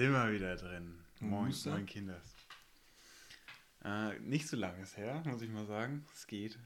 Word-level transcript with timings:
sind 0.00 0.12
wir 0.12 0.32
wieder 0.32 0.56
drin. 0.56 0.98
Moin, 1.20 1.54
moin 1.66 1.86
Kinders. 1.86 2.34
Äh, 3.84 4.18
nicht 4.20 4.48
so 4.48 4.56
lange 4.56 4.82
ist 4.82 4.96
her, 4.96 5.22
muss 5.26 5.42
ich 5.42 5.50
mal 5.50 5.66
sagen. 5.66 6.06
Es 6.14 6.26
geht, 6.26 6.58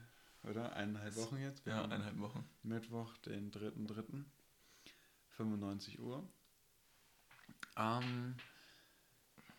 oder? 0.43 0.73
Eineinhalb 0.73 1.15
Wochen 1.15 1.37
jetzt. 1.37 1.65
Wir 1.65 1.73
Ja, 1.73 1.83
eineinhalb 1.83 2.17
Wochen. 2.19 2.47
Mittwoch, 2.63 3.17
den 3.19 3.51
3.3. 3.51 4.23
95 5.31 5.99
Uhr. 5.99 6.27
Ähm, 7.77 8.35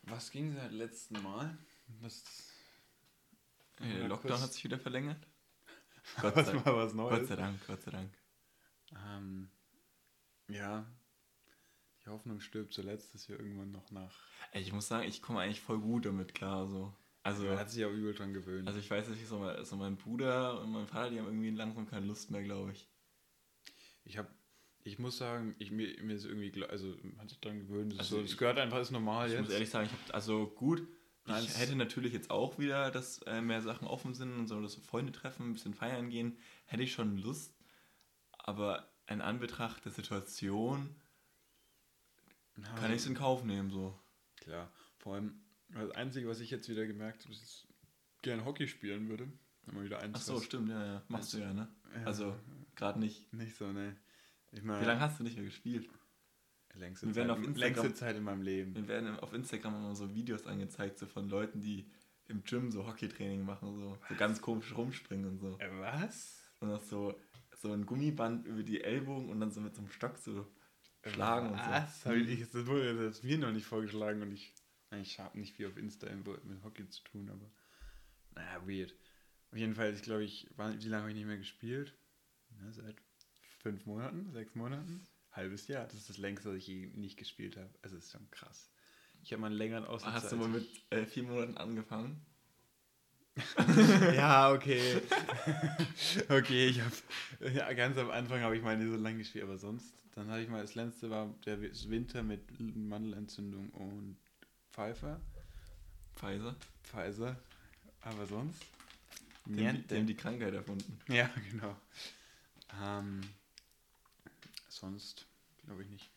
was 0.04 0.30
ging 0.30 0.54
seit 0.54 0.72
letzten 0.72 1.22
Mal? 1.22 1.56
Was, 2.00 2.24
Hey, 3.78 3.98
der 3.98 4.08
Lockdown 4.08 4.30
kurz- 4.30 4.42
hat 4.42 4.52
sich 4.54 4.64
wieder 4.64 4.78
verlängert. 4.78 5.26
Gott 6.22 6.34
was 6.36 6.46
sei, 6.46 6.54
mal 6.54 6.76
was 6.76 6.94
Neues? 6.94 7.18
Gott 7.18 7.28
sei 7.28 7.36
Dank, 7.36 7.66
Gott 7.66 7.82
sei 7.82 7.90
Dank. 7.90 8.10
Ähm, 9.06 9.50
ja, 10.48 10.86
die 12.06 12.10
Hoffnung 12.10 12.40
stirbt 12.40 12.72
zuletzt, 12.72 13.14
dass 13.14 13.28
wir 13.28 13.38
irgendwann 13.38 13.72
noch 13.72 13.90
nach. 13.90 14.14
Ey, 14.52 14.62
ich 14.62 14.72
muss 14.72 14.88
sagen, 14.88 15.08
ich 15.08 15.20
komme 15.22 15.40
eigentlich 15.40 15.60
voll 15.60 15.78
gut 15.80 16.06
damit 16.06 16.34
klar. 16.34 16.68
So. 16.68 16.94
Also, 17.22 17.44
Man 17.44 17.58
hat 17.58 17.70
sich 17.70 17.84
auch 17.84 17.90
übel 17.90 18.14
dran 18.14 18.32
gewöhnt. 18.32 18.68
also 18.68 18.78
ich 18.78 18.88
weiß 18.90 19.08
nicht, 19.08 19.26
so 19.26 19.38
mein, 19.38 19.64
so 19.64 19.76
mein 19.76 19.96
Bruder 19.96 20.60
und 20.62 20.70
mein 20.70 20.86
Vater, 20.86 21.10
die 21.10 21.18
haben 21.18 21.26
irgendwie 21.26 21.50
langsam 21.50 21.86
keine 21.88 22.06
Lust 22.06 22.30
mehr, 22.30 22.42
glaube 22.42 22.72
ich. 22.72 22.88
Ich 24.04 24.16
habe, 24.18 24.28
ich 24.84 25.00
muss 25.00 25.18
sagen, 25.18 25.56
ich, 25.58 25.72
mir, 25.72 26.00
mir 26.04 26.14
ist 26.14 26.24
irgendwie, 26.24 26.64
also 26.64 26.94
hat 27.18 27.28
sich 27.28 27.40
dran 27.40 27.58
gewöhnt. 27.58 27.92
Das, 27.92 27.98
Also 28.00 28.16
so, 28.18 28.22
ich- 28.22 28.30
das 28.30 28.38
gehört 28.38 28.58
einfach, 28.58 28.78
ist 28.80 28.92
normal 28.92 29.26
Ich 29.26 29.32
jetzt. 29.34 29.42
muss 29.42 29.50
ehrlich 29.50 29.70
sagen, 29.70 29.86
ich 29.86 29.92
habe 29.92 30.14
also 30.14 30.46
gut. 30.46 30.86
Nein, 31.28 31.42
Ich 31.42 31.58
hätte 31.58 31.74
natürlich 31.74 32.12
jetzt 32.12 32.30
auch 32.30 32.56
wieder, 32.60 32.92
dass 32.92 33.18
äh, 33.22 33.40
mehr 33.42 33.60
Sachen 33.60 33.88
offen 33.88 34.14
sind 34.14 34.32
und 34.34 34.46
so, 34.46 34.60
dass 34.62 34.76
wir 34.76 34.84
Freunde 34.84 35.10
treffen, 35.10 35.50
ein 35.50 35.52
bisschen 35.54 35.74
feiern 35.74 36.08
gehen, 36.08 36.38
hätte 36.66 36.84
ich 36.84 36.92
schon 36.92 37.16
Lust. 37.18 37.52
Aber 38.30 38.88
in 39.08 39.20
Anbetracht 39.20 39.84
der 39.84 39.90
Situation 39.90 40.94
Ja, 42.56 42.74
kann 42.74 42.90
ich 42.90 42.98
es 42.98 43.06
in 43.06 43.14
Kauf 43.14 43.44
nehmen, 43.44 43.70
so. 43.70 43.98
Klar. 44.36 44.70
Vor 44.98 45.14
allem, 45.14 45.40
das 45.68 45.90
Einzige, 45.92 46.28
was 46.28 46.40
ich 46.40 46.50
jetzt 46.50 46.68
wieder 46.68 46.86
gemerkt 46.86 47.24
habe, 47.24 47.32
ist, 47.32 47.42
dass 47.42 47.50
ich 47.50 48.22
gerne 48.22 48.44
Hockey 48.44 48.68
spielen 48.68 49.08
würde. 49.08 49.28
Wenn 49.64 49.74
man 49.74 49.84
wieder 49.84 50.00
eins 50.00 50.18
Ach 50.18 50.22
so, 50.22 50.40
stimmt, 50.40 50.70
ja, 50.70 50.84
ja. 50.84 51.02
Machst 51.08 51.34
du 51.34 51.38
ja, 51.38 51.52
ne? 51.52 51.68
Ja. 51.94 52.04
Also, 52.04 52.36
gerade 52.76 53.00
nicht. 53.00 53.32
Nicht 53.32 53.56
so, 53.56 53.72
ne. 53.72 53.96
Ich 54.52 54.62
Wie 54.62 54.66
meine, 54.66 54.86
lange 54.86 55.00
hast 55.00 55.18
du 55.18 55.24
nicht 55.24 55.36
mehr 55.36 55.44
gespielt? 55.44 55.88
längste, 56.78 57.10
Zeit, 57.12 57.56
längste 57.56 57.94
Zeit 57.94 58.16
in 58.16 58.22
meinem 58.22 58.42
Leben. 58.42 58.72
Mir 58.72 58.88
werden 58.88 59.18
auf 59.18 59.32
Instagram 59.32 59.76
immer 59.76 59.94
so 59.94 60.14
Videos 60.14 60.46
angezeigt, 60.46 60.98
so 60.98 61.06
von 61.06 61.28
Leuten, 61.28 61.60
die 61.60 61.90
im 62.28 62.42
Gym 62.44 62.70
so 62.70 62.86
Hockeytraining 62.86 63.44
machen, 63.44 63.74
so, 63.74 63.98
so 64.08 64.14
ganz 64.16 64.40
komisch 64.40 64.76
rumspringen 64.76 65.26
und 65.26 65.38
so. 65.38 65.58
Äh, 65.58 65.70
was? 65.80 66.42
Und 66.60 66.70
auch 66.70 66.82
so, 66.82 67.18
so 67.56 67.72
ein 67.72 67.86
Gummiband 67.86 68.46
über 68.46 68.62
die 68.62 68.82
Ellbogen 68.82 69.28
und 69.28 69.40
dann 69.40 69.50
so 69.50 69.60
mit 69.60 69.74
so 69.74 69.82
einem 69.82 69.90
Stock 69.90 70.18
so 70.18 70.46
schlagen 71.10 71.50
und 71.50 71.58
so. 71.58 71.70
Was? 71.70 72.06
Hab 72.06 72.14
ich, 72.14 72.28
ich- 72.28 72.50
das 72.50 72.66
wurde 72.66 73.04
das 73.08 73.22
mir 73.22 73.38
noch 73.38 73.52
nicht 73.52 73.66
vorgeschlagen 73.66 74.22
und 74.22 74.32
ich, 74.32 74.52
ich 75.00 75.18
habe 75.18 75.38
nicht 75.38 75.54
viel 75.56 75.66
auf 75.68 75.76
Insta 75.76 76.08
mit 76.14 76.62
Hockey 76.64 76.88
zu 76.88 77.02
tun, 77.04 77.28
aber 77.30 77.50
naja, 78.34 78.66
weird. 78.66 78.94
Auf 79.50 79.58
jeden 79.58 79.74
Fall, 79.74 79.94
ich 79.94 80.02
glaube, 80.02 80.24
ich, 80.24 80.48
war- 80.56 80.72
wie 80.74 80.88
lange 80.88 81.02
habe 81.02 81.10
ich 81.10 81.16
nicht 81.16 81.26
mehr 81.26 81.38
gespielt? 81.38 81.94
Na, 82.58 82.70
seit 82.72 82.96
fünf 83.62 83.86
Monaten, 83.86 84.30
sechs 84.32 84.54
Monaten? 84.54 85.06
Halbes 85.32 85.68
Jahr. 85.68 85.84
Das 85.84 85.94
ist 85.94 86.08
das 86.08 86.18
längste, 86.18 86.48
was 86.50 86.56
ich 86.56 86.66
je 86.66 86.86
nicht 86.94 87.18
gespielt 87.18 87.56
habe. 87.56 87.70
Also, 87.82 87.96
das 87.96 88.06
ist 88.06 88.12
schon 88.12 88.30
krass. 88.30 88.70
Ich 89.22 89.32
habe 89.32 89.40
mal 89.40 89.48
einen 89.48 89.56
längeren 89.56 89.84
Aussetzer. 89.84 90.12
Hast 90.14 90.32
du 90.32 90.36
mal 90.36 90.48
mit 90.48 90.66
äh, 90.90 91.04
vier 91.04 91.24
Monaten 91.24 91.56
angefangen? 91.56 92.24
ja, 94.14 94.50
okay. 94.52 95.02
okay, 96.28 96.68
ich 96.68 96.80
habe 96.80 96.94
ja, 97.54 97.70
ganz 97.74 97.98
am 97.98 98.10
Anfang 98.10 98.40
habe 98.40 98.56
ich 98.56 98.62
mal 98.62 98.76
nicht 98.78 98.90
so 98.90 98.96
lange 98.96 99.18
gespielt, 99.18 99.44
aber 99.44 99.58
sonst, 99.58 99.94
dann 100.16 100.30
hatte 100.30 100.42
ich 100.42 100.48
mal 100.48 100.62
das 100.62 100.74
letzte 100.74 101.10
war 101.10 101.32
der 101.44 101.60
Winter 101.62 102.22
mit 102.22 102.58
Mandelentzündung 102.60 103.70
und 103.70 104.18
Pfeifer, 104.70 105.20
Pfizer? 106.16 106.56
Pfizer, 106.82 107.36
aber 108.00 108.26
sonst 108.26 108.62
Die, 109.46 109.66
haben 109.66 109.72
die, 109.72 109.78
niente. 109.78 109.94
die 109.94 109.96
haben 109.96 110.06
die 110.06 110.16
Krankheit 110.16 110.54
erfunden. 110.54 110.98
Ja, 111.08 111.30
genau. 111.50 111.76
Ähm, 112.82 113.20
sonst 114.68 115.26
glaube 115.64 115.82
ich 115.84 115.90
nicht. 115.90 116.10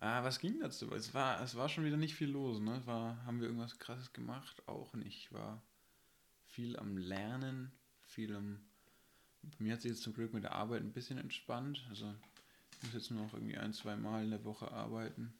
Ah, 0.00 0.22
was 0.24 0.38
ging 0.40 0.60
dazu? 0.60 0.92
Es 0.92 1.14
war, 1.14 1.40
es 1.42 1.54
war 1.56 1.68
schon 1.68 1.84
wieder 1.84 1.96
nicht 1.96 2.14
viel 2.14 2.30
los, 2.30 2.60
ne? 2.60 2.82
War, 2.86 3.24
haben 3.24 3.40
wir 3.40 3.46
irgendwas 3.48 3.78
krasses 3.78 4.12
gemacht? 4.12 4.62
Auch 4.68 4.92
nicht. 4.94 5.32
War 5.32 5.62
viel 6.44 6.76
am 6.78 6.96
Lernen, 6.98 7.72
viel 8.02 8.34
am. 8.36 8.60
Bei 9.42 9.64
mir 9.64 9.72
hat 9.74 9.82
sich 9.82 9.92
jetzt 9.92 10.02
zum 10.02 10.12
Glück 10.14 10.34
mit 10.34 10.44
der 10.44 10.52
Arbeit 10.52 10.82
ein 10.82 10.92
bisschen 10.92 11.18
entspannt. 11.18 11.84
Also 11.88 12.14
ich 12.76 12.82
muss 12.84 12.94
jetzt 12.94 13.10
nur 13.10 13.22
noch 13.24 13.34
irgendwie 13.34 13.56
ein, 13.56 13.72
zwei 13.72 13.96
Mal 13.96 14.24
in 14.24 14.30
der 14.30 14.44
Woche 14.44 14.70
arbeiten. 14.70 15.38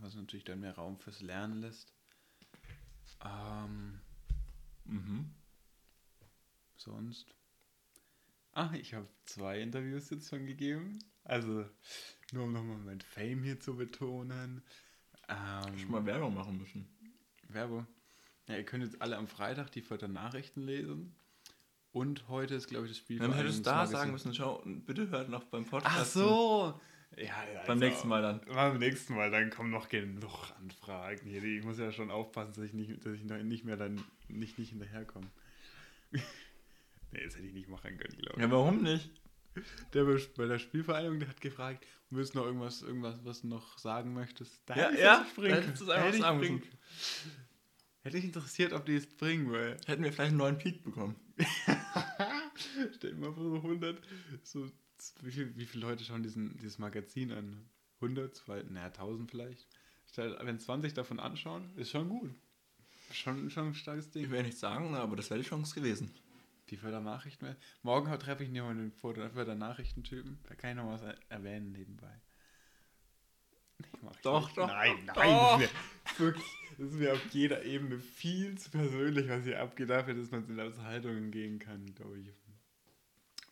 Was 0.00 0.14
natürlich 0.14 0.44
dann 0.44 0.60
mehr 0.60 0.74
Raum 0.74 0.98
fürs 0.98 1.20
Lernen 1.20 1.60
lässt. 1.60 1.92
Ähm, 3.24 4.00
Mhm. 4.84 5.34
sonst. 6.76 7.34
Ah, 8.52 8.72
ich 8.74 8.94
habe 8.94 9.08
zwei 9.26 9.60
Interviews 9.60 10.10
jetzt 10.10 10.28
schon 10.28 10.46
gegeben. 10.46 10.98
Also, 11.24 11.68
nur 12.32 12.44
um 12.44 12.52
nochmal 12.52 12.78
mein 12.78 13.00
Fame 13.00 13.42
hier 13.42 13.60
zu 13.60 13.76
betonen. 13.76 14.62
Ähm, 15.28 15.78
Schon 15.78 15.90
mal 15.92 16.06
Werbung 16.06 16.34
machen 16.34 16.56
müssen. 16.58 16.88
Werbung. 17.48 17.86
Ja, 18.46 18.56
ihr 18.56 18.64
könnt 18.64 18.82
jetzt 18.84 19.00
alle 19.02 19.16
am 19.16 19.28
Freitag 19.28 19.70
die 19.72 19.82
Vierter 19.82 20.08
Nachrichten 20.08 20.62
lesen. 20.62 21.14
Und 21.98 22.28
heute 22.28 22.54
ist, 22.54 22.68
glaube 22.68 22.86
ich, 22.86 22.92
das 22.92 22.98
Spiel. 22.98 23.18
Dann 23.18 23.32
hättest 23.32 23.58
du 23.58 23.62
da 23.64 23.84
sagen 23.84 24.12
müssen, 24.12 24.32
schau, 24.32 24.62
bitte 24.64 25.10
hört 25.10 25.28
noch 25.30 25.42
beim 25.42 25.64
Podcast. 25.64 25.96
Ach 25.98 26.04
so! 26.04 26.80
Ja, 27.16 27.24
ja, 27.24 27.34
Beim 27.66 27.70
also, 27.70 27.84
nächsten 27.86 28.06
Mal 28.06 28.22
dann. 28.22 28.40
Beim 28.46 28.78
nächsten 28.78 29.16
Mal, 29.16 29.32
dann 29.32 29.50
kommen 29.50 29.70
noch 29.70 29.88
genug 29.88 30.52
Anfragen 30.60 31.28
hier. 31.28 31.42
Ich 31.42 31.64
muss 31.64 31.76
ja 31.76 31.90
schon 31.90 32.12
aufpassen, 32.12 32.52
dass 32.54 32.62
ich 32.62 32.72
nicht, 32.72 33.04
dass 33.04 33.14
ich 33.14 33.24
noch 33.24 33.36
nicht 33.38 33.64
mehr 33.64 33.76
dann 33.76 34.04
nicht, 34.28 34.60
nicht 34.60 34.70
hinterherkomme. 34.70 35.26
nee, 36.12 36.20
das 37.24 37.34
hätte 37.34 37.48
ich 37.48 37.52
nicht 37.52 37.68
machen 37.68 37.98
können, 37.98 38.16
glaube 38.16 38.36
ich. 38.36 38.42
Ja, 38.42 38.48
warum 38.48 38.80
nicht? 38.80 39.10
Der 39.92 40.04
bei 40.04 40.46
der 40.46 40.60
Spielvereinigung, 40.60 41.18
der 41.18 41.30
hat 41.30 41.40
gefragt, 41.40 41.84
willst 42.10 42.34
du 42.34 42.38
noch 42.38 42.46
irgendwas, 42.46 42.82
irgendwas, 42.82 43.16
was 43.24 43.40
du 43.40 43.48
noch 43.48 43.76
sagen 43.76 44.14
möchtest? 44.14 44.62
Da 44.66 44.76
Ja, 44.76 44.82
hätte 44.84 44.94
ich 44.94 45.00
ja, 45.00 45.26
springen 45.28 45.50
da 45.50 45.60
hättest 45.62 45.80
du 45.80 45.84
es 45.84 45.90
einfach 45.90 46.06
Hätte 46.06 46.16
ich 46.16 46.22
sagen 46.22 46.38
müssen. 46.38 46.62
Hätte 48.08 48.18
ich 48.18 48.24
interessiert, 48.24 48.72
ob 48.72 48.84
die 48.86 48.96
es 48.96 49.06
bringen, 49.06 49.50
weil 49.52 49.76
Hätten 49.86 50.02
wir 50.02 50.12
vielleicht 50.12 50.30
einen 50.30 50.38
neuen 50.38 50.58
Peak 50.58 50.82
bekommen. 50.82 51.16
stell 52.94 53.12
dir 53.12 53.16
mal 53.20 53.32
vor, 53.32 53.44
so 53.50 53.56
100, 53.56 53.98
so, 54.42 54.70
wie, 55.22 55.30
viel, 55.30 55.56
wie 55.56 55.66
viele 55.66 55.86
Leute 55.86 56.04
schauen 56.04 56.22
diesen, 56.22 56.56
dieses 56.58 56.78
Magazin 56.78 57.32
an? 57.32 57.68
100, 58.00 58.34
2, 58.34 58.62
naja, 58.70 58.86
1000 58.86 59.30
vielleicht. 59.30 59.66
Stell- 60.10 60.38
Wenn 60.42 60.58
20 60.58 60.94
davon 60.94 61.18
anschauen, 61.20 61.70
ist 61.76 61.90
schon 61.90 62.08
gut. 62.08 62.30
Schon, 63.12 63.50
schon 63.50 63.68
ein 63.68 63.74
starkes 63.74 64.06
Ich 64.06 64.12
Ding. 64.12 64.30
will 64.30 64.42
nicht 64.42 64.58
sagen, 64.58 64.94
aber 64.94 65.16
das 65.16 65.30
wäre 65.30 65.40
die 65.40 65.48
Chance 65.48 65.74
gewesen. 65.74 66.10
Die 66.70 66.76
Förder 66.76 67.00
Nachrichten 67.00 67.44
mehr. 67.46 67.56
Morgen 67.82 68.10
treffe 68.18 68.44
ich 68.44 68.50
jemanden 68.50 68.90
den 68.90 68.92
Förder 68.92 69.54
Nachrichtentypen. 69.54 70.38
Da 70.48 70.54
kann 70.54 70.70
ich 70.70 70.76
noch 70.76 70.90
was 70.92 71.02
er- 71.02 71.16
erwähnen 71.30 71.72
nebenbei. 71.72 72.12
Nee, 73.78 73.86
mach 74.02 74.12
ich 74.14 74.20
Doch, 74.22 74.46
nicht. 74.46 74.58
doch, 74.58 74.66
Nein, 74.68 74.96
nein. 75.06 75.16
doch. 75.16 76.18
Wirklich, 76.18 76.44
das 76.78 76.90
ist 76.90 76.94
mir 76.94 77.12
auf 77.12 77.26
jeder 77.32 77.64
Ebene 77.64 77.98
viel 77.98 78.56
zu 78.56 78.70
persönlich, 78.70 79.28
was 79.28 79.44
hier 79.44 79.60
abgeht, 79.60 79.90
dafür, 79.90 80.14
dass 80.14 80.30
man 80.30 80.48
in 80.48 80.58
Unterhaltungen 80.58 81.30
gehen 81.30 81.58
kann, 81.58 81.92
glaube 81.94 82.20
ich. 82.20 82.28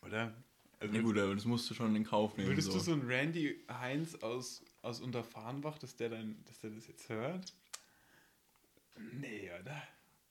Oder? 0.01 0.33
Also 0.79 0.95
Ja 0.95 1.01
gut, 1.01 1.17
aber 1.17 1.35
das 1.35 1.45
musst 1.45 1.69
du 1.69 1.73
schon 1.73 1.95
in 1.95 2.03
Kauf 2.05 2.37
nehmen. 2.37 2.49
Würdest 2.49 2.67
so. 2.67 2.73
du 2.77 2.79
so 2.79 2.93
einen 2.93 3.07
Randy 3.07 3.63
Heinz 3.69 4.15
aus, 4.15 4.63
aus 4.81 5.01
Unterfahrenbach, 5.01 5.77
dass 5.77 5.95
der 5.95 6.09
dann, 6.09 6.37
dass 6.45 6.59
der 6.59 6.69
das 6.69 6.87
jetzt 6.87 7.09
hört? 7.09 7.53
Nee, 9.11 9.51
oder? 9.61 9.83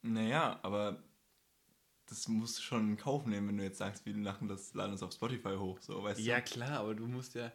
Naja, 0.03 0.59
aber 0.63 1.03
das 2.07 2.29
musst 2.29 2.59
du 2.59 2.63
schon 2.63 2.91
in 2.91 2.97
Kauf 2.97 3.27
nehmen, 3.27 3.49
wenn 3.49 3.59
du 3.59 3.65
jetzt 3.65 3.79
sagst, 3.79 4.07
wir 4.07 4.15
lachen 4.15 4.49
das 4.49 4.73
laden 4.75 4.95
es 4.95 5.03
auf 5.03 5.13
Spotify 5.13 5.57
hoch, 5.57 5.81
so 5.81 6.03
weißt 6.03 6.21
Ja, 6.21 6.37
du. 6.41 6.45
klar, 6.45 6.79
aber 6.81 6.95
du 6.95 7.07
musst 7.07 7.35
ja, 7.35 7.53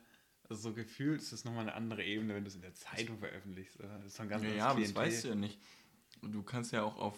also 0.51 0.69
so 0.69 0.73
gefühlt 0.75 1.21
ist 1.21 1.31
das 1.31 1.45
nochmal 1.45 1.61
eine 1.61 1.73
andere 1.73 2.03
Ebene, 2.03 2.35
wenn 2.35 2.43
du 2.43 2.49
es 2.49 2.55
in 2.55 2.61
der 2.61 2.73
Zeitung 2.73 3.17
veröffentlichst. 3.19 3.79
Das 3.79 4.05
ist 4.05 4.19
doch 4.19 4.23
ein 4.23 4.29
ganz 4.29 4.43
Ja, 4.43 4.67
aber 4.67 4.81
das 4.81 4.93
weißt 4.93 5.23
du 5.23 5.27
ja 5.29 5.35
nicht. 5.35 5.59
Du 6.21 6.43
kannst 6.43 6.71
ja 6.73 6.83
auch 6.83 6.97
auf, 6.97 7.17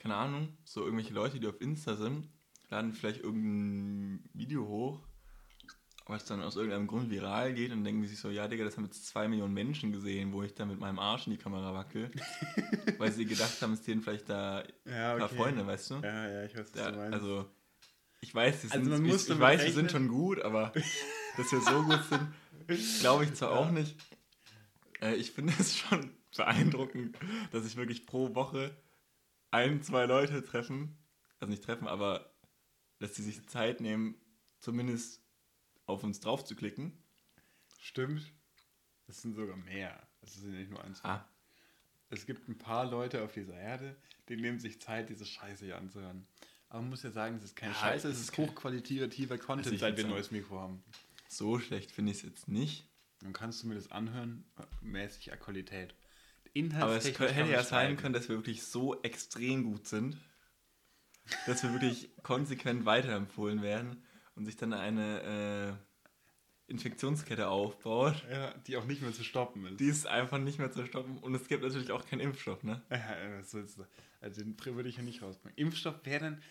keine 0.00 0.16
Ahnung, 0.16 0.48
so 0.64 0.82
irgendwelche 0.84 1.14
Leute, 1.14 1.38
die 1.38 1.46
auf 1.46 1.60
Insta 1.60 1.94
sind, 1.94 2.28
laden 2.70 2.92
vielleicht 2.92 3.20
irgendein 3.20 4.28
Video 4.34 4.66
hoch, 4.66 5.00
was 6.06 6.24
dann 6.24 6.42
aus 6.42 6.56
irgendeinem 6.56 6.88
Grund 6.88 7.08
viral 7.08 7.54
geht 7.54 7.70
und 7.70 7.84
denken 7.84 8.02
die 8.02 8.08
sich 8.08 8.18
so, 8.18 8.30
ja 8.30 8.48
Digga, 8.48 8.64
das 8.64 8.76
haben 8.76 8.84
jetzt 8.84 9.06
zwei 9.06 9.28
Millionen 9.28 9.54
Menschen 9.54 9.92
gesehen, 9.92 10.32
wo 10.32 10.42
ich 10.42 10.52
da 10.54 10.66
mit 10.66 10.80
meinem 10.80 10.98
Arsch 10.98 11.28
in 11.28 11.32
die 11.34 11.38
Kamera 11.38 11.72
wackel. 11.72 12.10
weil 12.98 13.12
sie 13.12 13.24
gedacht 13.26 13.62
haben, 13.62 13.74
es 13.74 13.82
denen 13.82 14.02
vielleicht 14.02 14.28
da 14.28 14.64
Ja, 14.84 15.12
ein 15.12 15.18
paar 15.18 15.26
okay. 15.28 15.36
Freunde, 15.36 15.64
weißt 15.66 15.90
du? 15.90 15.94
Ja, 16.02 16.28
ja, 16.28 16.44
ich 16.44 16.56
weiß, 16.56 16.66
was 16.72 16.80
Ja, 16.80 16.90
du 16.90 16.96
meinst. 16.98 17.14
also, 17.14 17.48
ich 18.20 18.34
weiß, 18.34 18.64
wir 18.64 18.72
Also 18.72 18.90
sind, 18.96 19.06
muss 19.06 19.24
ich, 19.28 19.30
ich 19.34 19.38
weiß, 19.38 19.62
wir 19.64 19.72
sind 19.72 19.90
schon 19.92 20.08
gut, 20.08 20.40
aber 20.42 20.72
dass 21.36 21.52
wir 21.52 21.60
so 21.60 21.82
gut 21.84 22.02
sind, 22.10 22.26
glaube 23.00 23.24
ich 23.24 23.34
zwar 23.34 23.52
Ja. 23.52 23.56
auch 23.58 23.70
nicht. 23.70 23.96
Äh, 25.00 25.14
ich 25.16 25.32
finde 25.32 25.52
es 25.58 25.76
schon 25.76 26.14
beeindruckend, 26.36 27.16
dass 27.50 27.64
sich 27.64 27.76
wirklich 27.76 28.06
pro 28.06 28.34
Woche 28.34 28.76
ein, 29.50 29.82
zwei 29.82 30.06
Leute 30.06 30.42
treffen, 30.42 30.96
also 31.40 31.50
nicht 31.50 31.64
treffen, 31.64 31.86
aber 31.88 32.32
dass 33.00 33.14
sie 33.14 33.22
sich 33.22 33.46
Zeit 33.48 33.80
nehmen, 33.80 34.14
zumindest 34.60 35.20
auf 35.86 36.04
uns 36.04 36.20
drauf 36.20 36.44
zu 36.44 36.54
klicken. 36.54 36.92
Stimmt. 37.78 38.32
Das 39.06 39.20
sind 39.20 39.34
sogar 39.34 39.56
mehr. 39.56 40.00
Das 40.20 40.34
sind 40.34 40.52
nicht 40.52 40.70
nur 40.70 40.82
eins. 40.82 41.04
Ah, 41.04 41.28
es 42.08 42.24
gibt 42.26 42.48
ein 42.48 42.56
paar 42.56 42.84
Leute 42.88 43.22
auf 43.24 43.32
dieser 43.32 43.54
Erde, 43.58 43.96
die 44.28 44.36
nehmen 44.36 44.60
sich 44.60 44.80
Zeit, 44.80 45.08
diese 45.08 45.26
Scheiße 45.26 45.64
hier 45.64 45.76
anzuhören. 45.78 46.26
Aber 46.68 46.80
man 46.80 46.90
muss 46.90 47.02
ja 47.02 47.10
sagen, 47.10 47.36
es 47.36 47.44
ist 47.44 47.56
keine 47.56 47.72
Ja, 47.72 47.78
Scheiße, 47.80 48.08
es 48.08 48.16
es 48.18 48.22
ist 48.30 48.38
hochqualitativer 48.38 49.36
Content, 49.36 49.66
Also 49.66 49.74
ich 49.74 49.80
seit 49.80 49.96
wir 49.96 50.04
ein 50.04 50.10
neues 50.10 50.30
Mikro 50.30 50.58
haben. 50.60 50.82
So 51.32 51.58
schlecht 51.58 51.90
finde 51.90 52.12
ich 52.12 52.18
es 52.18 52.22
jetzt 52.24 52.48
nicht. 52.48 52.88
Dann 53.20 53.32
kannst 53.32 53.62
du 53.62 53.68
mir 53.68 53.74
das 53.74 53.90
anhören, 53.90 54.44
äh, 54.58 54.62
mäßig 54.82 55.30
Qualität. 55.40 55.94
Aber 55.94 55.98
es 56.44 56.52
Inhaltstechnisch 56.52 57.16
kö- 57.16 57.26
kann 57.26 57.34
hätte 57.34 57.50
ja 57.50 57.62
sein 57.62 57.96
können, 57.96 58.12
dass 58.12 58.28
wir 58.28 58.36
wirklich 58.36 58.64
so 58.64 59.00
extrem 59.02 59.64
gut 59.64 59.86
sind, 59.86 60.18
dass 61.46 61.62
wir 61.62 61.72
wirklich 61.72 62.10
konsequent 62.22 62.84
weiterempfohlen 62.84 63.62
werden 63.62 64.04
und 64.34 64.44
sich 64.44 64.56
dann 64.56 64.72
eine 64.74 65.78
äh, 65.78 66.70
Infektionskette 66.70 67.48
aufbaut. 67.48 68.22
Ja, 68.30 68.52
die 68.66 68.76
auch 68.76 68.84
nicht 68.84 69.00
mehr 69.02 69.12
zu 69.12 69.24
stoppen 69.24 69.64
ist. 69.66 69.80
Die 69.80 69.86
ist 69.86 70.06
einfach 70.06 70.38
nicht 70.38 70.58
mehr 70.58 70.70
zu 70.70 70.84
stoppen 70.84 71.18
und 71.18 71.34
es 71.34 71.48
gibt 71.48 71.62
natürlich 71.62 71.92
auch 71.92 72.04
keinen 72.06 72.20
Impfstoff, 72.20 72.62
ne? 72.62 72.82
Ja, 72.90 73.16
was 73.38 73.50
sollst 73.50 73.78
du? 73.78 73.84
Also 74.20 74.42
den 74.42 74.58
würde 74.64 74.88
ich 74.88 74.96
ja 74.96 75.02
nicht 75.02 75.22
rausbringen. 75.22 75.56
Impfstoff 75.56 76.04
wäre 76.04 76.20
dann. 76.20 76.42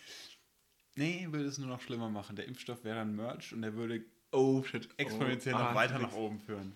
Nee, 0.96 1.28
würde 1.32 1.46
es 1.46 1.58
nur 1.58 1.70
noch 1.70 1.82
schlimmer 1.82 2.10
machen. 2.10 2.36
Der 2.36 2.46
Impfstoff 2.48 2.84
wäre 2.84 2.98
dann 2.98 3.16
Merch 3.16 3.54
und 3.54 3.62
der 3.62 3.76
würde 3.76 4.04
Oh 4.32 4.64
shit. 4.64 4.88
exponentiell 4.98 5.56
oh, 5.56 5.60
noch 5.60 5.72
ah, 5.72 5.76
weiter 5.76 6.00
nach 6.00 6.14
oben 6.14 6.40
führen. 6.40 6.74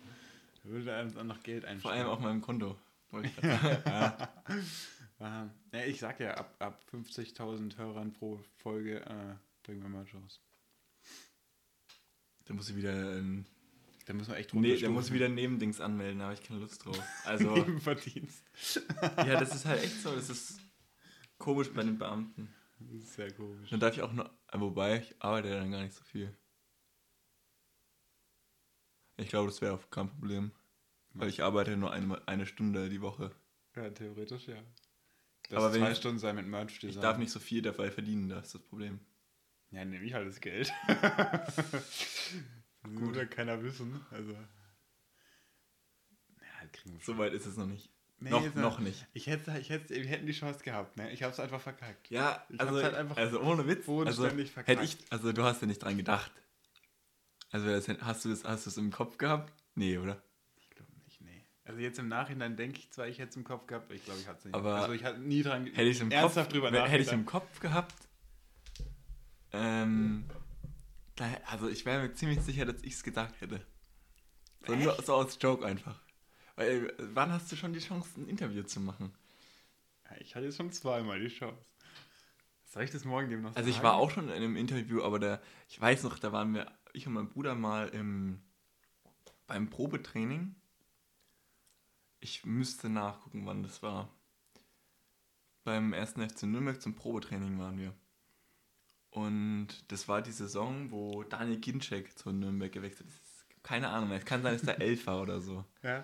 Würde 0.63 0.93
einem 0.95 1.13
dann 1.13 1.27
noch 1.27 1.41
Geld 1.43 1.63
einstellen. 1.63 1.81
Vor 1.81 1.91
allem 1.91 2.07
auf 2.07 2.19
meinem 2.19 2.41
Konto. 2.41 2.75
Ah, 5.19 5.47
ja, 5.71 5.85
ich 5.85 5.99
sag 5.99 6.19
ja, 6.19 6.33
ab, 6.33 6.55
ab 6.59 6.83
50.000 6.91 7.77
Hörern 7.77 8.11
pro 8.11 8.41
Folge 8.57 8.99
äh, 9.05 9.35
bringen 9.63 9.81
wir 9.83 9.89
Merch 9.89 10.13
raus. 10.13 10.41
da 12.45 12.53
muss 12.53 12.69
ich 12.69 12.75
wieder 12.75 12.91
ein, 12.91 13.45
Da 14.05 14.13
müssen 14.13 14.31
wir 14.31 14.37
echt 14.37 14.53
nee, 14.53 14.75
da 14.77 14.89
muss 14.89 15.07
ich 15.07 15.13
wieder 15.13 15.27
ein 15.27 15.35
Nebendings 15.35 15.79
anmelden, 15.79 16.19
da 16.19 16.25
habe 16.25 16.33
ich 16.33 16.43
keine 16.43 16.59
Lust 16.59 16.83
drauf. 16.83 17.01
Also, 17.23 17.51
Nebenverdienst. 17.55 18.43
ja, 19.17 19.39
das 19.39 19.55
ist 19.55 19.65
halt 19.65 19.83
echt 19.83 20.01
so, 20.01 20.13
das 20.13 20.29
ist 20.29 20.59
komisch 21.37 21.71
bei 21.71 21.83
den 21.83 21.97
Beamten. 21.97 22.53
Das 22.79 23.03
ist 23.03 23.13
sehr 23.13 23.31
komisch. 23.31 23.69
Dann 23.69 23.79
darf 23.79 23.95
ich 23.95 24.01
auch 24.01 24.11
noch, 24.11 24.29
äh, 24.51 24.59
wobei, 24.59 24.99
ich 24.99 25.15
arbeite 25.19 25.49
ja 25.49 25.55
dann 25.55 25.71
gar 25.71 25.83
nicht 25.83 25.93
so 25.93 26.03
viel. 26.03 26.35
Ich 29.17 29.29
glaube, 29.29 29.47
das 29.47 29.61
wäre 29.61 29.73
auch 29.75 29.89
kein 29.89 30.09
Problem. 30.09 30.51
Weil 31.13 31.29
ich 31.29 31.41
arbeite 31.43 31.77
nur 31.77 31.91
eine, 31.93 32.27
eine 32.27 32.45
Stunde 32.45 32.89
die 32.89 33.01
Woche. 33.01 33.31
Ja, 33.75 33.89
theoretisch 33.89 34.47
ja. 34.47 34.61
Das 35.49 35.57
Aber 35.59 35.73
wenn 35.73 35.81
zwei 35.81 35.91
ich- 35.91 35.97
Stunden 35.97 36.19
sein 36.19 36.35
mit 36.35 36.45
Merch 36.47 36.83
Ich 36.83 36.99
darf 36.99 37.17
nicht 37.17 37.31
so 37.31 37.39
viel 37.39 37.61
dabei 37.61 37.89
verdienen, 37.91 38.27
das 38.29 38.47
ist 38.47 38.55
das 38.55 38.61
Problem. 38.63 38.99
Ja, 39.71 39.85
nehme 39.85 40.03
ich 40.05 40.13
halt 40.13 40.27
das 40.27 40.39
Geld. 40.41 40.71
Gut. 42.83 42.99
Würde 43.15 43.27
keiner 43.27 43.61
wissen. 43.63 44.05
Also. 44.11 44.31
Ja, 44.33 44.37
kriegen 46.71 46.95
wir 46.95 47.01
schon. 47.01 47.15
So 47.15 47.17
weit 47.19 47.33
ist 47.33 47.45
es 47.45 47.57
noch 47.57 47.65
nicht. 47.65 47.89
Nee, 48.19 48.29
noch, 48.29 48.43
jetzt 48.43 48.55
noch 48.55 48.79
nicht. 48.79 49.05
Ich 49.13 49.27
hätte, 49.27 49.57
ich 49.59 49.69
hätte, 49.69 49.93
wir 49.93 50.05
hätten 50.07 50.25
die 50.25 50.31
Chance 50.33 50.63
gehabt, 50.63 50.95
ne? 50.97 51.11
Ich 51.11 51.21
habe 51.23 51.33
es 51.33 51.39
einfach 51.39 51.59
verkackt. 51.59 52.09
Ja, 52.09 52.45
Ich 52.49 52.59
also, 52.61 52.81
halt 52.81 52.95
einfach 52.95 53.17
also 53.17 53.41
ohne 53.41 53.67
Witz. 53.67 53.87
Also, 53.89 54.23
verkackt. 54.29 54.67
hätte 54.67 54.83
ich, 54.83 54.97
also 55.09 55.33
du 55.33 55.43
hast 55.43 55.61
ja 55.61 55.67
nicht 55.67 55.83
dran 55.83 55.97
gedacht. 55.97 56.31
Also 57.55 57.69
hast 58.01 58.25
du 58.25 58.29
das, 58.29 58.43
hast 58.43 58.65
du 58.65 58.69
es 58.69 58.75
im 58.75 58.91
Kopf 58.91 59.17
gehabt? 59.17 59.53
Nee, 59.75 59.97
oder? 59.97 60.21
Ich 60.57 60.69
glaube 60.71 60.91
nicht, 61.05 61.21
nee. 61.21 61.45
Also 61.63 61.79
jetzt 61.79 61.97
im 61.99 62.09
Nachhinein 62.09 62.57
denke 62.57 62.79
ich 62.79 62.91
zwar, 62.91 63.07
ich 63.07 63.17
hätte 63.17 63.29
es 63.29 63.35
im 63.37 63.45
Kopf 63.45 63.65
gehabt, 63.65 63.85
aber 63.85 63.93
ich 63.95 64.03
glaube, 64.03 64.19
ich 64.19 64.27
hatte 64.27 64.39
es 64.39 64.45
nicht. 64.45 64.55
Aber 64.55 64.75
also 64.75 64.91
ich 64.91 65.05
hatte 65.05 65.19
nie 65.19 65.41
dran 65.41 65.65
Hätte 65.67 65.83
ich 65.83 66.01
im 66.01 66.11
ernsthaft 66.11 66.49
Kopf, 66.49 66.53
drüber 66.53 66.73
wenn- 66.73 66.81
hätte 66.83 66.97
ich 67.03 67.07
nachgedacht. 67.07 67.13
im 67.13 67.25
Kopf 67.25 67.59
gehabt, 67.61 67.95
ähm, 69.53 70.25
also 71.45 71.69
ich 71.69 71.85
wäre 71.85 72.01
mir 72.01 72.13
ziemlich 72.13 72.41
sicher, 72.41 72.65
dass 72.65 72.83
ich 72.83 72.93
es 72.95 73.03
gedacht 73.03 73.39
hätte. 73.39 73.65
So, 74.67 74.75
nur, 74.75 75.01
so 75.01 75.15
als 75.15 75.37
Joke 75.41 75.65
einfach. 75.65 76.01
Weil, 76.57 76.87
äh, 76.89 76.93
wann 77.13 77.31
hast 77.31 77.49
du 77.53 77.55
schon 77.55 77.71
die 77.71 77.79
Chance, 77.79 78.09
ein 78.19 78.27
Interview 78.27 78.63
zu 78.63 78.81
machen? 78.81 79.13
Ja, 80.09 80.17
ich 80.19 80.35
hatte 80.35 80.51
schon 80.51 80.73
zweimal 80.73 81.21
die 81.21 81.29
Chance. 81.29 81.63
Soll 82.65 82.83
ich 82.83 82.91
das 82.91 83.05
morgen 83.05 83.29
dem 83.29 83.43
noch 83.43 83.55
Also 83.55 83.69
ich 83.69 83.75
sagen? 83.75 83.85
war 83.87 83.95
auch 83.95 84.11
schon 84.11 84.25
in 84.27 84.33
einem 84.33 84.57
Interview, 84.57 85.03
aber 85.03 85.19
da, 85.19 85.41
ich 85.69 85.79
weiß 85.79 86.03
noch, 86.03 86.19
da 86.19 86.33
waren 86.33 86.53
wir, 86.53 86.69
ich 86.95 87.07
und 87.07 87.13
mein 87.13 87.29
Bruder 87.29 87.55
mal 87.55 87.89
im, 87.89 88.41
beim 89.47 89.69
Probetraining. 89.69 90.55
Ich 92.19 92.45
müsste 92.45 92.89
nachgucken, 92.89 93.45
wann 93.45 93.63
das 93.63 93.83
war. 93.83 94.09
Beim 95.63 95.93
ersten 95.93 96.27
FC 96.27 96.43
Nürnberg 96.43 96.81
zum 96.81 96.95
Probetraining 96.95 97.59
waren 97.59 97.77
wir. 97.77 97.93
Und 99.09 99.67
das 99.91 100.07
war 100.07 100.21
die 100.21 100.31
Saison, 100.31 100.91
wo 100.91 101.23
Daniel 101.23 101.59
Ginczek 101.59 102.17
zu 102.17 102.31
Nürnberg 102.31 102.71
gewechselt 102.71 103.09
ist. 103.09 103.45
Keine 103.63 103.89
Ahnung 103.89 104.09
mehr. 104.09 104.17
Es 104.19 104.25
kann 104.25 104.43
sein, 104.43 104.53
dass 104.53 104.63
der 104.63 104.79
elf 104.81 105.07
war 105.07 105.21
oder 105.21 105.41
so. 105.41 105.63
Ja. 105.81 106.03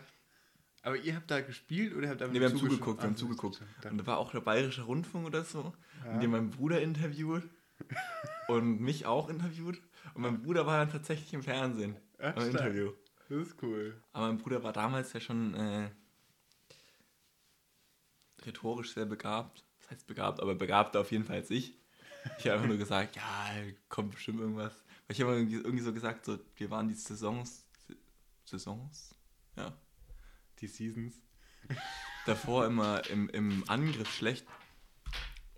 Aber 0.84 0.98
ihr 0.98 1.16
habt 1.16 1.30
da 1.30 1.42
gespielt 1.42 1.96
oder 1.96 2.10
habt 2.10 2.22
da 2.22 2.28
Nee, 2.28 2.40
wir 2.40 2.50
haben 2.50 2.58
zugeguckt, 2.58 3.02
wir 3.02 3.08
haben 3.08 3.16
zugeguckt. 3.18 3.62
Und 3.90 3.98
da 4.00 4.06
war 4.08 4.18
auch 4.18 4.32
der 4.32 4.40
Bayerische 4.42 4.84
Rundfunk 4.84 5.28
oder 5.28 5.44
so, 5.44 5.74
Ja. 6.06 6.14
in 6.14 6.22
dem 6.22 6.32
mein 6.32 6.50
Bruder 6.50 6.82
interviewt 6.82 7.44
und 8.48 8.80
mich 8.82 9.06
auch 9.06 9.30
interviewt. 9.30 9.80
Und 10.14 10.22
mein 10.24 10.42
Bruder 10.42 10.66
war 10.66 10.78
dann 10.80 10.90
tatsächlich 10.92 11.34
im 11.34 11.44
Fernsehen 11.44 11.96
Ach, 12.20 12.32
stark. 12.34 12.48
Interview. 12.48 12.92
Das 13.30 13.48
ist 13.48 13.64
cool. 13.64 14.02
Aber 14.14 14.28
mein 14.28 14.38
Bruder 14.38 14.62
war 14.64 14.74
damals 14.74 15.14
ja 15.14 15.20
schon 15.22 15.54
äh, 15.54 15.90
rhetorisch 18.46 18.94
sehr 18.94 19.06
begabt. 19.06 19.64
Das 19.80 19.92
heißt 19.92 20.08
begabt, 20.08 20.40
aber 20.42 20.56
begabter 20.56 21.00
auf 21.02 21.12
jeden 21.12 21.24
Fall 21.24 21.38
als 21.38 21.50
ich. 21.50 21.78
Ich 22.38 22.46
habe 22.46 22.56
einfach 22.56 22.68
nur 22.68 22.78
gesagt, 22.78 23.16
ja, 23.16 23.50
kommt 23.90 24.12
bestimmt 24.12 24.40
irgendwas. 24.42 24.74
Weil 25.08 25.16
ich 25.16 25.22
habe 25.22 25.34
irgendwie, 25.34 25.56
irgendwie 25.56 25.84
so 25.84 25.94
gesagt, 25.94 26.26
so, 26.26 26.40
wir 26.56 26.70
waren 26.70 26.88
die 26.88 26.94
Saisons, 26.94 27.66
Saisons, 28.46 29.16
ja, 29.56 29.76
Die 30.60 30.68
Seasons. 30.68 31.16
davor 32.26 32.66
immer 32.66 33.08
im, 33.10 33.30
im 33.30 33.64
Angriff 33.68 34.14
schlecht. 34.14 34.46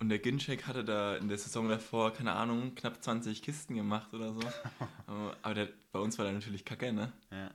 Und 0.04 0.10
der 0.10 0.20
Ginczek 0.20 0.68
hatte 0.68 0.84
da 0.84 1.16
in 1.16 1.30
der 1.30 1.38
Saison 1.38 1.70
davor, 1.70 2.12
keine 2.12 2.34
Ahnung, 2.34 2.76
knapp 2.76 3.02
20 3.02 3.42
Kisten 3.42 3.74
gemacht 3.74 4.14
oder 4.14 4.34
so. 4.34 4.42
aber 5.42 5.54
der, 5.54 5.70
bei 5.94 6.00
uns 6.00 6.18
war 6.18 6.26
der 6.26 6.34
natürlich 6.34 6.66
kacke, 6.66 6.92
ne? 6.92 7.14
Ja. 7.32 7.52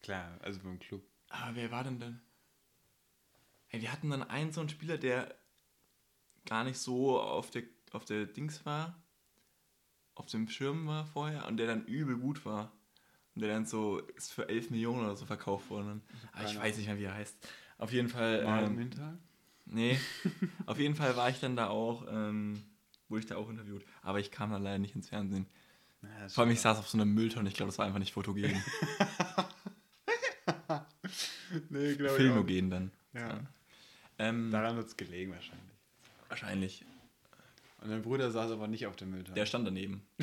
Klar, 0.00 0.38
also 0.42 0.60
beim 0.60 0.78
Club. 0.78 1.02
Aber 1.28 1.56
wer 1.56 1.72
war 1.72 1.82
denn 1.82 1.98
denn? 1.98 2.20
Hey, 3.66 3.80
wir 3.80 3.90
hatten 3.90 4.10
dann 4.10 4.22
einen 4.22 4.52
so 4.52 4.60
einen 4.60 4.68
Spieler, 4.68 4.96
der 4.96 5.34
gar 6.46 6.62
nicht 6.62 6.78
so 6.78 7.20
auf 7.20 7.50
der, 7.50 7.64
auf 7.90 8.04
der 8.04 8.26
Dings 8.26 8.64
war, 8.64 9.02
auf 10.14 10.26
dem 10.26 10.48
Schirm 10.48 10.86
war 10.86 11.04
vorher 11.04 11.48
und 11.48 11.56
der 11.56 11.66
dann 11.66 11.84
übel 11.86 12.16
gut 12.16 12.46
war. 12.46 12.70
Und 13.34 13.42
der 13.42 13.52
dann 13.52 13.66
so 13.66 13.98
ist 13.98 14.32
für 14.32 14.48
11 14.48 14.70
Millionen 14.70 15.00
oder 15.00 15.16
so 15.16 15.26
verkauft 15.26 15.68
worden. 15.68 16.00
Aber 16.30 16.44
ich 16.44 16.56
weiß 16.56 16.76
nicht 16.76 16.86
mehr, 16.86 16.98
wie 17.00 17.06
er 17.06 17.14
heißt. 17.14 17.36
Auf 17.78 17.90
jeden 17.90 18.08
Fall. 18.08 18.44
Mal 18.44 18.62
Ähm, 18.66 18.78
Hinterhalt? 18.78 19.18
Nee, 19.64 19.98
auf 20.66 20.78
jeden 20.78 20.94
Fall 20.94 21.16
war 21.16 21.28
ich 21.30 21.40
dann 21.40 21.56
da 21.56 21.68
auch, 21.68 22.06
ähm, 22.10 22.62
wurde 23.08 23.20
ich 23.20 23.26
da 23.26 23.36
auch 23.36 23.48
interviewt. 23.50 23.84
Aber 24.02 24.20
ich 24.20 24.30
kam 24.30 24.50
dann 24.50 24.62
leider 24.62 24.78
nicht 24.78 24.94
ins 24.94 25.08
Fernsehen. 25.08 25.46
Ja, 26.02 26.28
Vor 26.28 26.44
allem, 26.44 26.52
ich 26.52 26.60
saß 26.60 26.78
auf 26.78 26.88
so 26.88 26.96
einer 26.98 27.04
Mülltonne. 27.04 27.48
Ich 27.48 27.54
glaube, 27.54 27.68
das 27.70 27.78
war 27.78 27.86
einfach 27.86 27.98
nicht 28.00 28.12
fotogen. 28.12 28.42
nee, 31.70 31.94
glaube 31.94 32.06
ich. 32.06 32.12
Filmogen 32.16 32.70
dann. 32.70 32.90
Ja. 33.12 33.40
Ähm, 34.18 34.50
Daran 34.50 34.76
wird 34.76 34.88
es 34.88 34.96
gelegen 34.96 35.32
wahrscheinlich. 35.32 35.70
wahrscheinlich. 36.28 36.84
Und 37.80 37.90
dein 37.90 38.02
Bruder 38.02 38.30
saß 38.30 38.50
aber 38.52 38.68
nicht 38.68 38.86
auf 38.86 38.96
der 38.96 39.06
Mülltonne. 39.08 39.34
Der 39.34 39.46
stand 39.46 39.66
daneben. 39.66 40.02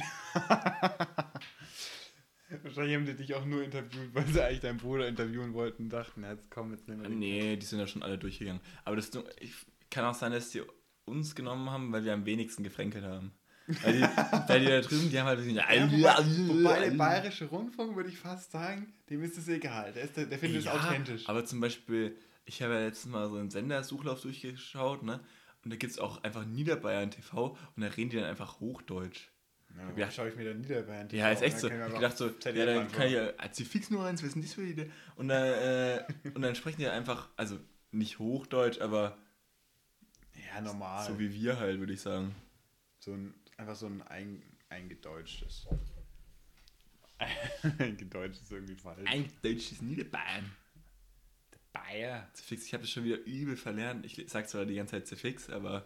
Wahrscheinlich 2.63 2.95
haben 2.95 3.05
die 3.05 3.15
dich 3.15 3.33
auch 3.35 3.45
nur 3.45 3.63
interviewt, 3.63 4.13
weil 4.13 4.25
sie 4.27 4.43
eigentlich 4.43 4.61
deinen 4.61 4.77
Bruder 4.77 5.07
interviewen 5.07 5.53
wollten 5.53 5.83
und 5.83 5.89
dachten, 5.89 6.23
ja, 6.23 6.31
jetzt 6.31 6.49
komm, 6.49 6.71
jetzt 6.71 6.87
nehmen 6.87 7.01
wir 7.01 7.09
den. 7.09 7.19
Nee, 7.19 7.55
die 7.57 7.65
sind 7.65 7.79
ja 7.79 7.87
schon 7.87 8.03
alle 8.03 8.17
durchgegangen. 8.17 8.61
Aber 8.85 8.95
das 8.95 9.11
ich, 9.39 9.53
kann 9.89 10.05
auch 10.05 10.15
sein, 10.15 10.31
dass 10.31 10.49
die 10.49 10.63
uns 11.05 11.35
genommen 11.35 11.69
haben, 11.69 11.91
weil 11.91 12.03
wir 12.03 12.13
am 12.13 12.25
wenigsten 12.25 12.63
gefränkelt 12.63 13.05
haben. 13.05 13.31
Weil 13.67 13.93
die, 13.93 14.01
weil 14.47 14.59
die 14.61 14.65
da 14.65 14.81
drüben, 14.81 15.09
die 15.09 15.19
haben 15.19 15.27
halt 15.27 15.45
Ja, 15.45 16.17
wobei, 16.17 16.47
wobei 16.47 16.89
der 16.89 16.97
bayerische 16.97 17.45
Rundfunk, 17.45 17.95
würde 17.95 18.09
ich 18.09 18.17
fast 18.17 18.51
sagen, 18.51 18.93
dem 19.09 19.23
ist 19.23 19.37
es 19.37 19.47
egal. 19.47 19.93
Der, 19.93 20.03
ist, 20.03 20.17
der, 20.17 20.25
der 20.25 20.39
findet 20.39 20.63
ja, 20.63 20.75
es 20.75 20.79
authentisch. 20.79 21.29
Aber 21.29 21.45
zum 21.45 21.59
Beispiel, 21.59 22.17
ich 22.45 22.61
habe 22.63 22.73
ja 22.73 22.79
letztes 22.81 23.11
Mal 23.11 23.29
so 23.29 23.37
einen 23.37 23.51
Sendersuchlauf 23.51 24.21
durchgeschaut, 24.21 25.03
ne? 25.03 25.19
Und 25.63 25.71
da 25.71 25.77
gibt 25.77 25.91
es 25.91 25.99
auch 25.99 26.23
einfach 26.23 26.45
Niederbayern 26.45 27.11
TV 27.11 27.57
und 27.75 27.83
da 27.83 27.89
reden 27.89 28.09
die 28.09 28.15
dann 28.15 28.25
einfach 28.25 28.59
Hochdeutsch. 28.59 29.29
Ja, 29.77 29.91
Ja. 29.97 30.11
schaue 30.11 30.29
ich 30.29 30.35
mir 30.35 30.45
dann 30.45 30.61
Niederbayern 30.61 31.09
Ja, 31.11 31.31
ist 31.31 31.41
echt 31.41 31.59
so. 31.59 31.67
Ich 31.69 31.73
dachte 31.99 32.17
so, 32.17 32.49
ja, 32.49 32.65
dann 32.65 32.91
kann 32.91 33.07
ich 33.07 33.13
ja, 33.13 33.29
als 33.37 33.57
sie 33.57 33.65
fix 33.65 33.89
nur 33.89 34.05
eins 34.05 34.23
wissen, 34.23 34.41
das 34.41 34.53
für 34.53 34.65
die. 34.65 34.91
Und 35.15 35.27
dann, 35.29 35.43
äh, 35.43 36.03
und 36.33 36.41
dann 36.41 36.55
sprechen 36.55 36.79
die 36.79 36.87
einfach, 36.87 37.29
also 37.37 37.59
nicht 37.91 38.19
Hochdeutsch, 38.19 38.79
aber 38.81 39.17
Ja, 40.53 40.61
normal. 40.61 41.05
so 41.07 41.19
wie 41.19 41.33
wir 41.33 41.59
halt, 41.59 41.79
würde 41.79 41.93
ich 41.93 42.01
sagen. 42.01 42.35
so 42.99 43.13
ein, 43.13 43.33
einfach 43.57 43.75
so 43.75 43.85
ein 43.85 44.01
ein, 44.03 44.41
eingedeutschtes. 44.69 45.67
Eingedeutschtes 47.79 48.43
ist 48.45 48.51
irgendwie 48.51 48.75
falsch. 48.75 49.07
Eingedeutsches 49.09 49.81
Niederbayern. 49.81 50.51
Bayer. 51.73 52.29
Zefix, 52.33 52.65
ich 52.65 52.73
habe 52.73 52.81
das 52.83 52.91
schon 52.91 53.03
wieder 53.03 53.17
übel 53.25 53.55
verlernt. 53.57 54.05
Ich 54.05 54.23
sag 54.27 54.49
zwar 54.49 54.65
die 54.65 54.75
ganze 54.75 54.91
Zeit 54.95 55.07
Zefix, 55.07 55.49
aber 55.49 55.85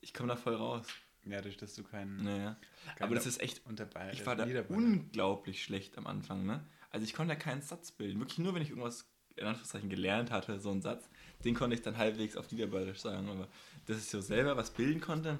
ich 0.00 0.12
komme 0.14 0.28
da 0.28 0.36
voll 0.36 0.54
raus. 0.54 0.86
Ja, 1.28 1.40
durch 1.40 1.56
dass 1.56 1.74
du 1.74 1.82
keinen. 1.82 2.22
Naja. 2.22 2.56
keinen 2.86 3.02
Aber 3.02 3.14
das 3.14 3.26
ist 3.26 3.40
echt, 3.40 3.64
unter 3.66 3.84
Bayer. 3.84 4.12
ich 4.12 4.24
war 4.26 4.36
da 4.36 4.46
unglaublich 4.68 5.62
schlecht 5.62 5.98
am 5.98 6.06
Anfang, 6.06 6.46
ne? 6.46 6.64
Also 6.90 7.04
ich 7.04 7.14
konnte 7.14 7.34
da 7.34 7.40
keinen 7.40 7.62
Satz 7.62 7.92
bilden. 7.92 8.18
Wirklich 8.18 8.38
nur, 8.38 8.54
wenn 8.54 8.62
ich 8.62 8.70
irgendwas 8.70 9.06
in 9.36 9.46
Anführungszeichen 9.46 9.88
gelernt 9.88 10.30
hatte, 10.30 10.58
so 10.58 10.70
einen 10.70 10.82
Satz, 10.82 11.08
den 11.44 11.54
konnte 11.54 11.74
ich 11.76 11.82
dann 11.82 11.96
halbwegs 11.96 12.36
auf 12.36 12.50
Niederbayerisch 12.50 12.98
sagen. 12.98 13.28
Aber 13.28 13.48
dass 13.86 13.98
ich 13.98 14.04
so 14.04 14.20
selber 14.20 14.56
was 14.56 14.70
bilden 14.70 15.00
konnte, 15.00 15.38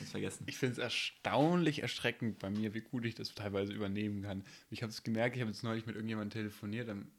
das 0.00 0.10
vergessen. 0.10 0.44
Ich 0.46 0.58
finde 0.58 0.72
es 0.72 0.78
erstaunlich 0.78 1.82
erschreckend 1.82 2.38
bei 2.38 2.50
mir, 2.50 2.74
wie 2.74 2.80
gut 2.80 3.04
ich 3.04 3.14
das 3.14 3.34
teilweise 3.34 3.72
übernehmen 3.72 4.22
kann. 4.22 4.44
Ich 4.70 4.82
habe 4.82 4.90
es 4.90 5.02
gemerkt, 5.02 5.36
ich 5.36 5.42
habe 5.42 5.50
jetzt 5.50 5.62
neulich 5.62 5.86
mit 5.86 5.94
irgendjemandem 5.94 6.30
telefoniert 6.30 6.88
im, 6.88 7.10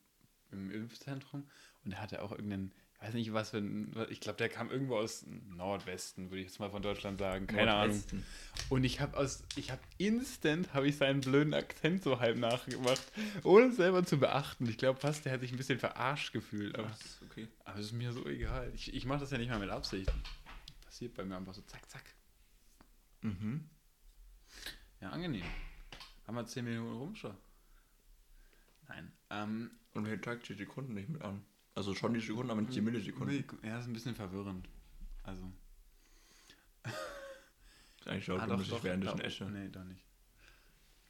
im 0.52 0.72
Impfzentrum 0.72 1.46
und 1.84 1.92
der 1.92 2.02
hatte 2.02 2.22
auch 2.22 2.32
irgendeinen, 2.32 2.74
ich 2.96 3.08
weiß 3.08 3.14
nicht 3.14 3.34
was 3.34 3.50
für 3.52 3.58
ein, 3.58 3.94
ich 4.10 4.20
glaube, 4.20 4.38
der 4.38 4.50
kam 4.50 4.72
irgendwo 4.72 4.98
aus 4.98 5.25
Nordwesten, 5.50 6.32
würde 6.32 6.42
ich 6.42 6.48
jetzt 6.48 6.60
mal 6.60 6.70
von 6.72 6.82
Deutschland 6.82 7.20
sagen, 7.20 7.46
keine 7.46 7.72
Nordwesten. 7.72 8.20
Ahnung. 8.20 8.68
Und 8.70 8.84
ich 8.84 9.02
habe 9.02 9.18
aus, 9.18 9.44
ich 9.58 9.70
habe 9.70 9.82
instant, 9.98 10.74
habe 10.74 10.88
ich 10.88 10.98
seinen 10.98 11.22
blöden 11.22 11.54
Akzent 11.54 12.04
so 12.04 12.20
halb 12.20 12.38
nachgemacht, 12.38 13.04
ohne 13.44 13.68
es 13.68 13.75
selber 13.75 14.06
zu 14.06 14.18
beachten. 14.18 14.68
Ich 14.68 14.78
glaube 14.78 15.00
fast, 15.00 15.25
der 15.25 15.34
hat 15.34 15.42
sich 15.42 15.52
ein 15.52 15.58
bisschen 15.58 15.78
verarscht 15.78 16.32
gefühlt, 16.34 16.78
aber, 16.78 16.90
ist 16.90 17.22
okay. 17.30 17.48
es 17.75 17.80
ist 17.80 17.92
mir 17.92 18.12
so 18.12 18.25
egal. 18.25 18.72
Ich, 18.74 18.94
ich 18.94 19.06
mache 19.06 19.20
das 19.20 19.32
ja 19.32 19.38
nicht 19.38 19.50
mal 19.50 19.60
mit 19.60 19.70
Absicht. 19.70 20.12
Passiert 20.86 21.14
bei 21.14 21.25
mir 21.25 21.38
einfach 21.38 21.54
so 21.54 21.62
zack, 21.62 21.88
zack. 21.90 22.04
Mhm. 23.22 23.70
Ja, 25.02 25.10
angenehm. 25.10 25.46
Haben 26.25 26.36
wir 26.36 26.46
10 26.46 26.66
Minuten 26.66 26.98
rum 26.98 27.16
schon? 27.16 27.36
Nein. 28.88 29.12
Ähm, 29.30 29.72
Und 29.94 30.08
wir 30.08 30.20
tagt 30.22 30.48
die 30.50 30.54
Sekunden 30.54 30.94
nicht 30.94 31.10
mit 31.10 31.22
an. 31.22 31.46
Also 31.75 31.94
schon 31.94 32.13
die 32.13 32.22
Sekunden, 32.22 32.50
aber 32.51 32.62
nicht 32.62 32.74
die 32.75 32.82
Millisekunden. 32.82 33.44
ja, 33.63 33.77
ist 33.79 33.88
ein 33.88 33.94
bisschen 33.94 34.15
verwirrend. 34.15 34.67
Also. 35.24 35.51
Eigentlich 38.05 38.27
laut, 38.27 38.39
Ah, 38.41 38.48
muss 38.48 38.67
ich 38.67 38.84
währenddessen 38.84 39.17
doch. 39.17 39.24
Esche. 39.24 39.46
Nee, 39.46 39.70
doch 39.70 39.84
nicht. 39.84 40.03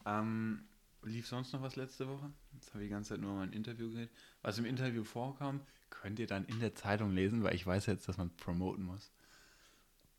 Ähm, 0.05 0.63
lief 1.03 1.27
sonst 1.27 1.51
noch 1.53 1.61
was 1.61 1.75
letzte 1.75 2.07
Woche? 2.07 2.31
Jetzt 2.53 2.73
habe 2.73 2.83
ich 2.83 2.87
die 2.87 2.91
ganze 2.93 3.09
Zeit 3.09 3.19
nur 3.21 3.33
mal 3.33 3.43
ein 3.43 3.53
Interview 3.53 3.91
geredet. 3.91 4.11
Was 4.41 4.57
im 4.57 4.65
Interview 4.65 5.03
vorkam, 5.03 5.61
könnt 5.89 6.19
ihr 6.19 6.27
dann 6.27 6.45
in 6.45 6.59
der 6.59 6.73
Zeitung 6.73 7.11
lesen, 7.11 7.43
weil 7.43 7.53
ich 7.55 7.65
weiß 7.67 7.85
jetzt, 7.87 8.07
dass 8.07 8.17
man 8.17 8.29
promoten 8.37 8.83
muss. 8.83 9.11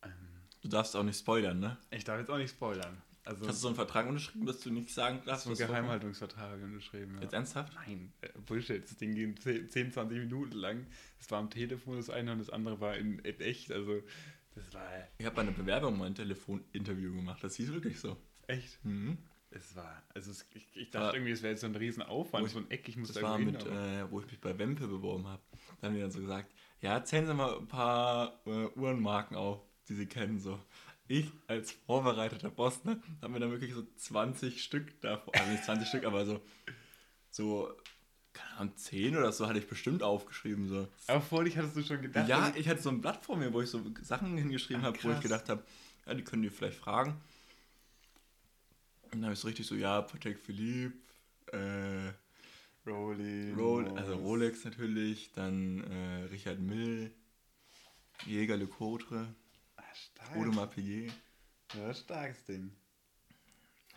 Ähm, 0.03 0.11
Du 0.63 0.69
darfst 0.69 0.97
auch 0.97 1.03
nicht 1.05 1.19
spoilern, 1.19 1.61
ne? 1.61 1.77
ich 1.91 2.05
darf 2.05 2.19
jetzt 2.19 2.31
auch 2.31 2.39
nicht 2.39 2.51
spoilern. 2.51 3.01
Also, 3.27 3.47
Hast 3.49 3.57
du 3.59 3.63
so 3.63 3.67
einen 3.69 3.75
Vertrag 3.77 4.07
unterschrieben, 4.07 4.47
dass 4.47 4.61
du 4.61 4.71
nicht 4.71 4.91
sagen 4.95 5.21
darfst, 5.27 5.45
so 5.45 5.51
einen? 5.51 5.59
Geheimhaltungsvertrag 5.59 6.63
unterschrieben. 6.63 7.17
Ja. 7.17 7.23
Jetzt 7.23 7.33
ernsthaft? 7.35 7.73
Nein, 7.75 8.13
äh, 8.21 8.29
Bullshit. 8.47 8.85
Das 8.85 8.97
Ding 8.97 9.15
ging 9.15 9.37
10, 9.37 9.69
10, 9.69 9.93
20 9.93 10.19
Minuten 10.19 10.53
lang. 10.57 10.87
Das 11.19 11.31
war 11.33 11.41
am 11.41 11.51
Telefon 11.51 11.97
das 11.97 12.09
eine 12.09 12.33
und 12.33 12.39
das 12.39 12.51
andere 12.51 12.81
war 12.81 12.97
in, 12.97 13.19
in 13.19 13.41
echt. 13.41 13.73
Also, 13.73 14.01
das 14.55 14.73
war 14.73 14.89
Ich 15.19 15.27
habe 15.27 15.35
bei 15.35 15.43
einer 15.43 15.51
Bewerbung 15.51 15.99
mal 15.99 16.07
ein 16.07 16.15
Telefoninterview 16.15 17.15
gemacht. 17.17 17.43
Das 17.43 17.57
hieß 17.57 17.73
wirklich 17.73 17.99
so. 18.01 18.17
echt. 18.47 18.83
Mhm. 18.85 19.19
Es 19.51 19.75
war, 19.75 20.03
also 20.15 20.31
es, 20.33 20.45
ich, 20.55 20.67
ich 20.77 20.91
dachte 20.91 21.07
Aber- 21.09 21.17
irgendwie, 21.17 21.33
es 21.33 21.43
wäre 21.43 21.53
jetzt 21.53 21.61
so 21.63 21.67
ein 21.67 21.75
Riesenaufwand, 21.75 22.47
ich- 22.47 22.53
so 22.53 22.59
ein 22.59 22.71
Eck, 22.71 22.89
ich 22.89 22.97
muss 22.97 23.09
Das 23.09 23.17
da 23.17 23.23
war 23.23 23.39
mit, 23.39 23.63
hin, 23.63 23.73
äh, 23.73 24.11
wo 24.11 24.21
ich 24.21 24.27
mich 24.27 24.41
bei 24.41 24.57
Wempe 24.59 24.87
beworben 24.87 25.27
habe. 25.27 25.41
Da 25.81 25.87
haben 25.87 25.95
die 25.95 26.01
dann 26.01 26.11
so 26.11 26.21
gesagt, 26.21 26.53
ja, 26.81 26.93
erzählen 26.95 27.27
Sie 27.27 27.35
mal 27.35 27.57
ein 27.59 27.67
paar 27.69 28.41
äh, 28.47 28.67
Uhrenmarken 28.77 29.37
auf, 29.37 29.61
die 29.89 29.95
Sie 29.95 30.07
kennen. 30.07 30.39
So. 30.41 30.59
Ich 31.09 31.31
als 31.47 31.73
vorbereiteter 31.73 32.51
Boss, 32.51 32.85
ne, 32.85 33.01
habe 33.23 33.33
mir 33.33 33.41
dann 33.41 33.51
wirklich 33.51 33.73
so 33.73 33.87
20 33.97 34.63
Stück 34.63 35.01
davon, 35.01 35.33
also 35.35 35.51
nicht 35.53 35.65
20 35.65 35.89
Stück, 35.89 36.05
aber 36.05 36.27
so, 36.27 36.41
so, 37.31 37.73
keine 38.33 38.57
Ahnung, 38.59 38.77
10 38.77 39.17
oder 39.17 39.31
so 39.33 39.47
hatte 39.47 39.59
ich 39.61 39.69
bestimmt 39.69 40.03
aufgeschrieben. 40.03 40.69
So. 40.69 40.89
Aber 41.07 41.21
vor 41.21 41.45
dich 41.45 41.57
hattest 41.57 41.77
du 41.77 41.83
schon 41.83 42.03
gedacht. 42.03 42.29
Ja, 42.29 42.49
dass- 42.49 42.57
ich 42.57 42.69
hatte 42.69 42.83
so 42.83 42.89
ein 42.91 43.01
Blatt 43.01 43.25
vor 43.25 43.37
mir, 43.37 43.53
wo 43.53 43.61
ich 43.63 43.71
so 43.71 43.81
Sachen 44.03 44.37
hingeschrieben 44.37 44.83
habe, 44.83 44.99
wo 45.03 45.11
ich 45.13 45.21
gedacht 45.21 45.49
habe, 45.49 45.63
ja, 46.07 46.15
die 46.15 46.25
können 46.25 46.43
die 46.43 46.51
vielleicht 46.51 46.79
fragen. 46.79 47.21
Und 49.05 49.13
dann 49.21 49.25
habe 49.25 49.35
ich 49.35 49.39
so 49.39 49.47
richtig 49.49 49.67
so, 49.67 49.75
ja, 49.75 50.03
Patek 50.03 50.39
Philippe, 50.39 50.95
äh, 51.53 52.13
Rolex. 52.89 53.57
Roll, 53.59 53.89
also 53.97 54.15
Rolex 54.17 54.65
natürlich, 54.65 55.33
dann 55.33 55.83
äh, 55.85 56.23
Richard 56.25 56.59
Mill, 56.61 57.11
Jäger 58.27 58.57
Le 58.57 58.67
Cotre, 58.67 59.29
stark. 59.97 60.37
Audemars 60.37 60.71
Piguet. 60.75 61.13
Ja, 61.75 61.93
starkes 61.95 62.45
Ding. 62.45 62.71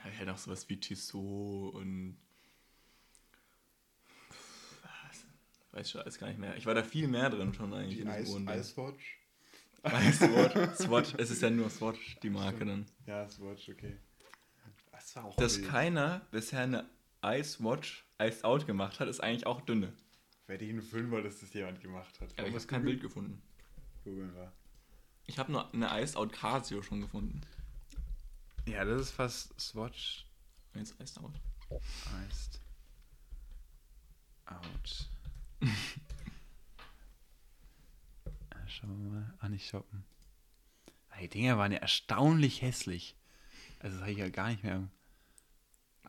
Ja, 0.03 0.09
ich 0.11 0.19
hätte 0.19 0.33
auch 0.33 0.37
sowas 0.37 0.67
wie 0.69 0.77
Tissot 0.79 1.73
und 1.75 2.17
was? 4.81 5.25
Weiß 5.71 5.91
schon 5.91 6.01
alles 6.01 6.17
gar 6.17 6.27
nicht 6.27 6.39
mehr. 6.39 6.55
Ich 6.57 6.65
war 6.65 6.73
da 6.73 6.83
viel 6.83 7.07
mehr 7.07 7.29
drin 7.29 7.53
schon 7.53 7.73
eigentlich 7.73 8.01
Die 8.01 8.07
Ice, 8.07 8.31
Uhrending. 8.31 8.59
Icewatch. 8.59 9.15
Swatch. 10.77 11.13
Es 11.17 11.31
ist 11.31 11.41
ja 11.41 11.49
nur 11.49 11.69
Swatch, 11.69 12.17
die 12.21 12.29
Marke 12.29 12.65
dann. 12.65 12.85
Ja, 13.05 13.29
Swatch, 13.29 13.69
okay. 13.69 13.97
Das 14.91 15.15
war 15.15 15.25
auch 15.25 15.35
Dass 15.37 15.57
wild. 15.59 15.69
keiner 15.69 16.21
bisher 16.31 16.61
eine 16.61 16.89
Ice 17.23 17.63
Watch 17.63 18.05
Iced 18.21 18.43
Out 18.43 18.65
gemacht 18.67 18.99
hat, 18.99 19.07
ist 19.07 19.21
eigentlich 19.21 19.45
auch 19.45 19.61
dünne. 19.61 19.93
Hätte 20.47 20.65
ich 20.65 20.71
einen 20.71 20.81
Film, 20.81 21.11
dass 21.23 21.39
das 21.39 21.53
jemand 21.53 21.79
gemacht 21.79 22.19
hat. 22.19 22.37
Aber 22.37 22.47
ich 22.47 22.53
habe 22.55 22.65
kein 22.65 22.83
Bild 22.83 23.01
gefunden. 23.01 23.41
googeln 24.03 24.35
war. 24.35 24.51
Ich 25.29 25.38
habe 25.38 25.51
nur 25.51 25.71
eine 25.71 26.01
Iced 26.01 26.15
Out 26.17 26.33
Casio 26.33 26.81
schon 26.81 27.01
gefunden. 27.01 27.39
Ja, 28.65 28.83
das 28.83 29.00
ist 29.00 29.12
fast 29.12 29.53
Swatch 29.62 30.25
Jetzt 30.74 31.00
Iced 31.00 31.19
Out. 31.19 31.39
Iced 32.27 32.59
Out. 34.48 35.09
Schauen 38.67 39.03
wir 39.03 39.12
mal. 39.19 39.33
Ah, 39.39 39.50
nicht 39.50 39.69
shoppen. 39.69 40.03
Ah, 41.09 41.19
Die 41.21 41.29
Dinger 41.29 41.59
waren 41.59 41.74
ja 41.74 41.77
erstaunlich 41.77 42.63
hässlich. 42.63 43.15
Also 43.77 43.98
das 43.98 44.01
habe 44.01 44.12
ich 44.12 44.17
ja 44.17 44.29
gar 44.29 44.50
nicht 44.50 44.63
mehr. 44.63 44.89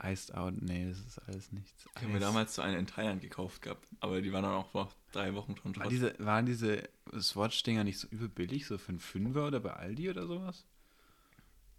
Iced 0.03 0.35
Out, 0.35 0.55
nee, 0.63 0.89
das 0.89 0.99
ist 1.01 1.19
alles 1.19 1.53
nichts. 1.53 1.87
Ich 1.95 2.03
habe 2.03 2.13
mir 2.13 2.21
damals 2.21 2.55
so 2.55 2.63
eine 2.63 2.79
in 2.79 2.87
Thailand 2.87 3.21
gekauft 3.21 3.63
gehabt, 3.63 3.87
aber 4.01 4.23
die 4.23 4.33
waren 4.33 4.45
dann 4.45 4.53
auch 4.55 4.71
vor 4.71 4.91
drei 5.13 5.35
Wochen 5.35 5.57
schon 5.57 5.77
War 5.77 5.89
diese, 5.89 6.15
waren 6.19 6.47
diese 6.47 6.89
Swatch-Dinger 7.19 7.85
nicht 7.85 7.99
so 7.99 8.09
überbillig, 8.09 8.67
so 8.67 8.79
für 8.79 8.91
einen 8.91 9.01
Fünfer 9.01 9.47
oder 9.47 9.61
bei 9.61 9.73
Aldi 9.73 10.09
oder 10.11 10.27
sowas? 10.27 10.65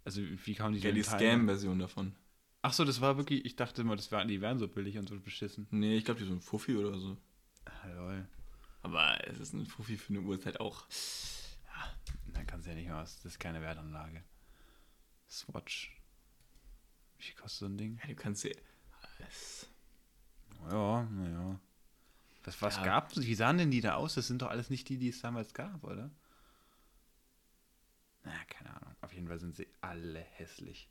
Also 0.04 0.20
wie 0.22 0.54
kamen 0.54 0.74
die 0.74 0.80
Ja, 0.80 0.92
die? 0.92 1.02
Scam-Version 1.02 1.78
davon. 1.78 2.14
Ach 2.60 2.72
so, 2.72 2.84
das 2.84 3.00
war 3.00 3.16
wirklich, 3.16 3.44
ich 3.44 3.56
dachte 3.56 3.82
immer, 3.82 3.96
das 3.96 4.12
waren, 4.12 4.28
die 4.28 4.40
wären 4.40 4.58
so 4.58 4.68
billig 4.68 4.98
und 4.98 5.08
so 5.08 5.18
beschissen. 5.18 5.66
Nee, 5.70 5.96
ich 5.96 6.04
glaube, 6.04 6.20
die 6.20 6.26
sind 6.26 6.36
ein 6.36 6.40
Fuffi 6.40 6.76
oder 6.76 6.96
so. 6.98 7.16
Ah, 7.64 7.88
lol. 7.88 8.28
Aber 8.82 9.18
es 9.28 9.40
ist 9.40 9.52
ein 9.52 9.66
Fuffi 9.66 9.96
für 9.96 10.12
eine 10.12 10.20
Uhrzeit 10.22 10.60
auch. 10.60 10.86
Dann 12.26 12.46
kannst 12.46 12.66
du 12.66 12.70
ja 12.70 12.76
nicht 12.76 12.86
mehr 12.86 12.96
was, 12.96 13.16
das 13.16 13.32
ist 13.32 13.38
keine 13.40 13.60
Wertanlage. 13.62 14.22
Swatch. 15.28 15.96
Wie 17.22 17.26
viel 17.26 17.34
kostet 17.36 17.60
so 17.60 17.66
ein 17.66 17.78
Ding? 17.78 17.98
Ja, 18.02 18.08
du 18.08 18.14
kannst 18.16 18.42
sie. 18.42 18.52
Es, 19.28 19.68
Ja, 20.68 21.04
naja. 21.04 21.60
Was, 22.42 22.60
was 22.60 22.76
Ja. 22.78 22.82
gab 22.84 23.16
Wie 23.16 23.34
sahen 23.36 23.58
denn 23.58 23.70
die 23.70 23.80
da 23.80 23.94
aus? 23.94 24.14
Das 24.16 24.26
sind 24.26 24.42
doch 24.42 24.48
alles 24.48 24.70
nicht 24.70 24.88
die, 24.88 24.98
die 24.98 25.08
es 25.10 25.20
damals 25.20 25.54
gab, 25.54 25.84
oder? 25.84 26.10
Na, 28.24 28.32
keine 28.48 28.74
Ahnung. 28.74 28.94
Auf 29.00 29.12
jeden 29.12 29.28
Fall 29.28 29.38
sind 29.38 29.54
sie 29.54 29.68
alle 29.80 30.18
hässlich. 30.20 30.88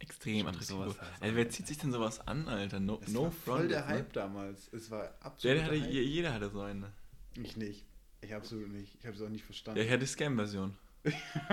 extrem 0.00 0.48
attraktiv. 0.48 0.98
Ey, 1.20 1.36
wer 1.36 1.48
zieht 1.48 1.68
sich 1.68 1.78
denn 1.78 1.92
sowas 1.92 2.26
an, 2.26 2.48
Alter? 2.48 2.80
No, 2.80 2.98
Es 3.00 3.12
no 3.12 3.24
war 3.24 3.30
front. 3.30 3.44
voll 3.44 3.68
der 3.68 3.82
ne? 3.82 3.86
Hype 3.86 4.12
damals. 4.12 4.72
Es 4.72 4.90
war 4.90 5.04
Ja, 5.04 5.10
absolut 5.20 5.58
der 5.58 5.64
hatte, 5.64 5.76
je- 5.76 6.02
jeder 6.02 6.34
hatte 6.34 6.50
so 6.50 6.60
eine. 6.62 6.92
Ich 7.36 7.56
nicht. 7.56 7.84
Ich 8.20 8.34
absolut 8.34 8.68
nicht. 8.70 8.96
Ich 8.98 9.06
habe 9.06 9.14
es 9.14 9.22
auch 9.22 9.28
nicht 9.28 9.42
Ja, 9.42 9.46
verstanden. 9.46 9.80
ich 9.80 9.88
hatte 9.88 10.00
die 10.00 10.06
Scam-Version. 10.06 10.76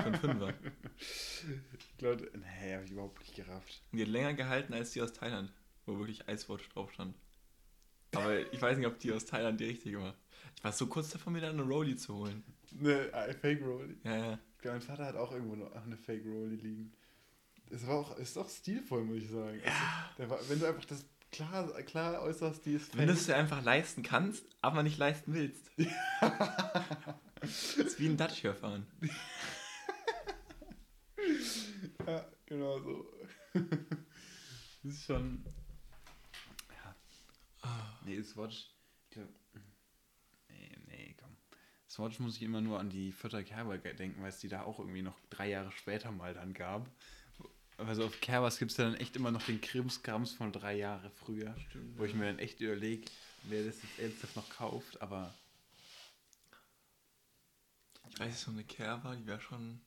Von 0.04 0.16
Fünfer. 0.16 0.54
Ich 0.98 1.98
glaube, 1.98 2.30
nee, 2.36 2.74
habe 2.74 2.86
ich 2.86 2.92
überhaupt 2.92 3.20
nicht 3.20 3.36
gerafft. 3.36 3.82
Die 3.92 4.02
hat 4.02 4.08
länger 4.10 4.34
gehalten 4.34 4.74
als 4.74 4.92
die 4.92 5.02
aus 5.02 5.14
Thailand, 5.14 5.52
wo 5.86 5.98
wirklich 5.98 6.28
Icewatch 6.28 6.70
drauf 6.70 6.92
stand. 6.94 7.16
Aber 8.16 8.40
ich 8.54 8.62
weiß 8.62 8.78
nicht, 8.78 8.88
ob 8.88 9.00
die 9.00 9.12
aus 9.12 9.26
Thailand 9.26 9.60
die 9.60 9.66
richtige 9.66 10.00
war. 10.00 10.16
Ich 10.56 10.64
war 10.64 10.72
so 10.72 10.88
kurz 10.88 11.10
davor, 11.10 11.32
mir 11.32 11.42
da 11.42 11.50
eine 11.50 11.64
Rolli 11.64 11.96
zu 11.96 12.16
holen. 12.16 12.44
Eine 12.80 13.12
äh, 13.12 13.34
Fake 13.34 13.62
Rolli. 13.62 13.98
Ja, 14.04 14.18
ja. 14.18 14.40
Ich 14.56 14.62
glaube, 14.62 14.78
mein 14.78 14.88
Vater 14.88 15.06
hat 15.06 15.16
auch 15.16 15.32
irgendwo 15.32 15.56
noch 15.56 15.72
eine 15.74 15.98
Fake 15.98 16.26
Rolli 16.26 16.56
liegen. 16.56 16.92
Es 17.72 17.86
war 17.88 17.96
auch, 17.96 18.18
ist 18.18 18.38
auch 18.38 18.50
stilvoll, 18.50 19.04
muss 19.04 19.18
ich 19.18 19.30
sagen. 19.30 19.62
Also, 19.64 20.16
der 20.18 20.30
war, 20.30 20.40
wenn 20.50 20.60
du 20.60 20.68
einfach 20.68 20.86
das 20.86 21.06
klar, 21.32 21.72
klar 21.84 22.22
äußerst, 22.22 22.66
die 22.66 22.74
ist 22.74 22.98
Wenn 22.98 23.08
du 23.08 23.14
es 23.14 23.26
dir 23.26 23.36
einfach 23.36 23.64
leisten 23.64 24.04
kannst, 24.04 24.46
aber 24.62 24.84
nicht 24.84 24.98
leisten 24.98 25.34
willst. 25.34 25.72
das 27.42 27.74
ist 27.78 28.00
wie 28.00 28.08
ein 28.08 28.18
Dacia 28.18 28.54
fahren. 28.54 28.86
Ja, 32.06 32.26
genau 32.46 32.80
so. 32.80 33.06
das 33.54 33.64
ist 34.94 35.06
schon. 35.06 35.46
Ja. 37.64 38.00
Nee, 38.06 38.22
Swatch. 38.24 38.72
Nee, 40.50 40.78
nee, 40.88 41.16
komm. 41.20 41.38
Swatch 41.88 42.20
muss 42.20 42.38
ich 42.38 42.44
immer 42.44 42.62
nur 42.62 42.80
an 42.80 42.90
die 42.90 43.12
Vierter 43.12 43.44
Kerber 43.44 43.78
denken, 43.78 44.22
weil 44.22 44.30
es 44.30 44.40
die 44.40 44.48
da 44.48 44.64
auch 44.64 44.80
irgendwie 44.80 45.02
noch 45.02 45.20
drei 45.30 45.50
Jahre 45.50 45.72
später 45.72 46.12
mal 46.12 46.34
dann 46.34 46.54
gab. 46.54 46.90
Also 47.86 48.06
auf 48.06 48.20
Kerbers 48.20 48.60
gibt 48.60 48.72
es 48.72 48.78
ja 48.78 48.86
dann 48.86 48.96
echt 48.96 49.16
immer 49.16 49.32
noch 49.32 49.44
den 49.44 49.62
Krimskrams 49.62 50.34
von 50.34 50.52
drei 50.52 50.76
Jahre 50.76 51.10
früher. 51.12 51.56
Stimmt, 51.70 51.98
Wo 51.98 52.06
ich 52.06 52.14
mir 52.14 52.26
dann 52.26 52.40
echt 52.40 52.60
überlege, 52.60 53.10
wer 53.44 53.64
das 53.64 53.82
jetzt 53.82 54.00
ernsthaft 54.00 54.36
noch 54.36 54.50
kauft, 54.50 55.02
aber 55.02 55.34
Ich 58.10 58.20
weiß, 58.20 58.42
so 58.42 58.52
eine 58.52 58.66
war, 59.04 59.16
die 59.16 59.26
wäre 59.26 59.40
schon. 59.40 59.82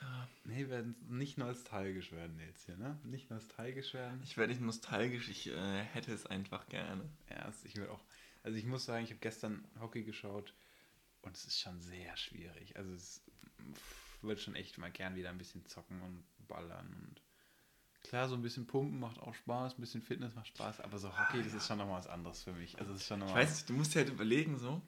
Ja. 0.00 0.28
Nee, 0.44 0.68
werden 0.68 0.96
nicht 1.08 1.38
nostalgisch 1.38 2.12
werden 2.12 2.38
jetzt 2.40 2.66
hier, 2.66 2.76
ne? 2.76 2.98
Nicht 3.04 3.30
nostalgisch 3.30 3.94
werden. 3.94 4.20
Ich 4.24 4.36
werde 4.36 4.52
nicht 4.52 4.62
nostalgisch, 4.62 5.28
ich 5.28 5.48
äh, 5.48 5.82
hätte 5.84 6.12
es 6.12 6.26
einfach 6.26 6.68
gerne. 6.68 7.08
Ja, 7.30 7.52
ich 7.64 7.76
will 7.76 7.88
auch. 7.88 8.04
Also 8.42 8.58
ich 8.58 8.64
muss 8.64 8.84
sagen, 8.84 9.04
ich 9.04 9.10
habe 9.10 9.20
gestern 9.20 9.64
Hockey 9.80 10.02
geschaut 10.02 10.54
und 11.22 11.36
es 11.36 11.44
ist 11.44 11.60
schon 11.60 11.80
sehr 11.80 12.16
schwierig. 12.16 12.76
Also 12.76 12.92
es 12.92 13.22
wird 14.22 14.40
schon 14.40 14.56
echt 14.56 14.78
mal 14.78 14.90
gern 14.90 15.14
wieder 15.14 15.30
ein 15.30 15.38
bisschen 15.38 15.64
zocken 15.66 16.00
und 16.02 16.24
ballern 16.52 16.86
und 16.86 17.22
klar, 18.02 18.28
so 18.28 18.34
ein 18.34 18.42
bisschen 18.42 18.66
Pumpen 18.66 18.98
macht 19.00 19.18
auch 19.18 19.34
Spaß, 19.34 19.78
ein 19.78 19.80
bisschen 19.80 20.02
Fitness 20.02 20.34
macht 20.34 20.48
Spaß, 20.48 20.80
aber 20.80 20.98
so 20.98 21.08
Hockey, 21.08 21.40
ah, 21.40 21.42
das 21.42 21.54
ist 21.54 21.66
schon 21.66 21.78
nochmal 21.78 21.98
was 21.98 22.06
anderes 22.06 22.42
für 22.42 22.52
mich. 22.52 22.78
Also 22.78 22.92
es 22.92 23.00
ist 23.00 23.06
schon 23.06 23.20
noch 23.20 23.28
ich 23.28 23.34
weiß 23.34 23.66
du 23.66 23.72
musst 23.72 23.94
dir 23.94 24.00
halt 24.00 24.10
überlegen, 24.10 24.58
so. 24.58 24.82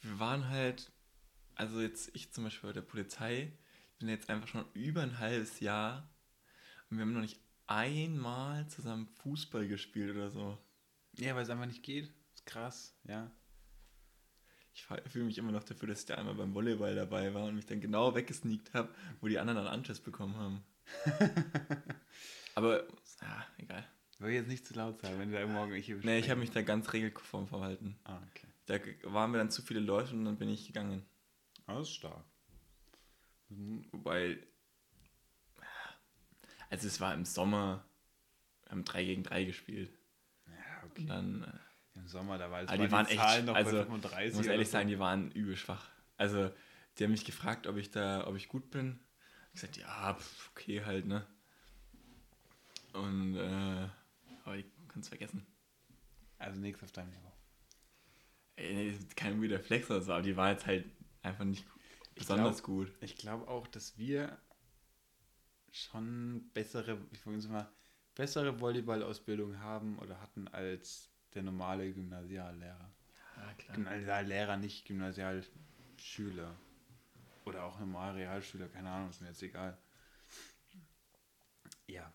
Wir 0.00 0.18
waren 0.18 0.48
halt, 0.48 0.90
also 1.54 1.80
jetzt 1.80 2.10
ich 2.14 2.32
zum 2.32 2.44
Beispiel 2.44 2.70
bei 2.70 2.74
der 2.74 2.82
Polizei, 2.82 3.52
bin 3.98 4.08
jetzt 4.08 4.30
einfach 4.30 4.48
schon 4.48 4.64
über 4.72 5.02
ein 5.02 5.18
halbes 5.18 5.60
Jahr 5.60 6.08
und 6.88 6.96
wir 6.96 7.02
haben 7.02 7.12
noch 7.12 7.20
nicht 7.20 7.40
einmal 7.66 8.66
zusammen 8.68 9.06
Fußball 9.22 9.68
gespielt 9.68 10.16
oder 10.16 10.30
so. 10.30 10.58
Ja, 11.18 11.34
weil 11.34 11.42
es 11.42 11.50
einfach 11.50 11.66
nicht 11.66 11.82
geht. 11.82 12.08
Das 12.08 12.40
ist 12.40 12.46
krass, 12.46 12.96
ja. 13.04 13.30
Ich 14.72 14.84
fühle 14.84 15.24
mich 15.24 15.38
immer 15.38 15.52
noch 15.52 15.64
dafür, 15.64 15.88
dass 15.88 16.00
ich 16.00 16.06
da 16.06 16.14
einmal 16.14 16.34
beim 16.34 16.54
Volleyball 16.54 16.94
dabei 16.94 17.34
war 17.34 17.44
und 17.44 17.56
mich 17.56 17.66
dann 17.66 17.80
genau 17.80 18.14
weggesneakt 18.14 18.72
habe, 18.74 18.88
wo 19.20 19.28
die 19.28 19.38
anderen 19.38 19.64
dann 19.64 19.72
Anschiss 19.72 20.00
bekommen 20.00 20.36
haben. 20.36 20.64
Aber, 22.54 22.84
ja, 23.20 23.46
egal. 23.58 23.86
Ich 24.12 24.20
will 24.20 24.32
jetzt 24.32 24.48
nicht 24.48 24.66
zu 24.66 24.74
laut 24.74 25.00
sein, 25.00 25.18
wenn 25.18 25.30
du 25.30 25.38
da 25.38 25.46
morgen 25.46 25.74
ich 25.74 25.88
Nee, 25.88 26.18
ich 26.18 26.30
habe 26.30 26.40
mich 26.40 26.50
da 26.50 26.62
ganz 26.62 26.92
regelkonform 26.92 27.48
verhalten. 27.48 27.96
Ah, 28.04 28.20
okay. 28.30 28.46
Da 28.66 29.12
waren 29.12 29.32
wir 29.32 29.38
dann 29.38 29.50
zu 29.50 29.62
viele 29.62 29.80
Leute 29.80 30.14
und 30.14 30.24
dann 30.24 30.36
bin 30.36 30.48
ich 30.48 30.66
gegangen. 30.66 31.04
Ah, 31.66 31.74
das 31.74 31.88
ist 31.88 31.94
stark. 31.94 32.24
Wobei, 33.48 34.38
also 36.70 36.86
es 36.86 37.00
war 37.00 37.14
im 37.14 37.24
Sommer, 37.24 37.84
wir 38.62 38.70
haben 38.70 38.84
3 38.84 39.04
gegen 39.04 39.22
3 39.24 39.44
gespielt. 39.44 39.90
Ja, 40.46 40.84
okay. 40.84 41.02
Und 41.02 41.06
dann, 41.08 41.44
äh, 41.44 41.58
Im 42.00 42.08
Sommer, 42.08 42.38
da 42.38 42.50
war 42.50 42.62
es 42.62 42.70
die 42.70 42.90
waren 42.90 43.06
echt, 43.06 43.44
noch 43.44 43.54
also, 43.54 43.76
bei 43.76 43.84
35 43.84 44.28
Ich 44.28 44.34
muss 44.34 44.46
ehrlich 44.46 44.68
so. 44.68 44.72
sagen, 44.72 44.88
die 44.88 44.98
waren 44.98 45.30
übel 45.32 45.56
schwach. 45.56 45.88
Also, 46.16 46.50
die 46.98 47.04
haben 47.04 47.10
mich 47.10 47.24
gefragt, 47.24 47.66
ob 47.66 47.76
ich 47.76 47.90
da, 47.90 48.26
ob 48.26 48.36
ich 48.36 48.48
gut 48.48 48.70
bin. 48.70 48.98
Ich 49.48 49.60
gesagt, 49.60 49.76
ja, 49.76 50.16
okay 50.50 50.82
halt, 50.84 51.06
ne? 51.06 51.26
Und, 52.92 53.36
äh, 53.36 53.88
aber 54.44 54.56
ich 54.56 54.66
kann 54.88 55.00
es 55.00 55.08
vergessen. 55.08 55.46
Also 56.38 56.58
nichts 56.58 56.82
auf 56.82 56.92
deinem 56.92 57.10
Niveau. 57.10 57.32
Ey, 58.56 58.98
kein 59.14 59.40
guter 59.40 59.60
Flex 59.60 59.90
oder 59.90 60.00
so, 60.00 60.12
aber 60.12 60.22
die 60.22 60.36
war 60.36 60.50
jetzt 60.50 60.66
halt 60.66 60.86
einfach 61.22 61.44
nicht 61.44 61.64
besonders 62.14 62.62
glaub, 62.62 62.66
gut. 62.66 62.92
Ich 63.00 63.16
glaube 63.16 63.46
auch, 63.46 63.66
dass 63.66 63.98
wir 63.98 64.38
schon 65.70 66.50
bessere, 66.52 66.98
ich 67.12 67.24
mal, 67.24 67.70
bessere 68.14 68.60
Volleyball-Ausbildung 68.60 69.60
haben 69.60 69.98
oder 69.98 70.20
hatten 70.20 70.48
als 70.48 71.09
der 71.34 71.42
normale 71.42 71.92
Gymnasiallehrer. 71.92 72.90
Ja, 73.36 73.54
klar. 73.54 73.76
Gymnasiallehrer, 73.76 74.56
nicht 74.56 74.86
Gymnasialschüler. 74.86 76.56
Oder 77.44 77.64
auch 77.64 77.78
normal 77.78 78.14
Realschüler, 78.14 78.68
keine 78.68 78.90
Ahnung, 78.90 79.10
ist 79.10 79.20
mir 79.20 79.28
jetzt 79.28 79.42
egal. 79.42 79.76
Ja. 81.86 82.12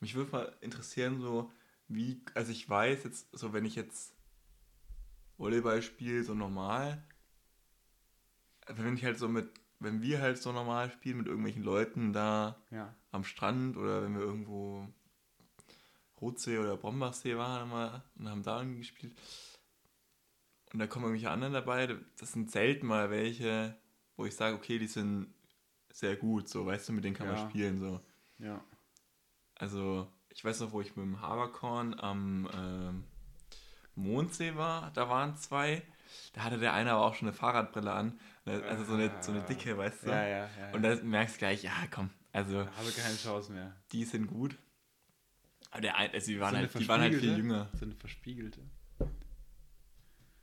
Mich 0.00 0.14
würde 0.14 0.30
mal 0.30 0.56
interessieren, 0.60 1.20
so 1.20 1.50
wie, 1.88 2.20
also 2.34 2.52
ich 2.52 2.68
weiß 2.68 3.04
jetzt, 3.04 3.28
so 3.32 3.52
wenn 3.52 3.64
ich 3.64 3.74
jetzt 3.74 4.14
Volleyball 5.38 5.82
spiele, 5.82 6.22
so 6.22 6.34
normal, 6.34 7.02
wenn 8.66 8.96
ich 8.96 9.04
halt 9.04 9.18
so 9.18 9.28
mit, 9.28 9.50
wenn 9.80 10.02
wir 10.02 10.20
halt 10.20 10.38
so 10.38 10.52
normal 10.52 10.90
spielen 10.90 11.18
mit 11.18 11.26
irgendwelchen 11.26 11.62
Leuten 11.62 12.12
da 12.12 12.60
ja. 12.70 12.94
am 13.10 13.24
Strand 13.24 13.76
oder 13.76 14.02
wenn 14.02 14.14
wir 14.14 14.22
irgendwo 14.22 14.88
Rotsee 16.22 16.58
oder 16.58 16.76
Brombachsee 16.76 17.36
waren 17.36 17.68
mal 17.68 18.02
und 18.16 18.28
haben 18.28 18.42
da 18.42 18.62
gespielt 18.62 19.12
und 20.72 20.78
da 20.78 20.86
kommen 20.86 21.04
irgendwelche 21.04 21.30
anderen 21.30 21.52
dabei, 21.52 21.98
das 22.18 22.32
sind 22.32 22.50
selten 22.50 22.86
mal 22.86 23.10
welche, 23.10 23.76
wo 24.16 24.24
ich 24.24 24.34
sage, 24.34 24.56
okay, 24.56 24.78
die 24.78 24.86
sind 24.86 25.32
sehr 25.92 26.16
gut, 26.16 26.48
so, 26.48 26.64
weißt 26.64 26.88
du, 26.88 26.92
mit 26.94 27.04
denen 27.04 27.14
kann 27.14 27.26
ja. 27.26 27.34
man 27.34 27.50
spielen, 27.50 27.78
so. 27.78 28.00
Ja. 28.38 28.64
Also, 29.56 30.10
ich 30.30 30.42
weiß 30.44 30.60
noch, 30.60 30.72
wo 30.72 30.80
ich 30.80 30.96
mit 30.96 31.04
dem 31.04 31.20
Haberkorn 31.20 31.98
am 32.00 32.48
ähm, 32.54 33.04
Mondsee 33.94 34.56
war, 34.56 34.90
da 34.92 35.10
waren 35.10 35.36
zwei, 35.36 35.82
da 36.32 36.44
hatte 36.44 36.58
der 36.58 36.72
eine 36.72 36.92
aber 36.92 37.04
auch 37.04 37.14
schon 37.14 37.28
eine 37.28 37.36
Fahrradbrille 37.36 37.92
an, 37.92 38.18
ne, 38.46 38.62
also 38.64 38.84
so 38.84 38.94
eine, 38.94 39.12
so 39.20 39.32
eine 39.32 39.42
dicke, 39.42 39.76
weißt 39.76 40.04
du. 40.04 40.08
Ja, 40.08 40.26
ja, 40.26 40.48
ja. 40.58 40.72
Und 40.72 40.82
da 40.82 40.94
merkst 40.96 41.36
du 41.36 41.38
gleich, 41.40 41.62
ja, 41.62 41.74
komm, 41.90 42.08
also. 42.32 42.60
Habe 42.60 42.90
keine 42.96 43.16
Chance 43.16 43.52
mehr. 43.52 43.76
Die 43.92 44.04
sind 44.04 44.26
gut. 44.26 44.56
Aber 45.72 45.80
der 45.80 45.98
also 45.98 46.30
die 46.30 46.38
waren, 46.38 46.54
halt, 46.54 46.78
die 46.78 46.86
waren 46.86 47.00
halt 47.00 47.14
viel 47.14 47.36
jünger. 47.36 47.68
So 47.74 47.86
eine 47.86 47.94
verspiegelte. 47.94 48.60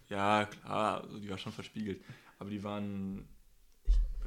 Ja, 0.08 0.46
klar, 0.46 1.04
also 1.04 1.20
die 1.20 1.30
war 1.30 1.38
schon 1.38 1.54
verspiegelt. 1.54 2.04
Aber 2.40 2.50
die 2.50 2.64
waren 2.64 3.30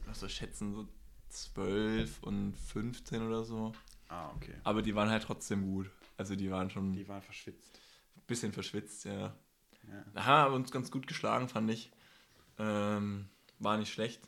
was 0.06 0.20
so 0.20 0.28
schätzen, 0.28 0.72
so 0.72 0.88
12 1.28 2.22
und 2.22 2.56
15 2.56 3.26
oder 3.26 3.44
so. 3.44 3.72
Ah, 4.08 4.30
okay. 4.36 4.54
Aber 4.62 4.80
die 4.80 4.94
waren 4.94 5.10
halt 5.10 5.24
trotzdem 5.24 5.62
gut. 5.62 5.90
Also 6.16 6.36
die 6.36 6.50
waren 6.50 6.70
schon. 6.70 6.92
Die 6.92 7.08
waren 7.08 7.22
verschwitzt. 7.22 7.80
Bisschen 8.28 8.52
verschwitzt, 8.52 9.04
ja. 9.04 9.34
ja. 9.88 10.04
Da 10.14 10.24
haben 10.24 10.52
wir 10.52 10.56
uns 10.56 10.70
ganz 10.70 10.90
gut 10.90 11.08
geschlagen, 11.08 11.48
fand 11.48 11.70
ich. 11.70 11.90
Ähm, 12.58 13.28
war 13.58 13.76
nicht 13.76 13.92
schlecht. 13.92 14.20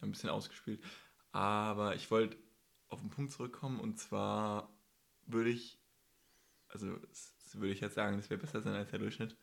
Ein 0.00 0.12
bisschen 0.12 0.30
ausgespielt. 0.30 0.82
Aber 1.32 1.96
ich 1.96 2.10
wollte 2.12 2.36
auf 2.90 3.00
den 3.00 3.10
Punkt 3.10 3.32
zurückkommen 3.32 3.80
und 3.80 3.98
zwar 3.98 4.68
würde 5.26 5.50
ich, 5.50 5.81
also 6.72 6.96
würde 7.54 7.72
ich 7.72 7.80
jetzt 7.80 7.94
sagen, 7.94 8.16
das 8.16 8.30
wäre 8.30 8.40
besser 8.40 8.62
sein 8.62 8.74
als 8.74 8.90
der 8.90 8.98
Durchschnitt. 8.98 9.36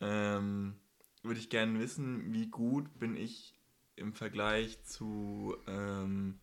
Ähm, 0.00 0.76
würde 1.22 1.40
ich 1.40 1.50
gerne 1.50 1.78
wissen, 1.80 2.32
wie 2.32 2.48
gut 2.48 2.98
bin 2.98 3.16
ich 3.16 3.58
im 3.96 4.12
Vergleich 4.12 4.82
zu 4.84 5.56
ähm, 5.66 6.38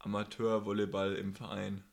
Amateur-Volleyball 0.00 1.14
im 1.14 1.34
Verein? 1.34 1.84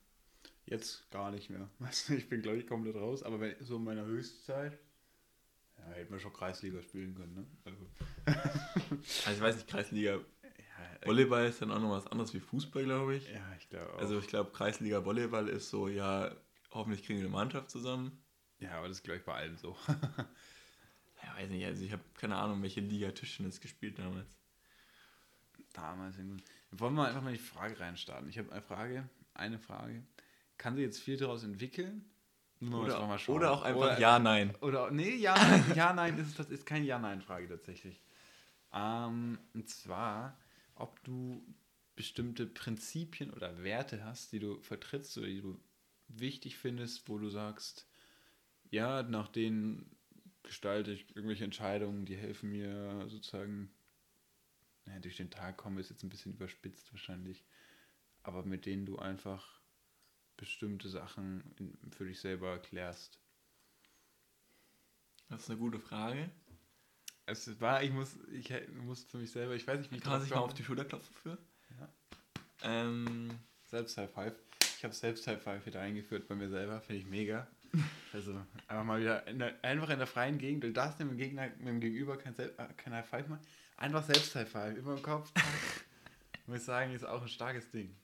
Jetzt 0.65 1.10
gar 1.12 1.32
nicht 1.32 1.49
mehr. 1.49 1.69
Ich 2.10 2.30
bin, 2.30 2.41
glaube 2.41 2.58
ich, 2.58 2.67
komplett 2.67 2.95
raus. 2.95 3.21
Aber 3.23 3.39
wenn, 3.39 3.56
so 3.63 3.75
in 3.78 3.84
meiner 3.84 4.06
Höchstzeit, 4.06 4.80
ja, 5.78 5.93
hätten 5.93 6.12
wir 6.12 6.19
schon 6.19 6.34
Kreisliga 6.34 6.82
spielen 6.82 7.13
können. 7.13 7.36
Ne? 7.36 7.47
Also. 7.65 7.86
also 9.25 9.32
ich 9.32 9.41
weiß 9.41 9.56
nicht, 9.56 9.67
Kreisliga. 9.67 10.15
Ja, 10.15 11.08
Volleyball 11.08 11.45
ist 11.47 11.62
dann 11.62 11.71
auch 11.71 11.80
noch 11.80 11.91
was 11.91 12.08
anderes 12.08 12.34
wie 12.34 12.39
Fußball, 12.39 12.84
glaube 12.84 13.17
ich. 13.17 13.30
Ja, 13.32 13.54
ich 13.60 13.69
glaube 13.69 13.93
auch. 13.93 13.99
Also 13.99 14.17
ich 14.17 14.28
glaube, 14.28 14.51
Kreisliga 14.51 15.06
Volleyball 15.06 15.47
ist 15.47 15.69
so, 15.69 15.88
ja, 15.88 16.36
hoffentlich 16.76 17.04
kriegen 17.04 17.20
wir 17.20 17.26
eine 17.26 17.36
Mannschaft 17.36 17.72
zusammen. 17.72 18.22
Ja, 18.60 18.78
aber 18.78 18.88
das 18.88 18.98
ist, 18.98 19.04
glaube 19.04 19.20
ich, 19.20 19.26
bei 19.26 19.34
allen 19.34 19.58
so. 19.58 19.76
ja, 19.88 21.36
weiß 21.36 21.50
nicht, 21.50 21.66
also 21.66 21.84
ich 21.84 21.92
habe 21.92 22.04
keine 22.14 22.36
Ahnung, 22.36 22.62
welche 22.62 22.82
Liga 22.82 23.12
Tischtennis 23.12 23.60
gespielt 23.60 23.98
damals. 23.98 24.38
Damals, 25.74 26.16
wollen 26.72 26.94
wir 26.94 27.08
einfach 27.08 27.22
mal 27.22 27.34
die 27.34 27.40
Frage 27.40 27.80
reinstarten. 27.80 28.30
Ich 28.30 28.38
habe 28.38 28.52
eine 28.52 28.62
Frage, 28.62 29.10
eine 29.34 29.60
Frage. 29.60 30.04
Kann 30.58 30.76
sie 30.76 30.84
jetzt 30.84 31.00
viel 31.00 31.18
daraus 31.18 31.44
entwickeln? 31.44 32.06
Oder, 32.62 33.04
oder, 33.28 33.52
auch 33.52 33.62
einfach 33.64 33.82
oder, 33.82 34.00
Ja, 34.00 34.18
Nein. 34.20 34.56
Oder, 34.62 34.90
nee, 34.90 35.16
Ja, 35.16 35.36
Nein, 35.36 35.64
ja, 35.76 35.94
Nein 35.94 36.18
ist, 36.18 36.40
das 36.40 36.50
ist 36.50 36.66
keine 36.66 36.86
Ja, 36.86 36.98
Nein-Frage 36.98 37.50
tatsächlich. 37.50 38.02
Ähm, 38.74 39.38
und 39.54 39.70
zwar, 39.70 40.38
ob 40.76 41.04
du 41.04 41.44
bestimmte 41.96 42.46
Prinzipien 42.46 43.32
oder 43.32 43.64
Werte 43.64 44.04
hast, 44.06 44.32
die 44.32 44.40
du 44.40 44.62
vertrittst 44.62 45.18
oder 45.18 45.28
die 45.28 45.42
du 45.42 45.60
wichtig 46.08 46.58
findest, 46.58 47.08
wo 47.10 47.18
du 47.18 47.30
sagst, 47.30 47.88
ja, 48.70 49.04
nach 49.04 49.28
denen 49.28 49.96
gestalte 50.44 50.91
ich 50.91 51.15
irgendwelche 51.15 51.44
Entscheidungen, 51.44 52.06
die 52.06 52.15
helfen 52.15 52.52
mir 52.52 53.06
sozusagen 53.08 53.72
ja, 54.86 55.00
durch 55.00 55.18
den 55.18 55.32
Tag 55.32 55.58
kommen, 55.58 55.80
ist 55.80 55.89
jetzt 55.89 56.04
ein 56.04 56.10
bisschen 56.10 56.34
überspitzt 56.34 56.91
wahrscheinlich, 56.91 57.44
aber 58.24 58.44
mit 58.44 58.65
denen 58.65 58.86
du 58.86 58.98
einfach 58.98 59.62
bestimmte 60.38 60.89
Sachen 60.89 61.44
für 61.91 62.06
dich 62.06 62.20
selber 62.20 62.52
erklärst. 62.52 63.20
Das 65.30 65.44
ist 65.44 65.50
eine 65.50 65.60
gute 65.60 65.80
Frage. 65.80 66.30
Es 67.26 67.60
war, 67.60 67.82
ich 67.82 67.91
muss, 67.91 68.18
ich 68.32 68.52
muss 68.84 69.04
für 69.06 69.18
mich 69.18 69.32
selber, 69.32 69.56
ich 69.56 69.65
weiß 69.65 69.80
nicht, 69.80 69.91
wie 69.91 69.96
ich 69.96 70.04
Kann 70.04 70.12
man 70.12 70.22
sich 70.22 70.30
mal 70.30 70.41
auf 70.41 70.54
die 70.54 70.63
Schulter 70.63 70.86
klopfen 70.86 71.15
für? 71.15 71.38
Ja. 71.80 71.89
Ähm, 72.62 73.39
selbst 73.63 73.98
High 73.98 74.12
Five. 74.12 74.36
Ich 74.86 74.88
habe 74.88 74.93
selbst 74.93 75.26
High 75.26 75.41
Five 75.41 75.65
wieder 75.65 75.82
eingeführt 75.82 76.28
bei 76.28 76.36
mir 76.36 76.48
selber, 76.48 76.80
finde 76.80 77.02
ich 77.02 77.08
mega. 77.08 77.48
Also 78.13 78.39
einfach 78.67 78.84
mal 78.84 79.02
wieder 79.02 79.26
in 79.26 79.39
der, 79.39 79.56
einfach 79.63 79.89
in 79.89 79.98
der 79.98 80.06
freien 80.06 80.38
Gegend, 80.38 80.63
du 80.63 80.71
darfst 80.71 81.00
dem 81.00 81.17
Gegner, 81.17 81.50
mit 81.58 81.67
dem 81.67 81.80
Gegenüber 81.80 82.19
kein, 82.19 82.38
äh, 82.38 82.50
kein 82.78 82.93
High 82.93 83.10
Five 83.10 83.28
machen. 83.28 83.43
Einfach 83.78 84.04
selbst 84.04 84.36
High 84.36 84.48
Five, 84.48 84.78
über 84.78 84.93
dem 84.93 85.02
Kopf. 85.02 85.32
muss 86.45 86.60
ich 86.60 86.65
sagen, 86.65 86.93
ist 86.93 87.04
auch 87.04 87.24
ein 87.24 87.28
starkes 87.28 87.67
Ding. 87.71 87.95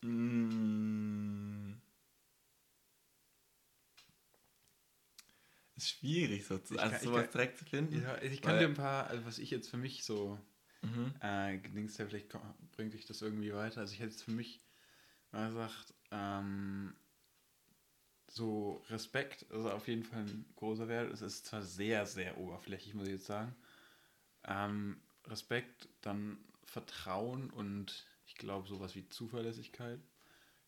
Mm. 0.00 1.74
Ist 5.76 5.90
schwierig, 5.90 6.46
so 6.46 6.56
zu, 6.56 6.78
also 6.78 7.04
sowas 7.04 7.24
kann, 7.24 7.32
direkt 7.32 7.58
zu 7.58 7.66
finden. 7.66 8.02
Ja, 8.02 8.16
ich 8.22 8.40
kann 8.40 8.58
dir 8.58 8.64
ein 8.64 8.72
paar, 8.72 9.08
also 9.08 9.26
was 9.26 9.38
ich 9.38 9.50
jetzt 9.50 9.68
für 9.68 9.76
mich 9.76 10.04
so 10.04 10.40
Mhm. 10.84 11.14
Äh, 11.20 11.58
denkst 11.58 11.96
du, 11.96 12.06
vielleicht 12.06 12.28
bringt 12.72 12.94
dich 12.94 13.06
das 13.06 13.22
irgendwie 13.22 13.52
weiter? 13.54 13.80
Also 13.80 13.92
ich 13.94 14.00
hätte 14.00 14.10
jetzt 14.10 14.22
für 14.22 14.32
mich 14.32 14.60
mal 15.32 15.48
gesagt, 15.48 15.94
ähm, 16.10 16.94
so 18.28 18.82
Respekt, 18.90 19.46
also 19.50 19.70
auf 19.70 19.88
jeden 19.88 20.04
Fall 20.04 20.20
ein 20.20 20.44
großer 20.56 20.88
Wert. 20.88 21.12
Es 21.12 21.22
ist 21.22 21.46
zwar 21.46 21.62
sehr, 21.62 22.06
sehr 22.06 22.38
oberflächlich, 22.38 22.94
muss 22.94 23.06
ich 23.06 23.14
jetzt 23.14 23.26
sagen. 23.26 23.54
Ähm, 24.44 25.00
Respekt, 25.26 25.88
dann 26.02 26.38
Vertrauen 26.64 27.50
und 27.50 28.06
ich 28.26 28.34
glaube 28.36 28.68
sowas 28.68 28.94
wie 28.96 29.08
Zuverlässigkeit. 29.08 30.00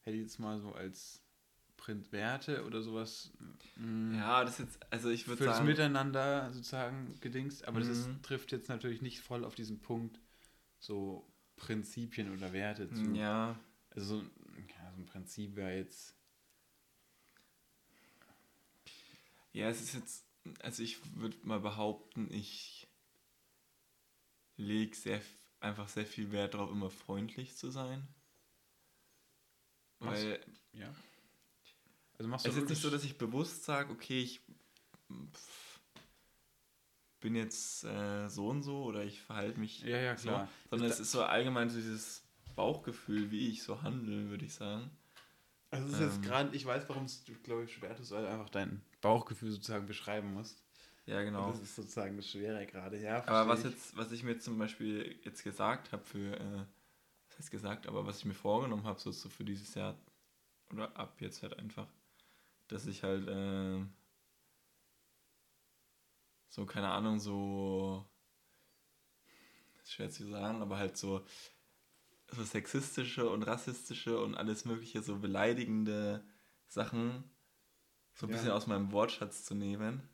Hätte 0.03 0.17
ich 0.17 0.23
jetzt 0.23 0.39
mal 0.39 0.61
so 0.61 0.73
als 0.75 1.26
Printwerte 1.87 2.65
oder 2.67 2.83
sowas. 2.83 3.33
mh, 3.77 4.17
Ja, 4.17 4.45
das 4.45 4.55
ist 4.55 4.67
jetzt, 4.67 4.93
also 4.93 5.11
ich 5.11 5.29
würde 5.29 5.43
für 5.43 5.45
das 5.45 5.61
sagen, 5.61 5.61
Miteinander 5.61 6.53
sozusagen 6.53 7.19
gedingst, 7.21 7.67
aber 7.67 7.81
das 7.81 7.89
ist, 7.89 8.11
Mhm. 8.11 8.21
trifft 8.23 8.53
jetzt 8.53 8.69
natürlich 8.69 9.03
nicht 9.03 9.21
voll 9.21 9.45
auf 9.45 9.55
diesen 9.55 9.81
Punkt, 9.83 10.21
so 10.79 11.27
Prinzipien 11.57 12.33
oder 12.35 12.53
Werte 12.53 12.93
zu. 12.93 13.21
ja, 13.21 13.57
Also 13.91 14.21
so, 14.21 14.25
ja, 14.25 14.93
so 14.95 15.03
ein 15.03 15.07
Prinzip 15.07 15.57
wäre 15.57 15.77
jetzt. 15.77 16.17
ja, 19.53 19.69
es 19.69 19.81
ist 19.81 19.95
jetzt, 19.95 20.25
also 20.63 20.83
ich 20.83 20.99
würde 21.17 21.37
mal 21.43 21.61
behaupten, 21.61 22.29
ich 22.33 22.87
lege 24.59 24.95
sehr, 24.95 25.23
einfach 25.61 25.89
sehr 25.89 26.05
viel 26.05 26.31
Wert 26.31 26.53
darauf, 26.53 26.71
immer 26.71 26.91
freundlich 26.91 27.57
zu 27.57 27.71
sein. 27.71 28.07
Was? 30.01 30.27
Weil 30.31 30.41
Ja. 30.73 30.95
Also 32.19 32.29
machst 32.31 32.47
du 32.47 32.51
es 32.51 32.57
ist 32.57 32.61
jetzt 32.63 32.71
nicht 32.71 32.83
so, 32.83 32.91
dass 32.91 33.05
ich 33.05 33.19
bewusst 33.19 33.65
sage, 33.65 33.93
okay, 33.93 34.23
ich 34.23 34.41
pff, 35.33 35.81
bin 37.21 37.35
jetzt 37.35 37.85
äh, 37.85 38.29
so 38.29 38.49
und 38.49 38.63
so 38.63 38.85
oder 38.85 39.05
ich 39.05 39.21
verhalte 39.21 39.59
mich 39.59 39.83
Ja, 39.83 39.99
ja, 39.99 40.17
so, 40.17 40.29
klar. 40.29 40.49
sondern 40.71 40.89
Ist 40.89 40.95
es 40.95 41.01
ist 41.01 41.13
so 41.13 41.23
allgemein 41.25 41.69
so 41.71 41.77
dieses 41.77 42.23
Bauchgefühl, 42.55 43.31
wie 43.31 43.49
ich 43.49 43.63
so 43.63 43.83
handle, 43.83 44.29
würde 44.31 44.45
ich 44.45 44.55
sagen. 44.55 44.91
Also 45.71 45.87
es 45.89 45.95
ist 45.95 46.01
jetzt 46.01 46.17
ähm, 46.17 46.23
gerade, 46.23 46.57
ich 46.57 46.65
weiß, 46.65 46.89
warum 46.89 47.05
es, 47.05 47.25
glaube 47.43 47.65
ich, 47.65 47.75
schwer 47.75 47.99
ist, 47.99 48.11
weil 48.11 48.23
du 48.23 48.31
einfach 48.31 48.49
dein 48.49 48.81
Bauchgefühl 49.01 49.51
sozusagen 49.51 49.87
beschreiben 49.87 50.33
musst. 50.33 50.63
Ja, 51.07 51.23
genau. 51.23 51.47
Und 51.47 51.55
Das 51.55 51.61
ist 51.63 51.77
sozusagen 51.77 52.17
das 52.17 52.31
Schwere 52.31 52.67
gerade, 52.67 53.01
ja. 53.01 53.27
Aber 53.27 53.49
was 53.49 53.61
ich. 53.65 53.71
jetzt, 53.73 53.97
was 53.97 54.11
ich 54.13 54.23
mir 54.23 54.39
zum 54.39 54.59
Beispiel 54.59 55.19
jetzt 55.25 55.45
gesagt 55.45 55.93
habe 55.93 56.05
für, 56.05 56.37
äh, 56.39 56.65
was 57.29 57.39
heißt 57.39 57.51
gesagt, 57.51 57.87
aber 57.87 58.07
was 58.07 58.19
ich 58.19 58.25
mir 58.25 58.35
vorgenommen 58.35 58.85
habe, 58.85 58.99
so, 58.99 59.13
so 59.13 59.29
für 59.29 59.45
dieses 59.45 59.75
Jahr 59.75 59.97
oder 60.73 60.97
ab 60.97 61.21
jetzt 61.21 61.43
halt 61.43 61.59
einfach, 61.59 61.87
dass 62.69 62.87
ich 62.87 63.03
halt 63.03 63.27
äh, 63.29 63.85
so, 66.49 66.67
keine 66.67 66.89
Ahnung, 66.91 67.19
so 67.21 68.05
ist 69.83 69.93
schwer 69.93 70.11
zu 70.11 70.27
sagen, 70.29 70.63
aber 70.63 70.79
halt 70.79 70.97
so, 70.97 71.25
so 72.31 72.43
sexistische 72.45 73.29
und 73.29 73.43
rassistische 73.45 74.19
und 74.21 74.35
alles 74.35 74.65
mögliche, 74.65 75.03
so 75.03 75.19
beleidigende 75.19 76.25
Sachen 76.67 77.25
so 78.15 78.27
ein 78.27 78.31
Ja. 78.31 78.37
bisschen 78.37 78.51
aus 78.51 78.67
meinem 78.67 78.93
Wortschatz 78.93 79.45
zu 79.45 79.55
nehmen. 79.55 80.09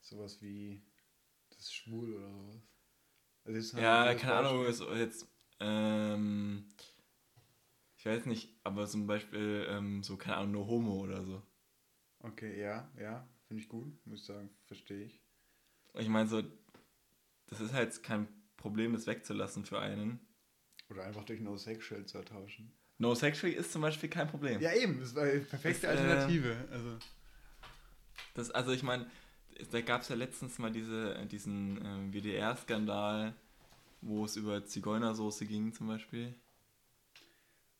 Sowas 0.00 0.42
wie 0.42 0.82
das 1.50 1.60
ist 1.60 1.74
schwul 1.74 2.14
oder 2.16 2.32
sowas. 2.32 2.62
Also 3.44 3.80
Ja, 3.80 4.14
keine 4.14 4.34
Ahnung, 4.36 4.64
Beispiel- 4.64 4.74
so 4.74 4.94
jetzt, 4.94 5.26
ähm, 5.60 6.68
ich 7.96 8.06
weiß 8.06 8.26
nicht, 8.26 8.58
aber 8.64 8.86
zum 8.88 9.06
Beispiel 9.06 9.66
ähm, 9.68 10.02
so, 10.02 10.16
keine 10.16 10.36
Ahnung, 10.38 10.52
nur 10.52 10.66
Homo 10.66 10.94
oder 11.00 11.24
so. 11.24 11.42
Okay, 12.20 12.60
ja, 12.60 12.88
ja, 12.98 13.26
finde 13.48 13.62
ich 13.62 13.68
gut, 13.68 13.94
muss 14.06 14.20
ich 14.20 14.26
sagen, 14.26 14.50
verstehe 14.66 15.04
ich. 15.04 15.20
Ich 15.94 16.08
meine 16.08 16.28
so, 16.28 16.42
das 17.46 17.60
ist 17.60 17.72
halt 17.72 18.02
kein 18.02 18.28
Problem, 18.56 18.92
das 18.92 19.06
wegzulassen 19.06 19.64
für 19.64 19.80
einen. 19.80 20.20
Oder 20.90 21.04
einfach 21.04 21.24
durch 21.24 21.40
No 21.40 21.56
Sexual 21.56 22.04
zu 22.04 22.18
ertauschen. 22.18 22.72
No 22.98 23.14
Sexual 23.14 23.52
ist 23.52 23.72
zum 23.72 23.82
Beispiel 23.82 24.08
kein 24.08 24.28
Problem. 24.28 24.60
Ja, 24.60 24.74
eben, 24.74 25.00
das 25.00 25.14
war 25.14 25.24
die 25.26 25.38
perfekte 25.38 25.86
Das, 25.86 25.96
äh, 25.96 26.02
Alternative. 26.02 26.68
Also, 26.70 26.98
Das, 28.34 28.50
also 28.50 28.72
ich 28.72 28.82
meine, 28.82 29.10
da 29.70 29.80
gab 29.80 30.02
es 30.02 30.08
ja 30.08 30.16
letztens 30.16 30.58
mal 30.58 30.70
diese, 30.70 31.26
diesen 31.26 31.84
ähm, 31.84 32.12
WDR-Skandal, 32.12 33.34
wo 34.02 34.24
es 34.24 34.36
über 34.36 34.64
Zigeunersoße 34.64 35.46
ging 35.46 35.72
zum 35.72 35.86
Beispiel. 35.88 36.34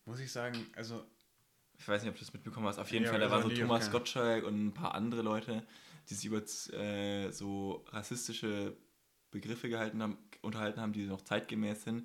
muss 0.06 0.20
ich 0.20 0.32
sagen, 0.32 0.66
also, 0.74 1.04
Ich 1.80 1.88
weiß 1.88 2.02
nicht, 2.02 2.10
ob 2.10 2.16
du 2.16 2.20
das 2.20 2.32
mitbekommen 2.34 2.66
hast. 2.66 2.78
Auf 2.78 2.92
jeden 2.92 3.06
Ja, 3.06 3.10
Fall, 3.10 3.20
da 3.20 3.30
war 3.30 3.40
so 3.42 3.48
Thomas 3.48 3.84
okay. 3.84 3.92
Gottschalk 3.92 4.44
und 4.44 4.66
ein 4.66 4.74
paar 4.74 4.94
andere 4.94 5.22
Leute, 5.22 5.62
die 6.08 6.14
sich 6.14 6.26
über 6.26 6.42
äh, 6.78 7.30
so 7.32 7.84
rassistische 7.88 8.76
Begriffe 9.30 9.68
gehalten 9.70 10.02
haben, 10.02 10.18
unterhalten 10.42 10.78
haben, 10.80 10.92
die 10.92 11.06
noch 11.06 11.22
zeitgemäß 11.22 11.84
sind. 11.84 12.04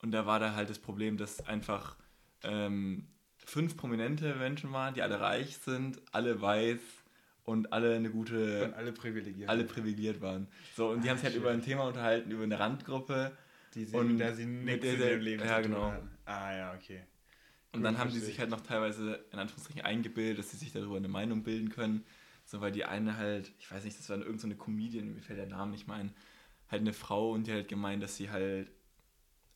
Und 0.00 0.12
da 0.12 0.24
war 0.24 0.40
da 0.40 0.54
halt 0.54 0.70
das 0.70 0.78
Problem, 0.78 1.18
dass 1.18 1.46
einfach 1.46 1.96
ähm, 2.42 3.06
fünf 3.36 3.76
prominente 3.76 4.34
Menschen 4.36 4.72
waren, 4.72 4.94
die 4.94 5.02
alle 5.02 5.20
reich 5.20 5.58
sind, 5.58 6.00
alle 6.12 6.40
weiß 6.40 6.80
und 7.44 7.72
alle 7.74 7.96
eine 7.96 8.10
gute, 8.10 8.64
und 8.64 8.74
alle 8.74 8.92
privilegiert. 8.92 9.50
alle 9.50 9.64
privilegiert 9.64 10.22
waren. 10.22 10.48
So, 10.76 10.88
und 10.90 11.02
die 11.04 11.08
Ah, 11.08 11.10
haben 11.10 11.18
sich 11.18 11.26
halt 11.26 11.36
über 11.36 11.50
ein 11.50 11.62
Thema 11.62 11.84
unterhalten, 11.86 12.30
über 12.30 12.44
eine 12.44 12.58
Randgruppe. 12.58 13.36
die 13.74 13.84
sie, 13.84 13.96
und 13.96 14.16
der 14.18 14.34
sie 14.34 14.46
mit 14.46 14.82
nichts 14.82 14.86
in 14.86 15.00
ihrem 15.00 15.20
Leben 15.20 15.44
ja, 15.44 15.56
zu 15.56 15.62
tun 15.62 15.72
genau. 15.72 15.90
hatten. 15.92 16.10
Ah, 16.24 16.54
ja, 16.56 16.74
okay. 16.74 17.02
Und 17.74 17.82
dann 17.82 17.98
haben 17.98 18.10
die 18.10 18.20
sich 18.20 18.34
ich. 18.34 18.38
halt 18.38 18.50
noch 18.50 18.60
teilweise 18.60 19.24
in 19.32 19.38
Anführungsstrichen 19.38 19.82
eingebildet, 19.82 20.38
dass 20.38 20.50
sie 20.50 20.56
sich 20.56 20.72
darüber 20.72 20.96
eine 20.96 21.08
Meinung 21.08 21.42
bilden 21.42 21.70
können. 21.70 22.04
So, 22.46 22.60
weil 22.60 22.72
die 22.72 22.84
eine 22.84 23.16
halt, 23.16 23.52
ich 23.58 23.70
weiß 23.70 23.84
nicht, 23.84 23.98
das 23.98 24.08
war 24.08 24.16
irgendeine 24.16 24.40
so 24.40 24.46
eine 24.48 24.56
Comedian, 24.56 25.14
mir 25.14 25.22
fällt 25.22 25.38
der 25.38 25.46
Name 25.46 25.72
nicht 25.72 25.88
mehr 25.88 25.96
ein, 25.96 26.14
halt 26.68 26.82
eine 26.82 26.92
Frau 26.92 27.32
und 27.32 27.46
die 27.46 27.52
hat 27.52 27.68
gemeint, 27.68 28.02
dass 28.02 28.16
sie 28.16 28.30
halt 28.30 28.70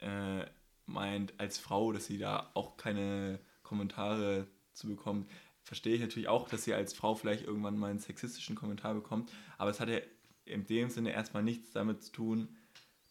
äh, 0.01 0.45
meint, 0.87 1.39
als 1.39 1.59
Frau, 1.59 1.93
dass 1.93 2.07
sie 2.07 2.19
da 2.19 2.51
auch 2.55 2.77
keine 2.77 3.41
Kommentare 3.63 4.47
zu 4.73 4.87
bekommt. 4.87 5.31
Verstehe 5.63 5.95
ich 5.95 6.01
natürlich 6.01 6.29
auch, 6.29 6.49
dass 6.49 6.65
sie 6.65 6.73
als 6.73 6.95
Frau 6.95 7.15
vielleicht 7.15 7.45
irgendwann 7.45 7.77
mal 7.77 7.91
einen 7.91 7.99
sexistischen 7.99 8.57
Kommentar 8.57 8.95
bekommt, 8.95 9.31
aber 9.59 9.71
es 9.71 9.81
hat 9.81 9.91
ja 9.91 9.99
in 10.47 10.67
dem 10.67 10.89
Sinne 10.89 11.13
erstmal 11.13 11.43
nichts 11.43 11.73
damit 11.73 12.03
zu 12.03 12.13
tun, 12.13 12.57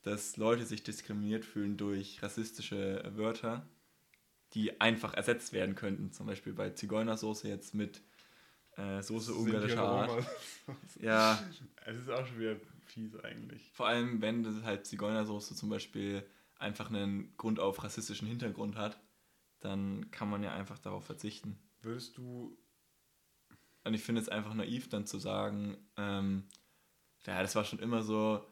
dass 0.01 0.37
Leute 0.37 0.65
sich 0.65 0.83
diskriminiert 0.83 1.45
fühlen 1.45 1.77
durch 1.77 2.23
rassistische 2.23 3.11
Wörter 3.15 3.67
die 4.53 4.79
einfach 4.81 5.13
ersetzt 5.13 5.53
werden 5.53 5.75
könnten. 5.75 6.11
Zum 6.11 6.25
Beispiel 6.27 6.53
bei 6.53 6.69
Zigeunersoße 6.71 7.47
jetzt 7.47 7.73
mit 7.73 8.01
äh, 8.77 9.01
Soße 9.01 9.33
ungarischer 9.33 9.81
Art. 9.83 10.25
Ja, 10.99 11.41
Es 11.85 11.97
ist 11.97 12.09
auch 12.09 12.25
schon 12.25 12.39
wieder 12.39 12.57
fies 12.85 13.15
eigentlich. 13.19 13.71
vor 13.73 13.87
allem 13.87 14.21
wenn 14.21 14.43
das 14.43 14.63
halt 14.63 14.85
Zigeunersoße 14.85 15.55
zum 15.55 15.69
Beispiel 15.69 16.25
einfach 16.57 16.89
einen 16.89 17.35
Grund 17.37 17.59
auf 17.59 17.83
rassistischen 17.83 18.27
Hintergrund 18.27 18.75
hat, 18.77 18.97
dann 19.59 20.09
kann 20.11 20.29
man 20.29 20.43
ja 20.43 20.53
einfach 20.53 20.79
darauf 20.79 21.05
verzichten. 21.05 21.59
Würdest 21.81 22.17
du, 22.17 22.57
Und 23.83 23.93
ich 23.93 24.01
finde 24.03 24.21
es 24.21 24.29
einfach 24.29 24.53
naiv 24.53 24.89
dann 24.89 25.05
zu 25.05 25.19
sagen, 25.19 25.77
ähm, 25.97 26.47
ja, 27.25 27.41
das 27.41 27.55
war 27.55 27.65
schon 27.65 27.79
immer 27.79 28.03
so. 28.03 28.45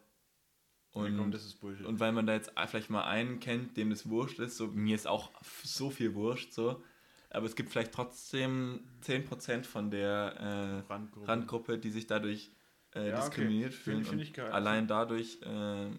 Und, 0.96 1.18
komm, 1.18 1.32
das 1.32 1.46
ist 1.46 1.56
Bullshit. 1.62 1.86
und 1.86 2.00
weil 2.00 2.12
man 2.12 2.26
da 2.26 2.34
jetzt 2.34 2.52
vielleicht 2.68 2.90
mal 2.90 3.04
einen 3.06 3.40
kennt, 3.40 3.78
dem 3.78 3.90
das 3.90 4.10
wurscht 4.10 4.40
ist, 4.40 4.58
so 4.58 4.68
mir 4.68 4.96
ist 4.96 5.08
auch 5.08 5.32
so 5.64 5.90
viel 5.90 6.16
wurscht, 6.16 6.52
so. 6.54 6.84
Aber 7.30 7.46
es 7.46 7.56
gibt 7.56 7.70
vielleicht 7.72 7.92
trotzdem 7.92 8.80
10% 9.04 9.66
von 9.66 9.92
der 9.92 10.84
äh, 10.88 10.92
Randgruppe. 10.92 11.28
Randgruppe, 11.28 11.78
die 11.78 11.92
sich 11.92 12.08
dadurch 12.08 12.50
äh, 12.94 13.10
Ja, 13.10 13.16
okay. 13.18 13.26
diskriminiert 13.26 13.74
Find- 13.74 14.06
fühlen. 14.08 14.20
find 14.22 14.34
geil. 14.34 14.52
allein 14.52 14.88
dadurch, 14.88 15.42
äh, 15.42 15.90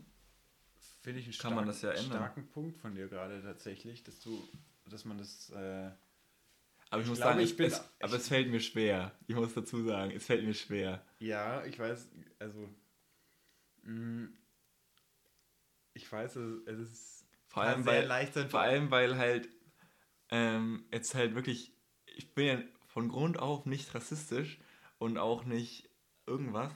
Finde 1.02 1.20
ich 1.20 1.26
einen 1.26 1.38
kann 1.38 1.54
man 1.54 1.66
das 1.66 1.82
ja 1.82 1.90
ändern. 1.90 2.06
starken 2.06 2.46
Punkt 2.48 2.78
von 2.78 2.94
dir 2.94 3.06
gerade 3.08 3.42
tatsächlich, 3.42 4.02
dass 4.02 4.18
du, 4.20 4.42
dass 4.88 5.04
man 5.04 5.18
das, 5.18 5.50
äh, 5.50 5.90
aber 6.88 7.02
ich, 7.02 7.02
Ich 7.02 7.08
muss 7.10 7.18
glaube, 7.18 7.32
sagen, 7.32 7.40
ich 7.40 7.50
ich 7.50 7.56
bin- 7.56 7.66
es, 7.66 7.84
aber 8.00 8.14
es 8.16 8.28
fällt 8.28 8.50
mir 8.50 8.60
schwer. 8.60 9.12
Ich 9.26 9.34
muss 9.36 9.52
dazu 9.52 9.82
sagen, 9.84 10.12
es 10.12 10.24
fällt 10.24 10.44
mir 10.44 10.54
schwer. 10.54 11.04
ja, 11.18 11.64
ich 11.66 11.78
weiß, 11.78 12.08
also, 12.38 12.68
mh, 13.82 14.28
ich 15.96 16.10
weiß, 16.10 16.36
es 16.36 16.78
ist 16.78 17.26
Vor 17.48 17.62
allem, 17.62 17.82
sehr 17.82 18.02
weil, 18.02 18.06
leicht 18.06 18.34
vor 18.50 18.60
allem, 18.60 18.90
weil 18.90 19.16
halt 19.16 19.48
ähm, 20.30 20.84
jetzt 20.92 21.14
halt 21.14 21.34
wirklich, 21.34 21.72
ich 22.06 22.34
bin 22.34 22.46
ja 22.46 22.58
von 22.86 23.08
Grund 23.08 23.38
auf 23.38 23.66
nicht 23.66 23.94
rassistisch 23.94 24.58
und 24.98 25.18
auch 25.18 25.44
nicht 25.44 25.88
irgendwas. 26.26 26.72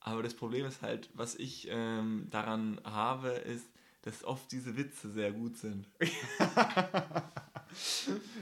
Aber 0.00 0.22
das 0.22 0.34
Problem 0.34 0.66
ist 0.66 0.82
halt, 0.82 1.10
was 1.14 1.34
ich 1.34 1.68
ähm, 1.70 2.28
daran 2.30 2.80
habe, 2.84 3.30
ist, 3.30 3.66
dass 4.02 4.22
oft 4.24 4.50
diese 4.52 4.76
Witze 4.76 5.10
sehr 5.10 5.32
gut 5.32 5.56
sind. 5.56 5.88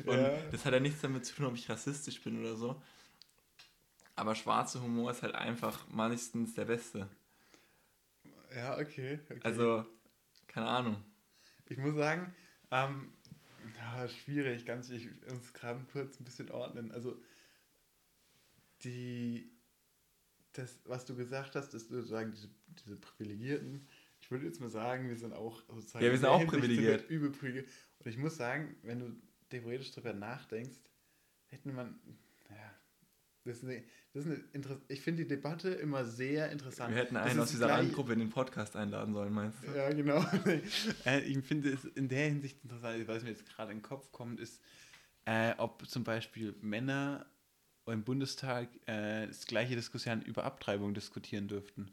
Und 0.06 0.12
Ja. 0.12 0.38
das 0.50 0.64
hat 0.66 0.74
ja 0.74 0.80
nichts 0.80 1.00
damit 1.00 1.24
zu 1.24 1.34
tun, 1.34 1.46
ob 1.46 1.54
ich 1.54 1.68
rassistisch 1.70 2.22
bin 2.22 2.38
oder 2.38 2.54
so. 2.56 2.80
Aber 4.16 4.34
schwarzer 4.34 4.82
Humor 4.82 5.10
ist 5.10 5.22
halt 5.22 5.34
einfach 5.34 5.88
meistens 5.88 6.54
der 6.54 6.66
beste. 6.66 7.08
Ja, 8.54 8.78
okay. 8.78 9.18
okay. 9.28 9.40
Also, 9.42 9.84
keine 10.46 10.66
Ahnung. 10.66 11.02
Ich 11.68 11.78
muss 11.78 11.94
sagen, 11.94 12.34
ähm, 12.70 13.12
ja, 13.76 14.08
schwierig, 14.08 14.66
ganz 14.66 14.90
ich 14.90 15.08
muss 15.28 15.52
gerade 15.52 15.84
kurz 15.92 16.20
ein 16.20 16.24
bisschen 16.24 16.50
ordnen. 16.50 16.92
Also 16.92 17.20
die 18.84 19.50
das, 20.54 20.78
was 20.84 21.04
du 21.04 21.16
gesagt 21.16 21.54
hast, 21.56 21.74
ist 21.74 21.88
sozusagen 21.88 22.30
diese, 22.30 22.48
diese 22.84 22.96
Privilegierten. 22.96 23.86
ich 24.20 24.30
würde 24.30 24.46
jetzt 24.46 24.60
mal 24.60 24.70
sagen, 24.70 25.08
wir 25.08 25.16
sind 25.16 25.32
auch 25.32 25.62
sozusagen 25.68 26.04
Ja, 26.04 26.10
wir 26.10 26.18
sind 26.18 26.28
auch 26.28 26.46
privilegiert. 26.46 27.08
Übel 27.10 27.30
privilegiert. 27.30 27.68
Und 27.98 28.06
ich 28.06 28.16
muss 28.16 28.36
sagen, 28.36 28.76
wenn 28.82 29.00
du 29.00 29.16
theoretisch 29.50 29.90
drüber 29.92 30.12
nachdenkst, 30.12 30.78
hätten 31.46 31.74
man, 31.74 31.98
ja, 32.50 32.74
das 33.44 33.58
ist 33.58 33.64
eine, 33.64 33.82
das 34.12 34.24
ist 34.24 34.30
eine 34.30 34.40
Inter 34.52 34.80
ich 34.88 35.00
finde 35.00 35.22
die 35.22 35.28
Debatte 35.28 35.70
immer 35.70 36.04
sehr 36.04 36.50
interessant. 36.50 36.94
Wir 36.94 37.02
hätten 37.02 37.16
einen 37.16 37.40
aus 37.40 37.50
dieser 37.50 37.68
Randgruppe 37.68 38.14
in 38.14 38.20
den 38.20 38.30
Podcast 38.30 38.74
einladen 38.76 39.12
sollen, 39.12 39.32
meinst 39.32 39.58
du? 39.62 39.76
Ja, 39.76 39.90
genau. 39.90 40.24
äh, 41.04 41.20
ich 41.20 41.44
finde 41.44 41.70
es 41.70 41.84
in 41.84 42.08
der 42.08 42.26
Hinsicht 42.28 42.62
interessant, 42.62 43.06
was 43.06 43.22
mir 43.22 43.30
jetzt 43.30 43.46
gerade 43.46 43.72
in 43.72 43.78
den 43.78 43.82
Kopf 43.82 44.10
kommt, 44.12 44.40
ist, 44.40 44.62
äh, 45.26 45.54
ob 45.58 45.86
zum 45.88 46.04
Beispiel 46.04 46.54
Männer 46.60 47.26
im 47.86 48.02
Bundestag 48.02 48.68
äh, 48.86 49.26
das 49.26 49.46
gleiche 49.46 49.74
Diskussion 49.76 50.22
über 50.22 50.44
Abtreibung 50.44 50.94
diskutieren 50.94 51.48
dürften. 51.48 51.90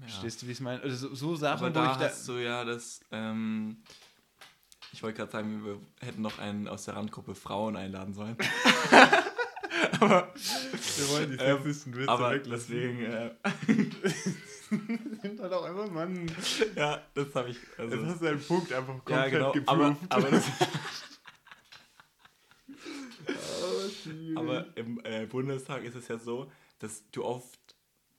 Verstehst 0.00 0.42
du, 0.42 0.46
wie 0.46 0.52
ich 0.52 0.58
es 0.58 0.60
meine? 0.60 0.80
Also 0.82 1.08
so, 1.08 1.14
so 1.14 1.36
Sachen, 1.36 1.66
Aber 1.66 1.70
wo 1.70 1.74
da 1.74 1.92
ich 1.92 1.98
da. 1.98 2.32
du 2.32 2.38
ja 2.38 2.64
das, 2.64 3.00
ähm, 3.10 3.82
ich 4.92 5.02
wollte 5.02 5.18
gerade 5.18 5.32
sagen, 5.32 5.64
wir 5.64 5.80
hätten 6.00 6.22
noch 6.22 6.38
einen 6.38 6.68
aus 6.68 6.84
der 6.84 6.96
Randgruppe 6.96 7.34
Frauen 7.34 7.76
einladen 7.76 8.14
sollen. 8.14 8.36
aber 10.00 10.32
wir 10.34 11.08
wollen 11.08 11.30
die 11.30 11.36
ähm, 11.38 11.56
sexisten 11.58 11.96
Witze 11.96 12.08
aber 12.08 12.30
weglassen. 12.32 12.74
deswegen, 12.74 13.02
äh, 13.04 13.30
sind 15.22 15.40
halt 15.40 15.52
auch 15.52 15.64
einfach 15.64 15.90
Mann. 15.90 16.30
ja, 16.76 17.02
das 17.14 17.34
habe 17.34 17.50
ich, 17.50 17.58
also, 17.76 17.96
Jetzt 17.96 18.06
hast 18.06 18.22
du 18.22 18.26
einen 18.26 18.42
Punkt 18.42 18.72
einfach 18.72 18.94
ja 18.94 19.00
komplett 19.00 19.32
genau, 19.32 19.52
geproved. 19.52 19.68
aber, 19.68 19.96
aber, 20.10 20.30
das, 20.30 20.44
Oh, 23.28 24.38
aber 24.38 24.66
im 24.76 25.00
äh, 25.04 25.26
Bundestag 25.26 25.84
ist 25.84 25.94
es 25.94 26.08
ja 26.08 26.18
so, 26.18 26.50
dass 26.78 27.04
du 27.10 27.24
oft 27.24 27.76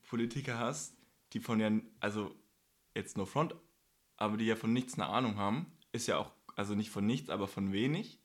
Politiker 0.08 0.58
hast, 0.58 0.94
die 1.32 1.40
von 1.40 1.60
ja, 1.60 1.70
also 2.00 2.34
jetzt 2.94 3.16
no 3.16 3.24
front, 3.24 3.54
aber 4.16 4.36
die 4.36 4.46
ja 4.46 4.56
von 4.56 4.72
nichts 4.72 4.94
eine 4.94 5.06
Ahnung 5.06 5.36
haben, 5.36 5.66
ist 5.92 6.06
ja 6.06 6.18
auch, 6.18 6.32
also 6.56 6.74
nicht 6.74 6.90
von 6.90 7.06
nichts, 7.06 7.30
aber 7.30 7.48
von 7.48 7.72
wenig. 7.72 8.20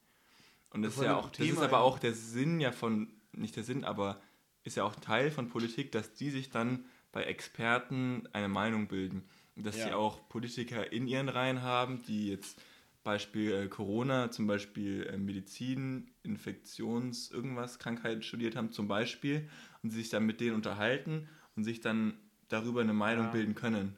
Und 0.72 0.82
das 0.82 0.94
ist 0.94 0.98
Von 0.98 1.06
ja 1.06 1.16
auch, 1.16 1.30
das 1.30 1.40
ist 1.40 1.54
Thema, 1.54 1.64
aber 1.64 1.78
ja. 1.78 1.84
auch 1.84 2.00
der 2.00 2.14
Sinn 2.14 2.60
ja 2.60 2.72
von, 2.72 3.15
nicht 3.38 3.56
der 3.56 3.64
Sinn, 3.64 3.84
aber 3.84 4.22
ist 4.64 4.78
ja 4.78 4.84
auch 4.84 4.96
Teil 4.96 5.32
von 5.32 5.50
Politik, 5.50 5.92
dass 5.92 6.14
die 6.14 6.32
sich 6.32 6.50
dann 6.50 6.86
bei 7.12 7.24
Experten 7.24 8.28
eine 8.34 8.48
Meinung 8.50 8.88
bilden. 8.88 9.24
Und 9.56 9.66
dass 9.66 9.78
Ja. 9.78 9.84
sie 9.86 9.94
auch 9.94 10.28
Politiker 10.28 10.92
in 10.92 11.08
ihren 11.08 11.30
Reihen 11.30 11.62
haben, 11.62 12.02
die 12.04 12.30
jetzt 12.30 12.62
Beispiel 13.04 13.54
äh, 13.54 13.68
Corona, 13.68 14.32
zum 14.32 14.48
Beispiel 14.48 15.06
äh, 15.06 15.18
Medizin, 15.18 16.12
Infektions-, 16.24 17.32
irgendwas, 17.32 17.78
Krankheiten 17.80 18.24
studiert 18.24 18.56
haben, 18.56 18.72
zum 18.72 18.88
Beispiel, 18.88 19.48
und 19.84 19.92
sich 19.92 20.10
dann 20.10 20.26
mit 20.26 20.42
denen 20.42 20.56
unterhalten 20.56 21.30
und 21.56 21.64
sich 21.64 21.80
dann 21.82 22.18
darüber 22.50 22.82
eine 22.82 22.94
Meinung 22.94 23.26
Ja. 23.26 23.32
bilden 23.32 23.56
können. 23.56 23.96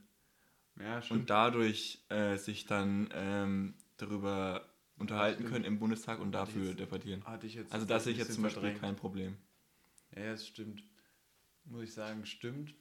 ja, 0.79 1.01
stimmt. 1.01 1.21
Und 1.21 1.29
dadurch 1.29 2.05
äh, 2.09 2.35
sich 2.37 2.65
dann 2.65 3.09
ähm, 3.13 3.73
darüber 3.95 4.69
unterhalten 4.97 5.39
stimmt. 5.39 5.51
können 5.53 5.65
im 5.65 5.79
Bundestag 5.79 6.19
und 6.19 6.31
dafür 6.31 6.65
jetzt- 6.65 6.79
debattieren. 6.79 7.23
Also 7.25 7.47
das 7.69 7.87
das 7.87 8.03
sehe 8.05 8.13
ich 8.13 8.19
jetzt 8.19 8.33
zum 8.33 8.43
Beispiel 8.43 8.61
verdrängt. 8.61 8.81
kein 8.81 8.95
Problem. 8.95 9.37
Ja, 10.15 10.21
ja, 10.23 10.31
das 10.31 10.47
stimmt. 10.47 10.83
Muss 11.65 11.83
ich 11.83 11.93
sagen, 11.93 12.25
stimmt. 12.25 12.73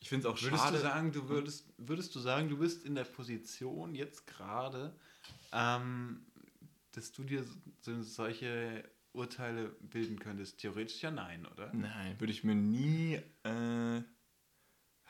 Ich 0.00 0.08
finde 0.08 0.26
es 0.28 0.32
auch 0.34 0.40
Würdest 0.42 0.62
schade. 0.62 0.76
du 0.76 0.82
sagen, 0.82 1.12
du 1.12 1.28
würdest, 1.28 1.72
würdest 1.76 2.14
du 2.14 2.20
sagen, 2.20 2.48
du 2.48 2.56
bist 2.58 2.84
in 2.86 2.94
der 2.94 3.04
Position 3.04 3.94
jetzt 3.94 4.26
gerade, 4.26 4.96
ähm, 5.52 6.24
dass 6.92 7.12
du 7.12 7.24
dir 7.24 7.44
so, 7.80 8.02
solche 8.02 8.88
Urteile 9.12 9.70
bilden 9.80 10.18
könntest? 10.18 10.58
Theoretisch 10.60 11.02
ja 11.02 11.10
nein, 11.10 11.44
oder? 11.46 11.72
Nein, 11.74 12.18
würde 12.18 12.32
ich 12.32 12.44
mir 12.44 12.54
nie 12.54 13.20
äh, 13.42 14.02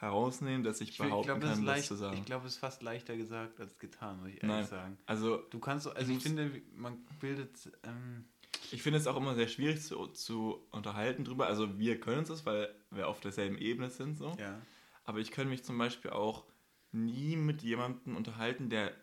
herausnehmen, 0.05 0.63
dass 0.63 0.81
ich, 0.81 0.91
Ich 0.91 0.99
behaupten 0.99 1.41
das, 1.41 1.51
ist 1.51 1.57
kann, 1.57 1.67
das 1.67 1.77
leicht- 1.77 1.89
zu 1.89 1.97
sagen. 1.97 2.17
ich 2.17 2.25
glaube, 2.25 2.47
es 2.47 2.55
ist 2.55 2.59
fast 2.59 2.83
leichter 2.83 3.17
gesagt 3.17 3.59
als 3.61 3.79
getan, 3.79 4.19
muss 4.19 4.29
ich 4.29 4.35
ehrlich 4.37 4.49
Nein. 4.49 4.67
sagen. 4.67 4.99
also 5.07 5.39
Du 5.51 5.59
kannst, 5.59 5.85
so- 5.85 5.93
also 5.93 6.13
Ich 6.13 6.23
finde, 6.23 6.63
man 6.75 7.05
bildet, 7.21 7.71
ähm, 7.83 8.25
ich 8.71 8.83
finde 8.83 8.99
es 8.99 9.07
auch 9.07 9.17
immer 9.17 9.35
sehr 9.35 9.49
schwierig 9.49 9.83
zu, 9.83 10.07
zu 10.09 10.67
unterhalten 10.71 11.25
drüber. 11.25 11.47
Also 11.47 11.79
wir 11.79 12.01
können 12.01 12.21
uns 12.21 12.29
das, 12.29 12.47
weil 12.47 12.75
wir 12.91 13.09
auf 13.09 13.21
derselben 13.21 13.59
Ebene 13.59 13.91
sind 13.91 14.17
so. 14.17 14.37
ja. 14.39 14.61
Aber 15.07 15.19
ich 15.19 15.31
könnte 15.33 15.51
mich 15.51 15.63
zum 15.65 15.77
Beispiel 15.77 16.13
auch 16.13 16.45
nie 16.93 17.37
mit 17.37 17.63
jemandem 17.63 18.17
unterhalten, 18.17 18.71
der 18.71 18.95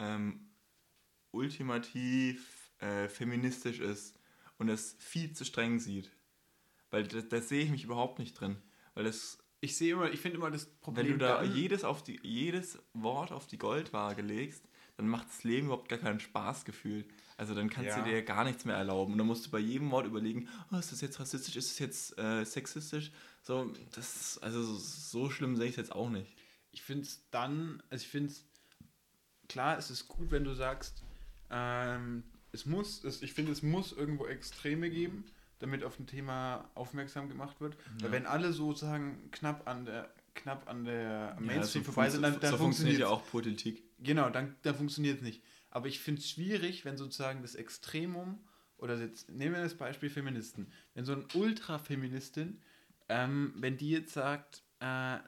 ähm, 0.00 0.50
ultimativ 1.30 2.72
äh, 2.78 3.08
feministisch 3.08 3.80
ist 3.80 4.18
und 4.58 4.68
es 4.68 4.96
viel 4.98 5.32
zu 5.32 5.44
streng 5.44 5.78
sieht. 5.78 6.10
Weil 6.90 7.04
das, 7.06 7.28
das 7.28 7.48
sehe 7.48 7.62
ich 7.64 7.70
mich 7.70 7.84
überhaupt 7.84 8.18
nicht 8.18 8.34
drin. 8.40 8.56
Weil 8.94 9.04
das, 9.04 9.38
Ich 9.64 9.76
sehe 9.76 9.94
immer, 9.94 10.10
ich 10.12 10.20
finde 10.20 10.36
immer 10.36 10.50
das 10.50 10.66
Problem 10.66 11.06
wenn 11.06 11.12
du 11.18 11.24
da 11.24 11.42
jedes, 11.42 11.84
auf 11.84 12.02
die, 12.02 12.20
jedes 12.22 12.78
Wort 12.92 13.32
auf 13.32 13.46
die 13.46 13.56
Goldwaage 13.56 14.20
legst, 14.20 14.62
dann 14.96 15.08
macht 15.08 15.26
das 15.28 15.42
Leben 15.42 15.66
überhaupt 15.68 15.88
gar 15.88 15.98
keinen 15.98 16.20
Spaß 16.20 16.66
gefühlt. 16.66 17.06
Also 17.38 17.54
dann 17.54 17.70
kannst 17.70 17.96
Ja. 17.96 18.02
du 18.04 18.10
dir 18.10 18.22
gar 18.22 18.44
nichts 18.44 18.64
mehr 18.66 18.76
erlauben. 18.76 19.12
Und 19.12 19.18
dann 19.18 19.26
musst 19.26 19.46
du 19.46 19.50
bei 19.50 19.58
jedem 19.58 19.90
Wort 19.90 20.06
überlegen, 20.06 20.48
oh, 20.70 20.76
ist 20.76 20.92
das 20.92 21.00
jetzt 21.00 21.18
rassistisch, 21.18 21.56
ist 21.56 21.70
das 21.70 21.78
jetzt 21.78 22.18
äh, 22.18 22.44
sexistisch? 22.44 23.10
So, 23.42 23.72
das, 23.94 24.38
also 24.42 24.62
so 24.62 25.30
schlimm 25.30 25.56
sehe 25.56 25.64
ich 25.66 25.70
es 25.72 25.76
jetzt 25.76 25.92
auch 25.92 26.10
nicht. 26.10 26.36
ich 26.70 26.82
finde 26.82 27.04
es 27.04 27.24
dann, 27.30 27.82
also 27.88 28.02
ich 28.02 28.08
finde 28.10 28.30
es, 28.32 28.44
klar, 29.48 29.78
es 29.78 29.90
ist 29.90 30.08
gut, 30.08 30.30
wenn 30.30 30.44
du 30.44 30.54
sagst, 30.54 31.02
ähm, 31.50 32.22
es 32.52 32.66
muss, 32.66 33.02
es, 33.02 33.22
ich 33.22 33.32
finde, 33.32 33.52
es 33.52 33.62
muss 33.62 33.92
irgendwo 33.92 34.26
Extreme 34.26 34.90
geben, 34.90 35.24
damit 35.64 35.82
auf 35.82 35.98
ein 35.98 36.06
Thema 36.06 36.70
aufmerksam 36.74 37.28
gemacht 37.28 37.60
wird. 37.60 37.76
Weil 38.00 38.06
Ja. 38.10 38.12
wenn 38.12 38.26
alle 38.26 38.52
sozusagen 38.52 39.30
knapp 39.30 39.66
an 39.66 39.84
der 39.86 40.12
knapp 40.34 40.68
an 40.68 40.84
der 40.84 41.34
Ja, 41.34 41.40
Mainstream 41.40 41.84
so 41.84 41.92
vorbei 41.92 42.10
sind, 42.10 42.22
dann, 42.22 42.40
dann 42.40 42.50
so 42.50 42.58
funktioniert 42.58 42.98
ja 42.98 43.06
auch 43.06 43.24
Politik. 43.26 43.84
Genau, 44.00 44.28
dann, 44.30 44.56
dann 44.62 44.74
funktioniert 44.74 45.18
es 45.18 45.22
nicht. 45.22 45.42
Aber 45.70 45.86
ich 45.86 46.00
finde 46.00 46.20
es 46.20 46.28
schwierig, 46.28 46.84
wenn 46.84 46.96
sozusagen 46.96 47.40
das 47.42 47.54
Extremum, 47.54 48.40
oder 48.76 48.98
jetzt 48.98 49.30
nehmen 49.30 49.54
wir 49.54 49.62
das 49.62 49.76
Beispiel 49.76 50.10
Feministen, 50.10 50.66
wenn 50.94 51.04
so 51.04 51.12
eine 51.12 51.24
Ultrafeministin, 51.34 52.60
ähm, 53.08 53.54
wenn 53.56 53.76
die 53.76 53.90
jetzt 53.90 54.12
sagt, 54.12 54.64
äh, 54.80 55.18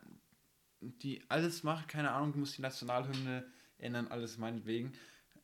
die 0.81 1.23
alles 1.29 1.63
macht, 1.63 1.87
keine 1.89 2.11
Ahnung, 2.11 2.33
du 2.33 2.41
musst 2.41 2.59
die 2.59 2.63
Nationalhymne 2.63 3.47
ändern, 3.79 4.09
alles 4.09 4.39
meinetwegen, 4.39 4.93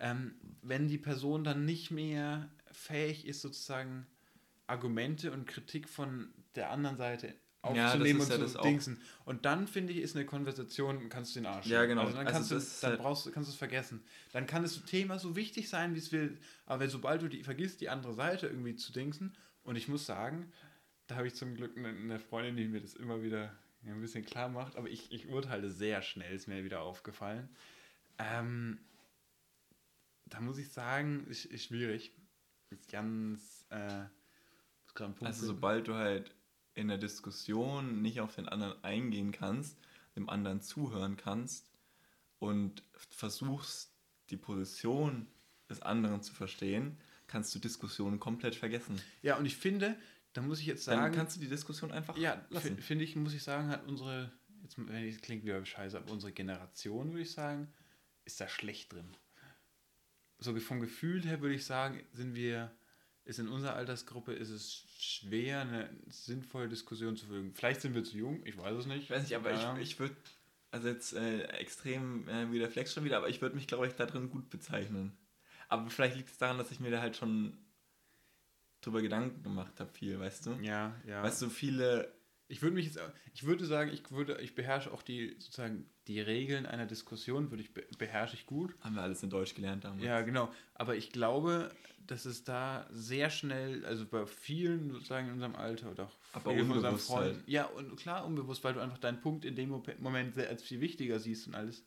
ähm, 0.01 0.35
wenn 0.61 0.89
die 0.89 0.99
Person 0.99 1.45
dann 1.45 1.65
nicht 1.65 1.91
mehr 1.93 2.51
fähig 2.73 3.27
ist, 3.27 3.43
sozusagen 3.43 4.07
Argumente 4.67 5.33
und 5.33 5.47
Kritik 5.47 5.89
von 5.89 6.33
der 6.55 6.71
anderen 6.71 6.97
Seite 6.97 7.29
Ja, 7.29 7.35
aufzunehmen 7.63 8.21
ja 8.21 8.35
und 8.35 8.43
das 8.43 8.53
zu 8.53 8.59
auch. 8.59 8.63
dingsen. 8.63 9.01
Und 9.25 9.45
dann 9.45 9.67
finde 9.67 9.93
ich, 9.93 9.99
ist 10.01 10.17
eine 10.17 10.25
Konversation, 10.27 11.09
kannst 11.09 11.35
du 11.37 11.41
den 11.41 11.47
Arsch. 11.47 11.67
Ja, 11.67 11.85
genau. 11.85 12.03
Also 12.03 12.17
dann 12.17 12.27
Also 12.27 12.37
kannst 12.39 12.51
das 12.53 12.81
du, 12.81 12.87
dann 12.87 12.91
halt- 12.93 13.01
brauchst, 13.03 13.27
du- 13.27 13.31
kannst 13.33 13.49
du 13.49 13.53
es 13.53 13.59
vergessen. 13.59 14.03
Dann 14.33 14.47
kann 14.47 14.63
das 14.63 14.85
Thema 14.85 15.19
so 15.19 15.37
wichtig 15.37 15.69
sein, 15.69 15.95
wie 15.95 15.99
es 15.99 16.11
will. 16.13 16.39
Aber 16.67 16.89
sobald 16.89 17.23
du 17.23 17.29
die 17.29 17.43
vergisst, 17.45 17.81
die 17.81 17.89
andere 17.89 18.15
Seite 18.15 18.47
irgendwie 18.47 18.77
zu 18.77 18.93
dingsen, 18.93 19.37
und 19.65 19.77
ich 19.77 19.87
muss 19.89 20.07
sagen, 20.07 20.51
da 21.07 21.17
habe 21.17 21.27
ich 21.29 21.35
zum 21.35 21.55
Glück 21.55 21.77
eine, 21.77 21.89
eine 21.89 22.19
Freundin, 22.19 22.57
die 22.57 22.67
mir 22.69 22.81
das 22.81 22.95
immer 22.95 23.23
wieder 23.23 23.57
ein 23.85 24.01
bisschen 24.01 24.25
klar 24.25 24.49
macht, 24.49 24.77
aber 24.77 24.89
ich, 24.89 25.11
ich 25.13 25.29
urteile 25.29 25.71
sehr 25.71 26.03
schnell, 26.03 26.35
ist 26.35 26.47
mir 26.49 26.65
wieder 26.65 26.83
aufgefallen. 26.83 27.49
Ähm, 28.19 28.79
da 30.27 30.41
muss 30.41 30.59
ich 30.59 30.71
sagen, 30.71 31.27
ist, 31.29 31.45
ist 31.45 31.65
schwierig. 31.65 32.13
Ist 32.71 32.91
ganz. 32.91 33.67
Äh, 33.71 34.05
einen 35.01 35.15
Punkt 35.15 35.27
Also 35.27 35.47
sobald 35.47 35.89
du 35.89 35.95
halt 35.95 36.35
in 36.75 36.89
der 36.89 36.99
Diskussion 36.99 38.03
nicht 38.03 38.21
auf 38.21 38.35
den 38.35 38.49
anderen 38.49 38.83
eingehen 38.85 39.33
kannst, 39.33 39.79
dem 40.17 40.29
anderen 40.29 40.61
zuhören 40.61 41.17
kannst 41.17 41.71
und 42.39 42.83
versuchst, 43.11 43.93
die 44.31 44.37
Position 44.37 45.27
des 45.69 45.83
anderen 45.83 46.23
zu 46.23 46.33
verstehen, 46.35 46.99
kannst 47.27 47.55
du 47.55 47.59
Diskussionen 47.59 48.21
komplett 48.21 48.55
vergessen. 48.55 49.01
Ja, 49.23 49.37
und 49.37 49.47
ich 49.47 49.57
finde, 49.57 49.97
da 50.33 50.43
muss 50.43 50.61
ich 50.61 50.67
jetzt 50.67 50.87
Dann 50.89 50.99
sagen. 50.99 51.15
kannst 51.15 51.37
du 51.37 51.41
die 51.41 51.49
Diskussion 51.49 51.93
einfach 51.93 52.17
Ja, 52.17 52.43
finde 52.51 53.05
ich, 53.05 53.17
muss 53.17 53.35
ich 53.35 53.43
sagen, 53.43 53.69
hat 53.69 53.87
unsere, 53.87 54.33
jetzt 54.63 54.77
ich- 54.79 55.23
klingt 55.23 55.45
wieder 55.45 55.65
scheiße, 55.65 55.97
aber 55.97 56.11
unsere 56.13 56.33
Generation, 56.33 57.11
würde 57.11 57.23
ich 57.23 57.33
sagen, 57.33 57.73
ist 58.25 58.41
da 58.41 58.49
schlecht 58.49 58.93
drin. 58.93 59.17
So 60.39 60.59
vom 60.59 60.81
Gefühl 60.81 61.23
her 61.25 61.41
würde 61.41 61.55
ich 61.55 61.65
sagen, 61.65 62.03
sind 62.13 62.35
wir, 62.35 62.71
ist 63.25 63.39
in 63.39 63.49
unserer 63.49 63.75
Altersgruppe, 63.75 64.33
ist 64.33 64.51
es 64.51 64.85
schwer, 64.99 65.61
eine 65.61 65.91
sinnvolle 66.09 66.69
Diskussion 66.69 67.17
zu 67.17 67.27
führen. 67.27 67.55
Vielleicht 67.55 67.81
sind 67.81 67.95
wir 67.95 68.05
zu 68.05 68.17
jung, 68.17 68.45
ich 68.45 68.57
weiß 68.59 68.77
es 68.77 68.87
nicht. 68.87 69.05
Ich 69.05 69.11
weiß 69.11 69.23
nicht, 69.23 69.37
aber 69.37 69.53
Ja. 69.53 69.77
ich, 69.77 69.83
ich 69.93 69.99
würde, 70.01 70.17
also 70.71 70.89
jetzt 70.89 71.13
äh, 71.15 71.43
extrem 71.59 72.29
äh, 72.29 72.51
wie 72.51 72.59
der 72.59 72.71
Flex 72.71 72.93
schon 72.93 73.05
wieder, 73.05 73.19
aber 73.19 73.29
ich 73.29 73.41
würde 73.41 73.55
mich, 73.55 73.67
glaube 73.67 73.87
ich, 73.87 73.95
da 73.95 74.07
drin 74.07 74.31
gut 74.31 74.51
bezeichnen. 74.51 75.17
Aber 75.69 75.89
vielleicht 75.89 76.17
liegt 76.17 76.31
es 76.31 76.39
daran, 76.39 76.59
dass 76.59 76.71
ich 76.71 76.81
mir 76.81 76.91
da 76.91 77.01
halt 77.01 77.17
schon 77.17 77.57
drüber 78.81 79.01
Gedanken 79.01 79.43
gemacht 79.43 79.79
habe, 79.79 79.93
viel, 79.93 80.19
weißt 80.19 80.47
du? 80.47 80.51
Ja, 80.61 80.95
ja. 81.07 81.23
Weißt 81.23 81.41
du, 81.41 81.49
viele 81.49 82.13
Ich 82.53 82.61
würde 82.61 82.75
mich 82.75 82.85
jetzt, 82.85 83.01
ich 83.33 83.45
würde 83.45 83.65
sagen, 83.65 83.91
ich 83.91 84.11
würde, 84.11 84.39
ich 84.43 84.55
beherrsche 84.55 84.93
auch 84.93 85.01
die 85.01 85.37
sozusagen 85.39 85.87
die 86.07 86.21
Regeln 86.21 86.67
einer 86.67 86.85
Diskussion, 86.85 87.51
würde 87.51 87.63
ich 87.63 87.73
beherrsche 87.73 88.35
ich 88.35 88.45
gut. 88.45 88.75
Haben 88.83 88.97
wir 88.97 89.01
alles 89.01 89.23
in 89.23 89.31
Deutsch 89.31 89.55
gelernt 89.55 89.85
damals. 89.85 90.05
Ja, 90.05 90.21
genau. 90.21 90.53
Aber 90.75 90.95
ich 90.95 91.13
glaube, 91.13 91.75
dass 92.07 92.27
es 92.27 92.45
da 92.45 92.87
sehr 92.93 93.31
schnell, 93.31 93.87
also 93.87 94.05
bei 94.05 94.27
vielen 94.27 94.91
sozusagen 94.91 95.29
in 95.29 95.33
unserem 95.33 95.57
Alter 95.57 95.93
oder 95.93 96.05
auch 96.05 96.19
Aber 96.35 96.51
unbewusst 96.51 97.07
Freunden, 97.07 97.37
halt. 97.37 97.49
ja 97.49 97.65
und 97.65 97.97
klar 97.97 98.27
unbewusst, 98.27 98.63
weil 98.65 98.75
du 98.75 98.81
einfach 98.81 98.99
deinen 98.99 99.23
Punkt 99.23 99.47
in 99.47 99.57
dem 99.57 99.71
Moment 99.71 100.35
sehr 100.35 100.51
als 100.51 100.63
viel 100.63 100.83
wichtiger 100.83 101.19
siehst 101.21 101.47
und 101.47 101.55
alles. 101.55 101.87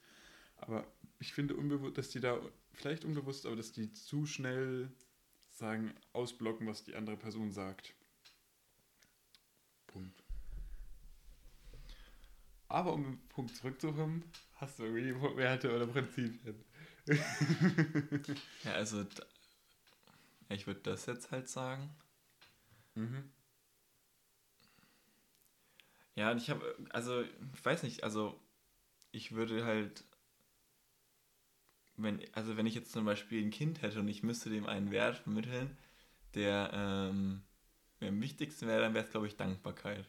Aber 0.57 0.87
ich 1.19 1.31
finde 1.31 1.55
unbewusst, 1.55 1.99
dass 1.99 2.09
die 2.09 2.21
da 2.21 2.39
vielleicht 2.73 3.05
unbewusst, 3.05 3.45
aber 3.45 3.55
dass 3.55 3.71
die 3.71 3.93
zu 3.93 4.25
schnell 4.25 4.89
sagen 5.51 5.93
ausblocken, 6.11 6.65
was 6.65 6.83
die 6.83 6.95
andere 6.95 7.17
Person 7.17 7.51
sagt. 7.51 7.93
Punkt. 9.85 10.24
Aber 12.67 12.93
um 12.93 13.03
den 13.03 13.27
Punkt 13.29 13.55
zurückzukommen, 13.55 14.23
hast 14.55 14.79
du 14.79 14.83
irgendwie 14.83 15.37
Werte 15.37 15.75
oder 15.75 15.87
Prinzipien. 15.87 16.63
ja, 18.63 18.71
also 18.73 19.05
ich 20.49 20.65
würde 20.67 20.81
das 20.81 21.05
jetzt 21.05 21.31
halt 21.31 21.47
sagen. 21.49 21.89
Mhm. 22.95 23.31
Ja, 26.15 26.31
und 26.31 26.37
ich 26.37 26.49
habe, 26.49 26.75
also, 26.91 27.21
ich 27.21 27.65
weiß 27.65 27.83
nicht, 27.83 28.03
also 28.03 28.39
ich 29.11 29.33
würde 29.33 29.65
halt, 29.65 30.03
wenn, 31.97 32.21
also 32.33 32.57
wenn 32.57 32.65
ich 32.65 32.75
jetzt 32.75 32.91
zum 32.91 33.05
Beispiel 33.05 33.43
ein 33.43 33.51
Kind 33.51 33.81
hätte 33.81 33.99
und 33.99 34.07
ich 34.07 34.23
müsste 34.23 34.49
dem 34.49 34.65
einen 34.65 34.91
Wert 34.91 35.17
vermitteln, 35.17 35.77
der 36.33 36.71
ähm, 36.73 37.43
mir 37.99 38.09
am 38.09 38.21
wichtigsten 38.21 38.67
wäre, 38.67 38.81
dann 38.81 38.93
wäre 38.93 39.05
es, 39.05 39.11
glaube 39.11 39.27
ich, 39.27 39.37
Dankbarkeit. 39.37 40.05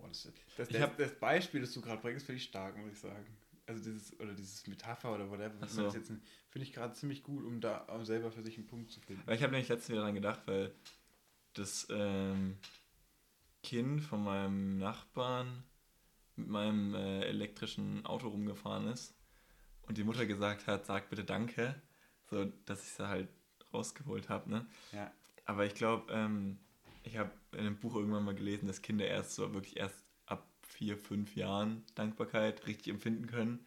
Boah, 0.00 0.08
das, 0.08 0.28
das, 0.56 0.68
das, 0.68 0.96
das 0.96 1.14
Beispiel, 1.14 1.60
das 1.60 1.72
du 1.72 1.80
gerade 1.80 2.00
bringst, 2.00 2.26
finde 2.26 2.38
ich 2.38 2.44
stark, 2.44 2.76
muss 2.76 2.92
ich 2.92 2.98
sagen. 2.98 3.26
Also 3.66 3.82
dieses, 3.84 4.18
oder 4.18 4.32
dieses 4.32 4.66
Metapher 4.66 5.14
oder 5.14 5.30
whatever, 5.30 5.66
so. 5.68 5.84
das 5.84 5.94
jetzt 5.94 6.08
finde 6.08 6.66
ich 6.66 6.72
gerade 6.72 6.92
ziemlich 6.94 7.22
gut, 7.22 7.44
um 7.44 7.60
da 7.60 7.86
selber 8.04 8.32
für 8.32 8.42
sich 8.42 8.56
einen 8.56 8.66
Punkt 8.66 8.90
zu 8.90 9.00
finden. 9.00 9.22
Weil 9.26 9.36
ich 9.36 9.42
habe 9.42 9.52
nämlich 9.52 9.68
letztens 9.68 9.90
wieder 9.90 10.00
daran 10.00 10.14
gedacht, 10.14 10.40
weil 10.46 10.72
das 11.54 11.86
ähm, 11.90 12.56
Kind 13.62 14.02
von 14.02 14.24
meinem 14.24 14.78
Nachbarn 14.78 15.62
mit 16.36 16.48
meinem 16.48 16.94
äh, 16.94 17.24
elektrischen 17.26 18.04
Auto 18.06 18.28
rumgefahren 18.28 18.88
ist 18.88 19.14
und 19.82 19.98
die 19.98 20.04
Mutter 20.04 20.26
gesagt 20.26 20.66
hat, 20.66 20.86
sag 20.86 21.10
bitte 21.10 21.24
Danke, 21.24 21.80
so 22.28 22.46
dass 22.64 22.82
ich 22.82 22.90
sie 22.90 23.06
halt 23.06 23.28
rausgeholt 23.72 24.28
habe, 24.28 24.50
ne? 24.50 24.66
Ja. 24.92 25.12
Aber 25.44 25.66
ich 25.66 25.74
glaube, 25.74 26.12
ähm, 26.12 26.58
ich 27.02 27.16
habe 27.16 27.30
in 27.52 27.60
einem 27.60 27.76
Buch 27.76 27.94
irgendwann 27.94 28.24
mal 28.24 28.34
gelesen, 28.34 28.66
dass 28.66 28.82
Kinder 28.82 29.06
erst 29.06 29.34
so 29.34 29.52
wirklich 29.54 29.76
erst 29.76 30.04
ab 30.26 30.46
vier, 30.62 30.96
fünf 30.96 31.36
Jahren 31.36 31.84
Dankbarkeit 31.94 32.66
richtig 32.66 32.92
empfinden 32.92 33.26
können. 33.26 33.60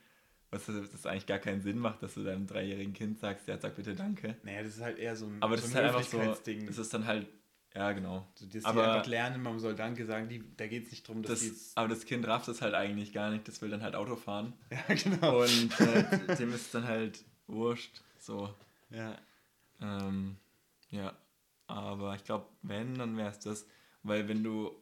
Was 0.51 0.67
das 0.67 1.05
eigentlich 1.07 1.25
gar 1.25 1.39
keinen 1.39 1.61
Sinn 1.61 1.79
macht, 1.79 2.03
dass 2.03 2.13
du 2.13 2.23
deinem 2.23 2.45
dreijährigen 2.45 2.93
Kind 2.93 3.17
sagst, 3.19 3.47
ja, 3.47 3.57
sag 3.57 3.75
bitte 3.75 3.95
Danke. 3.95 4.37
Naja, 4.43 4.61
das 4.61 4.75
ist 4.75 4.81
halt 4.81 4.99
eher 4.99 5.15
so 5.15 5.25
ein 5.25 5.41
Aber 5.41 5.55
das 5.55 5.65
so 5.65 5.69
ein 5.69 5.71
ist 5.71 5.75
halt 5.75 5.95
einfach 5.95 6.37
so, 6.37 6.65
das 6.67 6.77
ist 6.77 6.93
dann 6.93 7.07
halt, 7.07 7.27
ja, 7.75 7.91
genau. 7.91 8.27
So, 8.35 8.45
dass 8.45 8.63
aber, 8.65 8.83
die 8.83 8.89
einfach 8.89 9.07
lernen, 9.07 9.41
man 9.41 9.57
soll 9.57 9.73
Danke 9.73 10.05
sagen, 10.05 10.29
die, 10.29 10.43
da 10.55 10.67
geht 10.67 10.85
es 10.85 10.91
nicht 10.91 11.07
darum, 11.07 11.23
dass 11.23 11.39
das, 11.39 11.71
Aber 11.73 11.87
das 11.87 12.05
Kind 12.05 12.27
rafft 12.27 12.47
es 12.49 12.61
halt 12.61 12.75
eigentlich 12.75 13.13
gar 13.13 13.31
nicht, 13.31 13.47
das 13.47 13.63
will 13.63 13.71
dann 13.71 13.81
halt 13.81 13.95
Auto 13.95 14.15
fahren. 14.15 14.53
Ja, 14.69 14.95
genau. 14.95 15.41
Und 15.41 15.79
äh, 15.79 16.35
dem 16.35 16.53
ist 16.53 16.73
dann 16.75 16.87
halt 16.87 17.23
wurscht, 17.47 18.01
so. 18.19 18.53
Ja. 18.91 19.17
Ähm, 19.81 20.37
ja. 20.91 21.13
Aber 21.67 22.15
ich 22.15 22.23
glaube, 22.23 22.49
wenn, 22.61 22.95
dann 22.95 23.17
wäre 23.17 23.29
es 23.29 23.39
das. 23.39 23.67
Weil 24.03 24.27
wenn 24.27 24.43
du. 24.43 24.79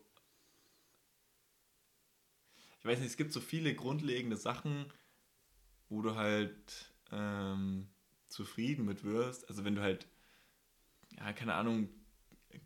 Ich 2.79 2.85
weiß 2.85 2.99
nicht, 2.99 3.09
es 3.09 3.17
gibt 3.17 3.31
so 3.31 3.39
viele 3.39 3.75
grundlegende 3.75 4.37
Sachen, 4.37 4.91
wo 5.87 6.01
du 6.01 6.15
halt 6.15 6.95
ähm, 7.11 7.89
zufrieden 8.27 8.85
mit 8.85 9.03
wirst. 9.03 9.47
Also 9.49 9.63
wenn 9.63 9.75
du 9.75 9.81
halt, 9.81 10.07
ja, 11.15 11.31
keine 11.33 11.53
Ahnung, 11.53 11.89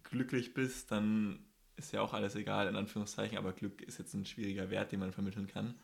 glücklich 0.04 0.54
bist, 0.54 0.92
dann 0.92 1.46
ist 1.76 1.92
ja 1.92 2.02
auch 2.02 2.14
alles 2.14 2.36
egal, 2.36 2.68
in 2.68 2.76
Anführungszeichen, 2.76 3.38
aber 3.38 3.52
Glück 3.52 3.82
ist 3.82 3.98
jetzt 3.98 4.14
ein 4.14 4.26
schwieriger 4.26 4.70
Wert, 4.70 4.92
den 4.92 5.02
man 5.02 5.12
vermitteln 5.12 5.48
kann. 5.48 5.76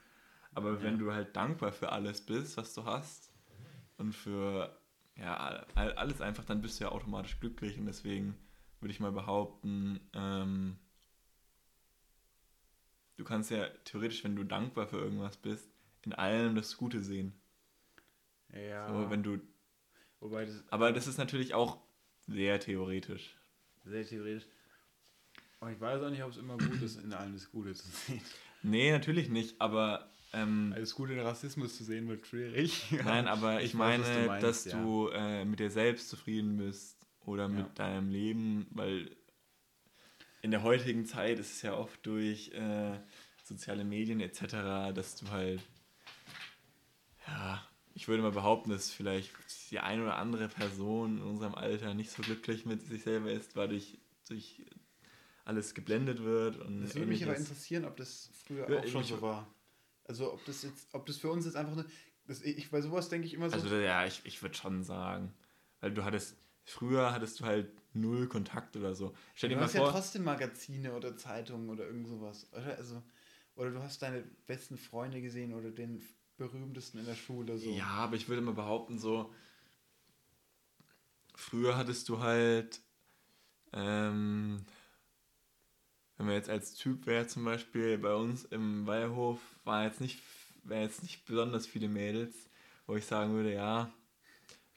Aber 0.54 0.74
ja. 0.74 0.84
wenn 0.84 0.98
du 0.98 1.12
halt 1.12 1.36
dankbar 1.36 1.72
für 1.72 1.92
alles 1.92 2.26
bist, 2.26 2.58
was 2.58 2.74
du 2.74 2.86
hast 2.86 3.32
und 3.98 4.14
für 4.14 4.81
ja, 5.16 5.66
alles 5.76 6.22
einfach, 6.22 6.46
dann 6.46 6.62
bist 6.62 6.80
du 6.80 6.86
ja 6.86 6.92
automatisch 6.92 7.40
glücklich 7.40 7.78
und 7.78 7.86
deswegen 7.86 8.36
würde 8.80 8.92
ich 8.92 9.00
mal 9.00 9.12
behaupten, 9.12 10.00
ähm, 10.14 10.78
du 13.18 13.24
kannst 13.24 13.52
ja 13.52 13.68
theoretisch, 13.86 14.24
wenn 14.24 14.36
du 14.36 14.44
dankbar 14.44 14.88
für 14.88 14.98
irgendwas 14.98 15.38
bist, 15.38 15.72
in 16.04 16.14
allem 16.14 16.56
das 16.56 16.78
Gute 16.78 17.02
sehen. 17.02 17.34
Ja. 18.54 18.88
So, 18.88 19.10
wenn 19.10 19.24
du. 19.24 19.40
Wobei 20.20 20.46
das, 20.46 20.64
aber 20.70 20.92
das 20.92 21.08
ist 21.08 21.18
natürlich 21.18 21.54
auch 21.54 21.80
sehr 22.28 22.60
theoretisch. 22.60 23.38
Sehr 23.86 24.06
theoretisch. 24.06 24.48
Aber 25.60 25.72
ich 25.72 25.80
weiß 25.80 26.02
auch 26.02 26.10
nicht, 26.10 26.24
ob 26.24 26.32
es 26.32 26.38
immer 26.38 26.58
gut 26.58 26.82
ist, 26.82 27.02
in 27.04 27.14
allem 27.14 27.34
das 27.34 27.52
Gute 27.52 27.74
zu 27.74 27.88
sehen. 27.88 28.22
Nee, 28.64 28.92
natürlich 28.92 29.30
nicht, 29.30 29.62
aber. 29.62 30.11
Ähm, 30.34 30.72
Alles 30.76 30.96
Gute 30.96 31.14
in 31.14 31.20
Rassismus 31.20 31.78
zu 31.78 31.84
sehen 31.84 32.08
wird 32.08 32.26
schwierig. 32.26 32.86
Nein, 33.04 33.28
aber 33.28 33.60
ich, 33.60 33.68
ich 33.68 33.74
meine, 33.74 34.04
weiß, 34.04 34.16
du 34.16 34.28
meinst, 34.28 34.44
dass 34.44 34.66
ja. 34.66 34.82
du 34.82 35.10
äh, 35.10 35.46
mit 35.46 35.60
dir 35.60 35.70
selbst 35.70 36.10
zufrieden 36.10 36.58
bist 36.58 36.98
oder 37.26 37.48
mit 37.48 37.68
ja. 37.68 37.74
deinem 37.74 38.10
Leben, 38.10 38.68
weil 38.72 39.16
in 40.42 40.52
der 40.52 40.64
heutigen 40.64 41.06
Zeit 41.06 41.40
ist 41.40 41.52
es 41.52 41.62
ja 41.62 41.74
oft 41.76 42.06
durch 42.06 42.52
äh, 42.54 42.98
soziale 43.44 43.84
Medien 43.84 44.22
etc., 44.22 44.94
dass 44.94 45.16
du 45.18 45.30
halt, 45.30 45.62
ja, 47.28 47.62
ich 47.94 48.08
würde 48.08 48.24
mal 48.24 48.32
behaupten, 48.32 48.72
dass 48.72 48.90
vielleicht 48.90 49.32
die 49.70 49.80
eine 49.80 50.04
oder 50.04 50.16
andere 50.16 50.48
Person 50.48 51.18
in 51.18 51.24
unserem 51.24 51.56
Alter 51.56 51.94
nicht 51.94 52.10
so 52.10 52.22
glücklich 52.24 52.66
mit 52.66 52.82
sich 52.82 53.04
selber 53.04 53.32
ist, 53.32 53.56
weil 53.56 53.68
durch, 53.68 54.00
durch 54.28 54.66
alles 55.44 55.74
geblendet 55.74 56.24
wird. 56.24 56.58
Und 56.58 56.82
das 56.82 56.96
würde 56.96 57.08
mich 57.08 57.24
aber 57.24 57.36
interessieren, 57.36 57.86
ob 57.86 57.98
das 57.98 58.30
früher 58.46 58.70
ja, 58.70 58.80
auch 58.80 58.88
schon 58.88 59.04
so 59.04 59.22
war. 59.22 59.54
Also 60.12 60.34
ob 60.34 60.46
das 60.46 60.64
jetzt, 60.64 60.94
ob 60.94 61.06
das 61.06 61.18
für 61.18 61.32
uns 61.32 61.46
jetzt 61.46 61.56
einfach 61.56 61.74
eine. 61.74 61.86
Das, 62.28 62.42
ich, 62.42 62.70
bei 62.70 62.82
sowas 62.82 63.10
denke 63.10 63.28
ich 63.28 63.34
immer 63.34 63.50
so. 63.50 63.56
Also 63.56 63.76
ja, 63.78 64.06
ich, 64.06 64.22
ich 64.26 64.42
würde 64.42 64.56
schon 64.56 64.84
sagen. 64.84 65.34
Weil 65.80 65.94
du 65.94 66.04
hattest 66.04 66.36
Früher 66.64 67.12
hattest 67.12 67.40
du 67.40 67.46
halt 67.46 67.72
null 67.94 68.28
Kontakt 68.28 68.76
oder 68.76 68.94
so. 68.94 69.14
Stell 69.34 69.50
dir 69.50 69.56
du 69.56 69.62
mal 69.62 69.66
hast 69.66 69.76
vor, 69.76 69.88
ja 69.88 69.92
trotzdem 69.92 70.24
Magazine 70.24 70.94
oder 70.94 71.18
Zeitungen 71.18 71.70
oder 71.70 71.86
irgend 71.86 72.08
sowas. 72.08 72.48
Oder? 72.54 72.78
Also, 72.78 73.02
oder 73.56 73.72
du 73.72 73.82
hast 73.82 74.02
deine 74.02 74.24
besten 74.48 74.78
Freunde 74.78 75.22
gesehen 75.22 75.54
oder 75.54 75.72
den 75.72 76.04
berühmtesten 76.38 77.00
in 77.00 77.06
der 77.06 77.16
Schule. 77.16 77.58
So. 77.58 77.70
Ja, 77.72 77.88
aber 77.88 78.16
ich 78.16 78.30
würde 78.30 78.42
mal 78.42 78.54
behaupten, 78.54 79.00
so 79.00 79.34
früher 81.36 81.76
hattest 81.76 82.08
du 82.10 82.20
halt, 82.20 82.82
ähm, 83.74 84.64
wenn 86.22 86.28
man 86.28 86.36
jetzt 86.36 86.52
als 86.52 86.76
Typ 86.76 87.08
wäre, 87.08 87.26
zum 87.26 87.44
Beispiel 87.44 87.98
bei 87.98 88.14
uns 88.14 88.46
im 88.46 88.86
Weierhof, 88.86 89.40
war 89.64 89.86
jetzt 89.86 90.02
nicht, 90.02 90.22
wären 90.64 90.84
jetzt 90.84 91.02
nicht 91.02 91.26
besonders 91.26 91.66
viele 91.66 91.90
Mädels, 91.90 92.36
wo 92.86 92.96
ich 92.96 93.08
sagen 93.08 93.34
würde, 93.34 93.52
ja, 93.52 93.90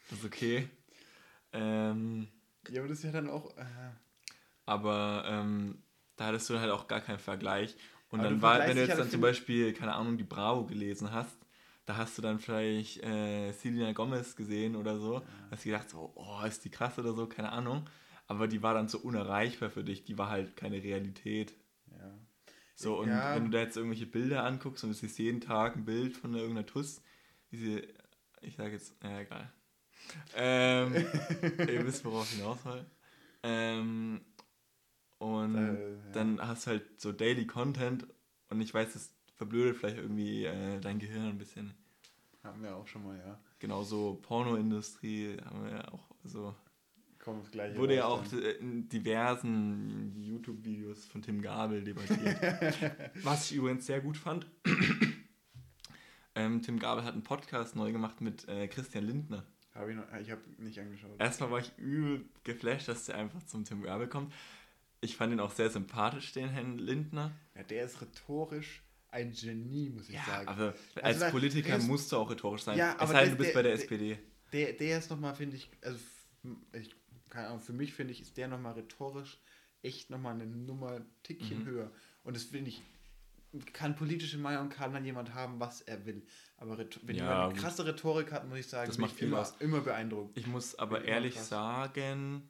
das 0.09 0.21
ist 0.21 0.25
okay. 0.25 0.71
Ähm, 1.53 2.29
ja, 2.71 2.81
aber 2.81 2.89
das 2.89 3.01
ist 3.01 3.05
ja 3.05 3.13
dann 3.13 3.29
auch. 3.29 3.55
Äh, 3.59 3.65
aber 4.65 5.25
ähm, 5.27 5.83
da 6.17 6.29
hattest 6.29 6.49
du 6.49 6.59
halt 6.59 6.71
auch 6.71 6.89
gar 6.89 7.03
keinen 7.03 7.19
Vergleich. 7.19 7.77
Und 8.09 8.23
dann 8.23 8.41
war, 8.41 8.61
wenn 8.61 8.77
du 8.77 8.87
jetzt 8.87 8.99
dann 8.99 9.11
zum 9.11 9.21
Beispiel, 9.21 9.75
keine 9.75 9.93
Ahnung, 9.97 10.17
die 10.17 10.25
Bravo 10.25 10.65
gelesen 10.65 11.13
hast, 11.13 11.37
da 11.85 11.99
hast 11.99 12.17
du 12.17 12.23
dann 12.23 12.39
vielleicht 12.39 13.05
äh, 13.05 13.53
Selena 13.53 13.93
Gomez 13.93 14.35
gesehen 14.35 14.77
oder 14.77 14.99
so. 14.99 15.17
Ja. 15.17 15.23
Hast 15.51 15.67
du 15.67 15.69
gedacht, 15.69 15.91
so, 15.91 16.11
oh, 16.15 16.43
ist 16.47 16.65
die 16.65 16.71
krass 16.71 16.99
oder 16.99 17.13
so, 17.13 17.27
keine 17.27 17.53
Ahnung. 17.53 17.87
Aber 18.27 18.49
die 18.49 18.63
war 18.63 18.75
dann 18.75 18.89
so 18.89 18.99
unerreichbar 18.99 19.71
für 19.71 19.85
dich, 19.85 20.05
die 20.05 20.17
war 20.17 20.31
halt 20.31 20.57
keine 20.57 20.83
Realität. 20.83 21.55
Ja. 21.91 22.19
So, 22.75 22.99
und 22.99 23.09
ja. 23.09 23.37
wenn 23.37 23.45
du 23.45 23.51
da 23.51 23.61
jetzt 23.61 23.77
irgendwelche 23.77 24.07
Bilder 24.07 24.45
anguckst 24.45 24.83
und 24.85 24.91
du 24.91 24.95
siehst 24.95 25.19
jeden 25.19 25.41
Tag 25.41 25.77
ein 25.77 25.85
Bild 25.85 26.17
von 26.17 26.35
irgendeiner 26.35 26.67
Tuss, 26.67 27.03
diese, 27.51 27.83
ich 28.41 28.57
sage 28.57 28.73
jetzt, 28.73 29.01
naja, 29.03 29.21
egal 29.21 29.53
ähm, 30.35 30.95
ihr 31.59 31.87
wisst, 31.87 32.05
worauf 32.05 32.31
ich 32.31 32.39
hinaus 32.39 32.65
will. 32.65 32.85
Ähm, 33.43 34.21
und 35.19 35.55
äh, 35.57 35.93
ja. 35.93 35.99
dann 36.13 36.41
hast 36.41 36.67
du 36.67 36.73
halt 36.73 37.01
so 37.01 37.13
Daily 37.13 37.47
Content 37.47 38.07
und 38.51 38.61
ich 38.61 38.73
weiß, 38.73 38.93
das 38.93 39.13
verblödet 39.35 39.77
vielleicht 39.77 39.99
irgendwie 39.99 40.45
äh, 40.45 40.81
dein 40.81 40.99
Gehirn 40.99 41.29
ein 41.29 41.39
bisschen. 41.39 41.75
Haben 42.43 42.63
wir 42.63 42.77
auch 42.77 42.87
schon 42.87 43.05
mal, 43.05 43.17
ja. 43.19 43.39
Genauso 43.59 44.19
Pornoindustrie 44.23 45.37
haben 45.45 45.65
wir 45.65 45.73
ja 45.73 45.89
auch 45.93 46.11
so. 46.25 46.55
Kommt 47.25 47.51
gleich 47.53 47.75
wurde 47.77 47.95
ja 47.97 48.05
auch 48.05 48.23
in 48.61 48.87
diversen 48.89 50.15
YouTube-Videos 50.21 51.07
von 51.07 51.23
Tim 51.23 51.41
Gabel 51.41 51.83
debattiert. 51.83 52.37
Was 53.23 53.51
ich 53.51 53.57
übrigens 53.57 53.87
sehr 53.87 54.01
gut 54.03 54.19
fand. 54.19 54.47
ähm, 56.35 56.61
Tim 56.63 56.79
Gabel 56.79 57.05
hat 57.05 57.15
einen 57.15 57.23
Podcast 57.23 57.77
neu 57.77 57.93
gemacht 57.93 58.21
mit 58.21 58.47
äh, 58.49 58.69
Christian 58.69 59.05
Lindner. 59.07 59.45
Hab 59.75 59.89
ich 59.89 59.97
noch, 59.97 60.05
ich 60.21 60.31
habe 60.31 60.43
nicht 60.59 60.79
angeschaut. 60.79 61.19
Erstmal 61.19 61.51
war 61.51 61.61
ich 61.61 61.73
übel 61.79 62.25
geflasht, 62.45 62.89
dass 62.89 63.07
der 63.07 63.17
einfach 63.17 63.43
zum 63.45 63.65
Tim 63.65 63.83
Werbe 63.83 64.07
kommt. 64.07 64.33
ich 65.01 65.17
fand 65.17 65.33
ihn 65.33 65.41
auch 65.41 65.51
sehr 65.51 65.71
sympathisch, 65.71 66.33
den 66.33 66.49
Herrn 66.49 66.79
Lindner. 66.79 67.33
Ja, 67.57 67.63
der 67.63 67.85
ist 67.87 68.01
rhetorisch 68.01 68.83
ein 69.11 69.33
Genie, 69.33 69.91
muss 69.91 70.09
ich 70.09 70.15
Ja, 70.17 70.25
sagen. 70.25 70.49
Also, 70.49 70.73
als 71.01 71.21
weil- 71.21 71.31
Politiker 71.31 71.79
musst 71.79 72.13
du 72.13 72.17
auch 72.17 72.31
rhetorisch 72.31 72.63
sein. 72.63 72.77
Ja, 72.77 72.93
es 72.95 73.01
aber 73.01 73.13
sei 73.13 73.21
denn, 73.23 73.31
du 73.33 73.37
bist 73.39 73.49
der- 73.51 73.55
bei 73.55 73.63
der 73.63 73.73
der- 73.73 73.83
SPD. 73.83 74.19
Der, 74.53 74.73
der 74.75 74.99
ist 74.99 75.11
nochmal, 75.11 75.35
finde 75.35 75.57
ich, 75.57 75.71
also 75.83 75.99
ich, 76.73 76.95
keine 77.35 77.49
Ahnung, 77.49 77.61
für 77.61 77.73
mich 77.73 77.93
finde 77.93 78.13
ich, 78.13 78.23
ist 78.23 78.37
der 78.37 78.49
nochmal 78.49 78.75
rhetorisch 78.75 79.39
echt 79.83 80.09
nochmal 80.09 80.35
eine 80.35 80.47
Nummer 80.47 80.93
ein 80.93 81.07
Tickchen 81.25 81.59
Mhm. 81.61 81.65
höher. 81.67 81.91
Und 82.23 82.37
das 82.37 82.45
finde 82.45 82.71
ich, 82.71 82.81
kann 83.73 83.97
politische 83.97 84.39
Meinung, 84.39 84.69
kann 84.71 84.93
dann 84.93 85.05
jemand 85.05 85.35
haben, 85.35 85.61
was 85.61 85.83
er 85.83 86.07
will. 86.07 86.25
Aber 86.57 86.79
wenn 86.79 87.17
Ja, 87.17 87.23
jemand 87.23 87.51
eine 87.51 87.55
krasse 87.61 87.85
Rhetorik 87.87 88.33
hat, 88.33 88.49
muss 88.49 88.59
ich 88.59 88.67
sagen, 88.69 88.87
Das 88.89 88.99
macht 88.99 89.13
ich 89.13 89.19
viel 89.19 89.29
immer, 89.29 89.41
aus. 89.41 89.55
immer 89.59 89.81
beeindruckt. 89.81 90.39
Ich 90.39 90.47
muss 90.47 90.75
aber 90.77 90.99
Immer 91.01 91.09
ehrlich 91.09 91.35
krass. 91.35 91.49
sagen, 91.49 92.49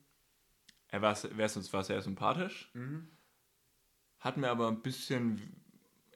er 0.89 1.03
war, 1.03 1.13
uns 1.13 1.73
war 1.73 1.83
sehr 1.83 2.01
sympathisch, 2.03 2.71
Mhm. 2.75 3.09
hat 4.21 4.37
mir 4.37 4.51
aber 4.51 4.69
ein 4.69 4.81
bisschen, 4.83 5.41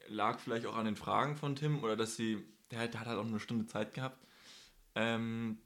lag 0.07 0.39
vielleicht 0.39 0.67
auch 0.67 0.77
an 0.77 0.85
den 0.85 0.97
Fragen 0.97 1.37
von 1.37 1.57
Tim 1.57 1.83
oder 1.83 1.97
dass 1.97 2.17
sie, 2.17 2.45
der 2.71 2.81
hat, 2.81 2.93
der 2.95 3.01
hat 3.01 3.07
halt 3.09 3.19
auch 3.19 3.27
eine 3.27 3.41
Stunde 3.41 3.67
Zeit 3.67 3.93
gehabt, 3.93 4.25
ähm, 4.95 5.59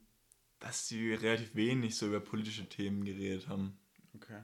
dass 0.63 0.87
sie 0.87 1.13
relativ 1.13 1.55
wenig 1.55 1.97
so 1.97 2.07
über 2.07 2.21
politische 2.21 2.67
Themen 2.69 3.03
geredet 3.03 3.47
haben. 3.49 3.77
Okay. 4.15 4.41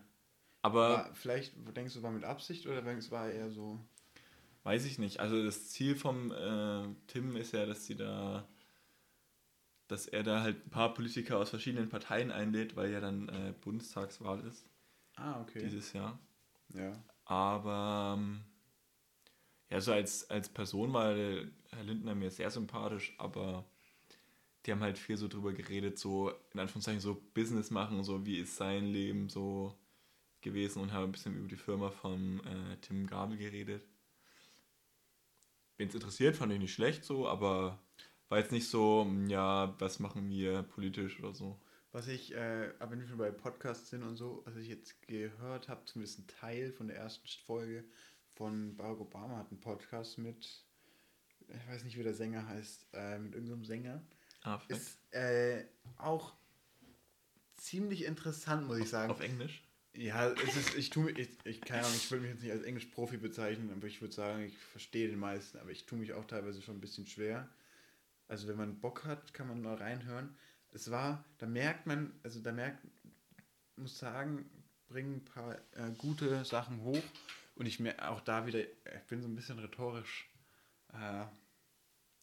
Aber 0.62 0.90
War, 0.90 1.16
vielleicht 1.16 1.54
denkst 1.76 1.94
du, 1.94 2.04
war 2.04 2.12
mit 2.12 2.26
Absicht 2.26 2.68
oder 2.68 2.82
denkst 2.82 3.08
du, 3.08 3.12
war 3.12 3.30
eher 3.32 3.50
so. 3.50 3.80
Weiß 4.64 4.86
ich 4.86 5.00
nicht. 5.00 5.22
Also 5.22 5.42
das 5.44 5.70
Ziel 5.70 5.96
vom 5.96 6.32
äh, 6.32 6.84
Tim 7.08 7.38
ist 7.38 7.54
ja, 7.54 7.66
dass 7.66 7.86
sie 7.86 7.96
da, 7.96 8.46
dass 9.88 10.08
er 10.08 10.24
da 10.24 10.42
halt 10.42 10.66
ein 10.66 10.70
paar 10.70 10.94
Politiker 10.94 11.38
aus 11.38 11.50
verschiedenen 11.50 11.88
Parteien 11.90 12.32
einlädt, 12.32 12.76
weil 12.76 12.92
ja 12.92 13.00
dann 13.00 13.30
äh, 13.30 13.54
Bundestagswahl 13.62 14.42
ist 14.46 14.66
Ah, 15.16 15.40
okay. 15.42 15.60
dieses 15.64 15.94
Jahr. 15.94 16.20
ja. 16.74 16.92
Aber 17.26 18.16
ähm, 18.18 18.42
ja, 19.70 19.80
so 19.80 19.94
als, 19.94 20.30
als 20.30 20.50
Person 20.50 20.92
war 20.94 21.16
Herr 21.16 21.84
Lindner 21.84 22.16
mir 22.16 22.32
sehr 22.32 22.50
sympathisch, 22.52 23.14
aber 23.20 23.66
die 24.70 24.74
haben 24.74 24.84
halt 24.84 25.00
viel 25.00 25.18
so 25.18 25.28
drüber 25.28 25.52
geredet, 25.52 25.98
so 25.98 26.30
in 26.54 26.60
Anführungszeichen 26.60 27.02
so 27.02 27.20
Business 27.34 27.72
machen, 27.72 28.04
so 28.04 28.24
wie 28.24 28.38
ist 28.38 28.56
sein 28.56 28.86
Leben 28.86 29.28
so 29.28 29.76
gewesen 30.42 30.84
und 30.84 30.94
haben 30.94 31.06
ein 31.06 31.12
bisschen 31.12 31.36
über 31.36 31.48
die 31.48 31.56
Firma 31.56 31.90
von 31.90 32.40
äh, 32.46 32.78
Tim 32.82 33.08
Gabel 33.08 33.36
geredet. 33.36 33.84
Wen 35.78 35.88
es 35.88 35.96
interessiert, 35.96 36.36
fand 36.36 36.54
ich 36.54 36.60
nicht 36.60 36.74
schlecht 36.74 37.04
so, 37.04 37.28
aber 37.28 37.80
war 38.28 38.38
jetzt 38.38 38.52
nicht 38.52 38.70
so, 38.70 39.12
ja, 39.28 39.74
was 39.80 39.98
machen 39.98 40.30
wir 40.30 40.62
politisch 40.62 41.18
oder 41.18 41.34
so. 41.34 41.60
Was 41.92 42.08
ich, 42.08 42.36
äh, 42.36 42.72
aber 42.78 42.92
wenn 42.92 43.02
wir 43.02 43.08
schon 43.08 43.18
bei 43.18 43.32
Podcasts 43.32 43.90
sind 43.90 44.04
und 44.04 44.18
so, 44.18 44.44
was 44.46 44.56
ich 44.56 44.68
jetzt 44.68 45.02
gehört 45.08 45.68
habe, 45.68 45.84
zumindest 45.86 46.20
ein 46.20 46.28
Teil 46.28 46.72
von 46.74 46.90
der 46.90 46.98
ersten 46.98 47.28
Folge 47.44 47.86
von 48.36 48.78
Barack 48.78 49.00
Obama 49.00 49.38
hat 49.38 49.50
einen 49.50 49.62
Podcast 49.62 50.20
mit, 50.20 50.64
ich 51.48 51.68
weiß 51.68 51.86
nicht, 51.86 51.98
wie 51.98 52.04
der 52.04 52.14
Sänger 52.14 52.48
heißt, 52.48 52.90
äh, 52.94 53.18
mit 53.18 53.34
irgendeinem 53.34 53.66
Sänger. 53.66 54.04
Perfekt. 54.58 54.72
Ist 54.72 55.14
äh, 55.14 55.66
auch 55.98 56.34
ziemlich 57.56 58.06
interessant, 58.06 58.68
muss 58.68 58.80
ich 58.80 58.90
sagen. 58.90 59.12
Auf 59.12 59.22
Englisch? 59.22 59.64
Ja, 59.94 60.30
es 60.30 60.56
ist, 60.56 60.76
ich 60.76 60.92
tue 60.92 61.12
ich, 61.12 61.30
ich 61.44 61.62
keine 61.62 61.82
Ahnung, 61.82 61.96
ich 61.96 62.10
würde 62.12 62.22
mich 62.22 62.32
jetzt 62.32 62.44
nicht 62.44 62.52
als 62.52 62.64
Englisch-Profi 62.64 63.18
bezeichnen, 63.18 63.72
aber 63.72 63.88
ich 63.88 64.02
würde 64.02 64.14
sagen, 64.14 64.44
ich 64.44 64.58
verstehe 64.58 65.10
den 65.10 65.20
meisten, 65.20 65.58
aber 65.58 65.72
ich 65.72 65.86
tue 65.86 65.98
mich 65.98 66.14
auch 66.14 66.26
teilweise 66.26 66.62
schon 66.62 66.78
ein 66.78 66.82
bisschen 66.82 67.08
schwer. 67.08 67.50
Also 68.28 68.48
wenn 68.48 68.58
man 68.58 68.80
Bock 68.80 69.06
hat, 69.06 69.34
kann 69.34 69.48
man 69.48 69.62
mal 69.62 69.76
reinhören. 69.76 70.38
Es 70.72 70.92
war, 70.92 71.26
da 71.40 71.48
merkt 71.48 71.88
man, 71.88 72.14
also 72.24 72.40
da 72.40 72.52
merkt, 72.52 72.86
muss 73.76 73.98
sagen, 73.98 74.50
bringen 74.88 75.18
ein 75.18 75.26
paar 75.26 75.56
äh, 75.72 75.92
gute 75.98 76.46
Sachen 76.46 76.82
hoch 76.82 77.04
und 77.56 77.66
ich 77.66 77.80
mir 77.80 78.10
auch 78.10 78.22
da 78.22 78.46
wieder, 78.46 78.60
ich 78.62 79.04
bin 79.08 79.22
so 79.22 79.28
ein 79.28 79.36
bisschen 79.36 79.58
rhetorisch 79.58 80.30
äh, 80.94 81.26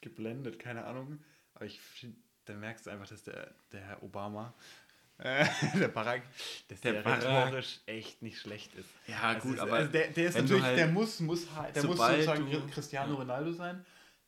geblendet, 0.00 0.58
keine 0.60 0.84
Ahnung, 0.84 1.18
aber 1.56 1.64
ich 1.66 1.80
finde, 1.80 2.16
da 2.44 2.54
merkst 2.54 2.86
du 2.86 2.90
einfach, 2.90 3.08
dass 3.08 3.22
der, 3.24 3.52
der 3.72 3.80
Herr 3.80 4.02
Obama, 4.02 4.54
äh, 5.18 5.44
der 5.78 5.88
Barack, 5.88 6.22
dass 6.68 6.80
Der 6.82 6.92
der, 6.92 7.02
Barack. 7.02 7.24
rhetorisch 7.24 7.80
echt 7.86 8.22
nicht 8.22 8.38
schlecht 8.38 8.74
ist. 8.74 8.88
Ja, 9.08 9.22
Also 9.22 9.48
gut, 9.48 9.56
es- 9.56 9.60
aber 9.62 9.72
also 9.72 9.90
der, 9.92 10.08
der 10.08 10.28
ist 10.28 10.34
natürlich, 10.36 10.62
halt- 10.62 10.78
der 10.78 10.86
muss, 10.88 11.20
muss, 11.20 11.50
halt- 11.54 11.74
der 11.74 11.84
muss 11.84 11.96
sozusagen 11.98 12.50
du- 12.50 12.66
Cristiano 12.68 13.12
ja. 13.14 13.18
Ronaldo 13.18 13.52
sein, 13.52 13.84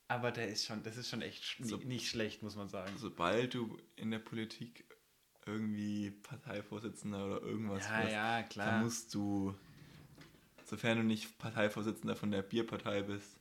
aber 0.08 0.32
der 0.32 0.48
ist 0.48 0.64
schon, 0.64 0.82
das 0.82 0.96
ist 0.96 1.08
schon 1.10 1.20
echt 1.22 1.44
So- 1.60 1.76
nicht 1.76 2.08
schlecht, 2.08 2.42
muss 2.42 2.56
man 2.56 2.68
sagen. 2.68 2.92
sobald 2.96 3.52
du 3.54 3.76
in 3.96 4.10
der 4.10 4.18
Politik 4.18 4.84
irgendwie 5.46 6.10
Parteivorsitzender 6.10 7.24
oder 7.26 7.42
irgendwas 7.42 7.86
ja, 7.88 7.98
wirst, 8.02 8.12
ja, 8.12 8.40
dann 8.40 8.48
klar. 8.48 8.80
musst 8.82 9.14
du, 9.14 9.54
sofern 10.64 10.98
du 10.98 11.04
nicht 11.04 11.38
Parteivorsitzender 11.38 12.16
von 12.16 12.30
der 12.30 12.42
Bierpartei 12.42 13.02
bist, 13.02 13.37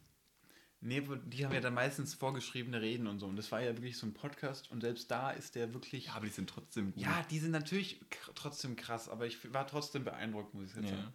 Nee, 0.79 1.01
die 1.25 1.43
haben 1.45 1.53
ja 1.53 1.59
dann 1.59 1.73
meistens 1.73 2.13
vorgeschriebene 2.13 2.81
Reden 2.81 3.07
und 3.07 3.17
so. 3.19 3.25
Und 3.25 3.35
das 3.35 3.51
war 3.51 3.61
ja 3.61 3.73
wirklich 3.75 3.97
so 3.97 4.05
ein 4.05 4.13
Podcast 4.13 4.69
und 4.71 4.81
selbst 4.81 5.09
da 5.09 5.31
ist 5.31 5.55
der 5.55 5.73
wirklich. 5.73 6.05
ja, 6.05 6.13
aber 6.13 6.25
die 6.27 6.31
sind 6.31 6.49
trotzdem 6.49 6.93
gut. 6.93 7.01
Ja, 7.01 7.23
die 7.31 7.39
sind 7.39 7.51
natürlich 7.51 7.99
trotzdem 8.35 8.75
krass, 8.75 9.09
aber 9.09 9.25
ich 9.25 9.51
war 9.53 9.65
trotzdem 9.65 10.03
beeindruckt, 10.03 10.53
muss 10.53 10.69
ich 10.69 10.75
jetzt 10.75 10.91
Ja. 10.91 10.97
sagen. 10.97 11.13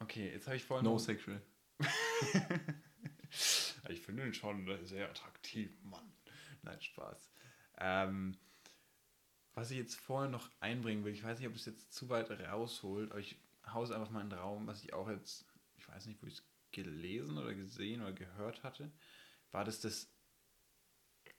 Okay, 0.00 0.30
jetzt 0.32 0.46
habe 0.46 0.56
ich 0.56 0.64
vorhin. 0.64 0.84
No 0.84 0.92
noch- 0.92 0.98
sexual. 1.00 1.40
Ich 3.90 4.00
finde 4.00 4.26
ihn 4.26 4.34
schon 4.34 4.66
sehr 4.86 5.08
attraktiv, 5.08 5.70
Mann. 5.82 6.12
Nein, 6.62 6.80
Spaß. 6.80 7.30
Ähm, 7.78 8.36
was 9.54 9.70
ich 9.70 9.78
jetzt 9.78 9.94
vorher 9.96 10.30
noch 10.30 10.50
einbringen 10.60 11.04
will, 11.04 11.12
ich 11.12 11.22
weiß 11.24 11.38
nicht, 11.38 11.48
ob 11.48 11.54
es 11.54 11.64
jetzt 11.66 11.92
zu 11.92 12.08
weit 12.08 12.30
rausholt, 12.30 13.10
aber 13.10 13.20
ich 13.20 13.36
hause 13.72 13.94
einfach 13.94 14.10
mal 14.10 14.20
in 14.22 14.30
den 14.30 14.38
Raum, 14.38 14.66
was 14.66 14.82
ich 14.82 14.92
auch 14.92 15.08
jetzt, 15.08 15.46
ich 15.76 15.88
weiß 15.88 16.06
nicht, 16.06 16.22
wo 16.22 16.26
ich 16.26 16.34
es 16.34 16.42
gelesen 16.72 17.38
oder 17.38 17.54
gesehen 17.54 18.02
oder 18.02 18.12
gehört 18.12 18.62
hatte, 18.62 18.90
war 19.50 19.64
das 19.64 19.80
das, 19.80 20.12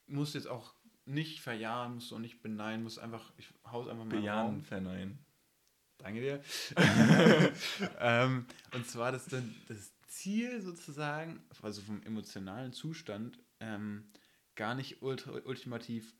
muss 0.08 0.34
jetzt 0.34 0.48
auch 0.48 0.76
nicht 1.06 1.42
verjahren, 1.42 1.96
musst 1.96 2.12
du 2.12 2.16
auch 2.16 2.20
nicht 2.20 2.42
beneiden, 2.42 2.84
muss 2.84 3.00
einfach, 3.00 3.34
ich 3.38 3.54
hause 3.66 3.92
einfach 3.92 4.06
mal. 4.06 4.20
Bejahen, 4.20 4.64
verneinen. 4.64 5.26
Danke 5.98 6.22
dir. 6.22 6.44
ähm, 8.00 8.46
und 8.74 8.88
zwar 8.88 9.12
das, 9.12 9.26
dann, 9.26 9.54
das 9.68 9.92
Ziel 10.08 10.62
sozusagen, 10.62 11.44
also 11.62 11.82
vom 11.82 12.02
emotionalen 12.04 12.74
Zustand, 12.74 13.38
ähm, 13.60 14.10
gar 14.56 14.76
nicht 14.76 15.02
ultra, 15.02 15.32
ultimativ 15.46 16.14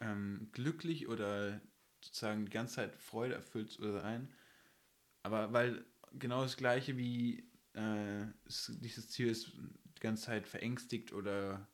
ähm, 0.00 0.48
glücklich 0.52 1.08
oder 1.08 1.60
sozusagen 2.02 2.46
die 2.46 2.52
ganze 2.52 2.76
Zeit 2.76 2.96
Freude 2.96 3.34
erfüllt 3.34 3.70
zu 3.70 3.92
sein. 3.92 4.32
Aber 5.22 5.52
weil 5.52 5.84
genau 6.12 6.42
das 6.42 6.56
gleiche 6.56 6.96
wie 6.96 7.49
äh, 7.74 8.22
es, 8.46 8.72
dieses 8.80 9.08
Ziel 9.10 9.28
ist, 9.28 9.52
die 9.96 10.00
ganze 10.00 10.24
Zeit 10.24 10.48
verängstigt 10.48 11.12
oder 11.12 11.68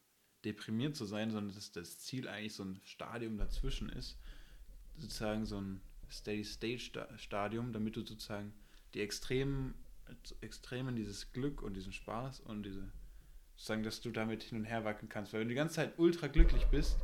deprimiert 0.45 0.97
zu 0.97 1.05
sein, 1.05 1.31
sondern 1.31 1.55
dass 1.55 1.73
das 1.73 1.99
Ziel 1.99 2.29
eigentlich 2.29 2.55
so 2.55 2.65
ein 2.65 2.81
Stadium 2.85 3.37
dazwischen 3.39 3.89
ist. 3.89 4.19
Sozusagen 4.97 5.45
so 5.45 5.61
ein 5.61 5.81
Steady-State-Stadium, 6.11 7.73
damit 7.73 7.97
du 7.97 8.07
sozusagen 8.07 8.53
die 8.95 9.01
Extremen, 9.01 9.75
Extremen, 10.41 10.95
dieses 10.97 11.33
Glück 11.33 11.63
und 11.63 11.75
diesen 11.75 11.93
Spaß 11.93 12.41
und 12.41 12.63
diese, 12.63 12.93
sozusagen, 13.57 13.83
dass 13.83 14.01
du 14.01 14.11
damit 14.11 14.45
hin 14.45 14.59
und 14.59 14.65
her 14.65 14.85
wackeln 14.85 15.09
kannst. 15.09 15.33
Weil 15.33 15.41
wenn 15.41 15.49
du 15.49 15.55
die 15.55 15.59
ganze 15.59 15.75
Zeit 15.75 15.99
ultra 15.99 16.29
glücklich 16.29 16.65
bist, 16.67 16.97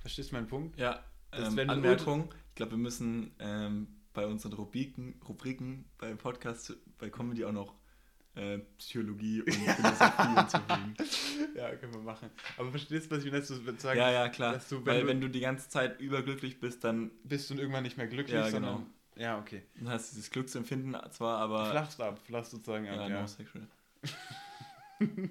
verstehst 0.00 0.30
du 0.30 0.36
meinen 0.36 0.48
Punkt? 0.48 0.78
Ja, 0.78 1.04
Das, 1.30 1.54
ähm, 1.54 1.70
Anmerkung, 1.70 2.34
ich 2.48 2.54
glaube, 2.54 2.72
wir 2.72 2.78
müssen 2.78 3.32
ähm, 3.38 3.88
bei 4.14 4.26
unseren 4.26 4.54
Rubriken, 4.54 5.20
Rubriken 5.28 5.84
beim 5.98 6.16
Podcast, 6.16 6.74
bei 6.98 7.10
Comedy 7.10 7.44
auch 7.44 7.52
noch 7.52 7.74
äh, 8.38 8.58
Psychologie 8.78 9.42
und 9.42 9.52
Philosophie 9.54 10.34
hinzufügen. 10.36 10.94
Ja, 11.54 11.74
können 11.76 11.92
wir 11.94 12.00
machen. 12.00 12.30
Aber 12.56 12.70
verstehst 12.70 13.10
du, 13.10 13.16
was 13.16 13.24
ich 13.24 13.30
dass 13.32 13.48
du 13.48 13.54
sagen, 13.78 13.98
Ja, 13.98 14.10
ja, 14.10 14.28
klar. 14.28 14.58
du, 14.68 14.76
wenn 14.76 14.86
Weil 14.86 15.00
du, 15.02 15.06
wenn 15.08 15.20
du 15.20 15.28
die 15.28 15.40
ganze 15.40 15.68
Zeit 15.68 16.00
überglücklich 16.00 16.60
bist, 16.60 16.84
dann, 16.84 17.10
bist 17.24 17.50
du 17.50 17.54
irgendwann 17.54 17.82
nicht 17.82 17.96
mehr 17.96 18.06
glücklich, 18.06 18.34
Ja, 18.36 18.48
sondern, 18.50 18.86
ja, 19.16 19.38
okay. 19.38 19.62
dann 19.76 19.90
hast 19.90 20.12
du 20.12 20.16
dieses 20.16 20.30
Glücksempfinden 20.30 20.96
zwar, 21.10 21.38
aber 21.38 21.66
Flachst 21.70 22.00
ab, 22.00 22.18
flachst 22.24 22.52
sozusagen 22.52 22.88
ab, 22.88 22.96
ja, 22.96 23.08
ja. 23.08 23.20
no 23.22 23.26
sexual. 23.26 23.66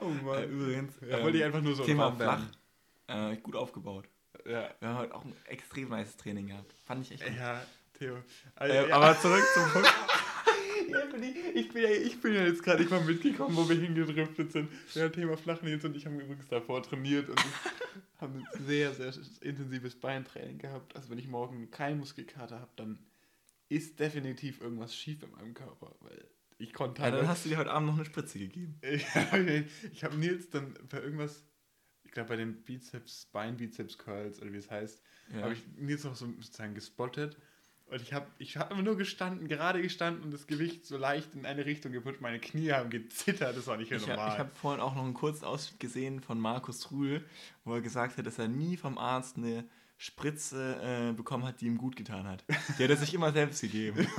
Oh 0.00 0.06
Äh, 0.06 0.22
Mann. 0.22 0.44
übrigens, 0.50 0.94
Da 1.00 1.18
ähm, 1.18 1.24
wollte 1.24 1.38
ich 1.38 1.44
einfach 1.44 1.60
nur 1.60 1.74
so 1.74 1.84
Thema 1.84 2.12
flach, 2.12 2.42
äh, 3.08 3.36
gut 3.36 3.56
aufgebaut. 3.56 4.08
Ja. 4.46 4.70
Wir 4.78 4.88
haben 4.88 4.98
heute 4.98 5.14
auch 5.14 5.24
ein 5.24 5.34
extrem 5.46 5.88
nice 5.88 6.16
Training 6.16 6.46
gehabt. 6.48 6.72
Fand 6.86 7.02
ich 7.04 7.12
echt 7.12 7.26
gut. 7.26 7.36
Ja, 7.36 7.62
Theo. 7.98 8.16
Äh, 8.16 8.20
Also, 8.54 8.74
ja. 8.74 8.96
Aber 8.96 9.18
zurück 9.20 9.44
zum 9.54 9.64
Punkt. 9.72 9.88
Ich, 11.54 11.68
bin 11.72 11.82
ja, 11.82 11.90
ich 11.90 12.20
bin 12.20 12.34
ja 12.34 12.44
jetzt 12.44 12.62
gerade 12.62 12.80
nicht 12.80 12.90
mal 12.90 13.04
mitgekommen, 13.04 13.56
wo 13.56 13.68
wir 13.68 13.76
hingedriftet 13.76 14.52
sind. 14.52 14.70
Ja, 14.94 15.08
Thema 15.08 15.36
Flachnils 15.36 15.84
und 15.84 15.96
ich 15.96 16.06
haben 16.06 16.18
übrigens 16.20 16.48
davor 16.48 16.82
trainiert 16.82 17.28
und 17.28 17.40
haben 18.18 18.34
ein 18.52 18.64
sehr, 18.66 18.92
sehr 18.94 19.12
intensives 19.40 19.94
Beintraining 19.96 20.58
gehabt. 20.58 20.94
Also 20.96 21.10
wenn 21.10 21.18
ich 21.18 21.28
morgen 21.28 21.70
keinen 21.70 21.98
Muskelkater 22.00 22.60
habe, 22.60 22.70
dann 22.76 22.98
ist 23.68 23.98
definitiv 24.00 24.60
irgendwas 24.60 24.94
schief 24.94 25.22
in 25.22 25.30
meinem 25.30 25.54
Körper, 25.54 25.94
weil 26.00 26.24
ich 26.58 26.72
konnte 26.72 27.02
Ja, 27.02 27.10
dann 27.10 27.28
hast 27.28 27.44
du 27.44 27.48
dir 27.48 27.58
heute 27.58 27.70
Abend 27.70 27.88
noch 27.88 27.96
eine 27.96 28.04
Spritze 28.04 28.38
gegeben. 28.38 28.78
ich, 28.82 29.06
ich 29.92 30.04
habe 30.04 30.16
Nils 30.16 30.50
dann 30.50 30.74
bei 30.90 31.00
irgendwas, 31.00 31.44
ich 32.04 32.10
glaube 32.10 32.28
bei 32.30 32.36
den 32.36 32.62
Bizeps, 32.62 33.26
Beinbizeps 33.26 33.96
Curls 33.96 34.42
oder 34.42 34.52
wie 34.52 34.58
es 34.58 34.70
heißt, 34.70 35.02
Ja. 35.34 35.42
habe 35.42 35.54
ich 35.54 35.62
Nils 35.76 36.04
noch 36.04 36.16
so 36.16 36.26
sozusagen 36.40 36.74
gespottet 36.74 37.36
Und 37.90 38.00
ich 38.02 38.12
habe 38.12 38.26
ich 38.38 38.56
hab 38.56 38.70
immer 38.70 38.82
nur 38.82 38.96
gestanden, 38.96 39.48
gerade 39.48 39.82
gestanden 39.82 40.22
und 40.22 40.32
das 40.32 40.46
Gewicht 40.46 40.86
so 40.86 40.96
leicht 40.96 41.34
in 41.34 41.44
eine 41.44 41.66
Richtung 41.66 41.90
gepusht. 41.92 42.20
Meine 42.20 42.38
Knie 42.38 42.70
haben 42.72 42.88
gezittert, 42.90 43.56
das 43.56 43.66
war 43.66 43.76
nicht 43.76 43.90
Ich, 43.90 44.06
normal. 44.06 44.32
ich 44.32 44.38
habe 44.38 44.50
vorhin 44.54 44.80
auch 44.80 44.94
noch 44.94 45.02
einen 45.04 45.14
kurzen 45.14 45.44
Ausschnitt 45.44 45.80
gesehen 45.80 46.20
von 46.20 46.38
Markus 46.38 46.90
Ruhl, 46.92 47.24
wo 47.64 47.74
er 47.74 47.80
gesagt 47.80 48.16
hat, 48.16 48.26
dass 48.26 48.38
er 48.38 48.48
nie 48.48 48.76
vom 48.76 48.96
Arzt 48.96 49.36
eine 49.36 49.64
Spritze 49.98 51.10
äh, 51.10 51.12
bekommen 51.12 51.44
hat, 51.44 51.60
die 51.60 51.66
ihm 51.66 51.76
gut 51.76 51.94
getan 51.96 52.26
hat. 52.26 52.44
Die 52.78 52.84
hat 52.84 52.90
er 52.90 52.96
sich 52.96 53.12
immer 53.12 53.32
selbst 53.32 53.60
gegeben. 53.60 54.06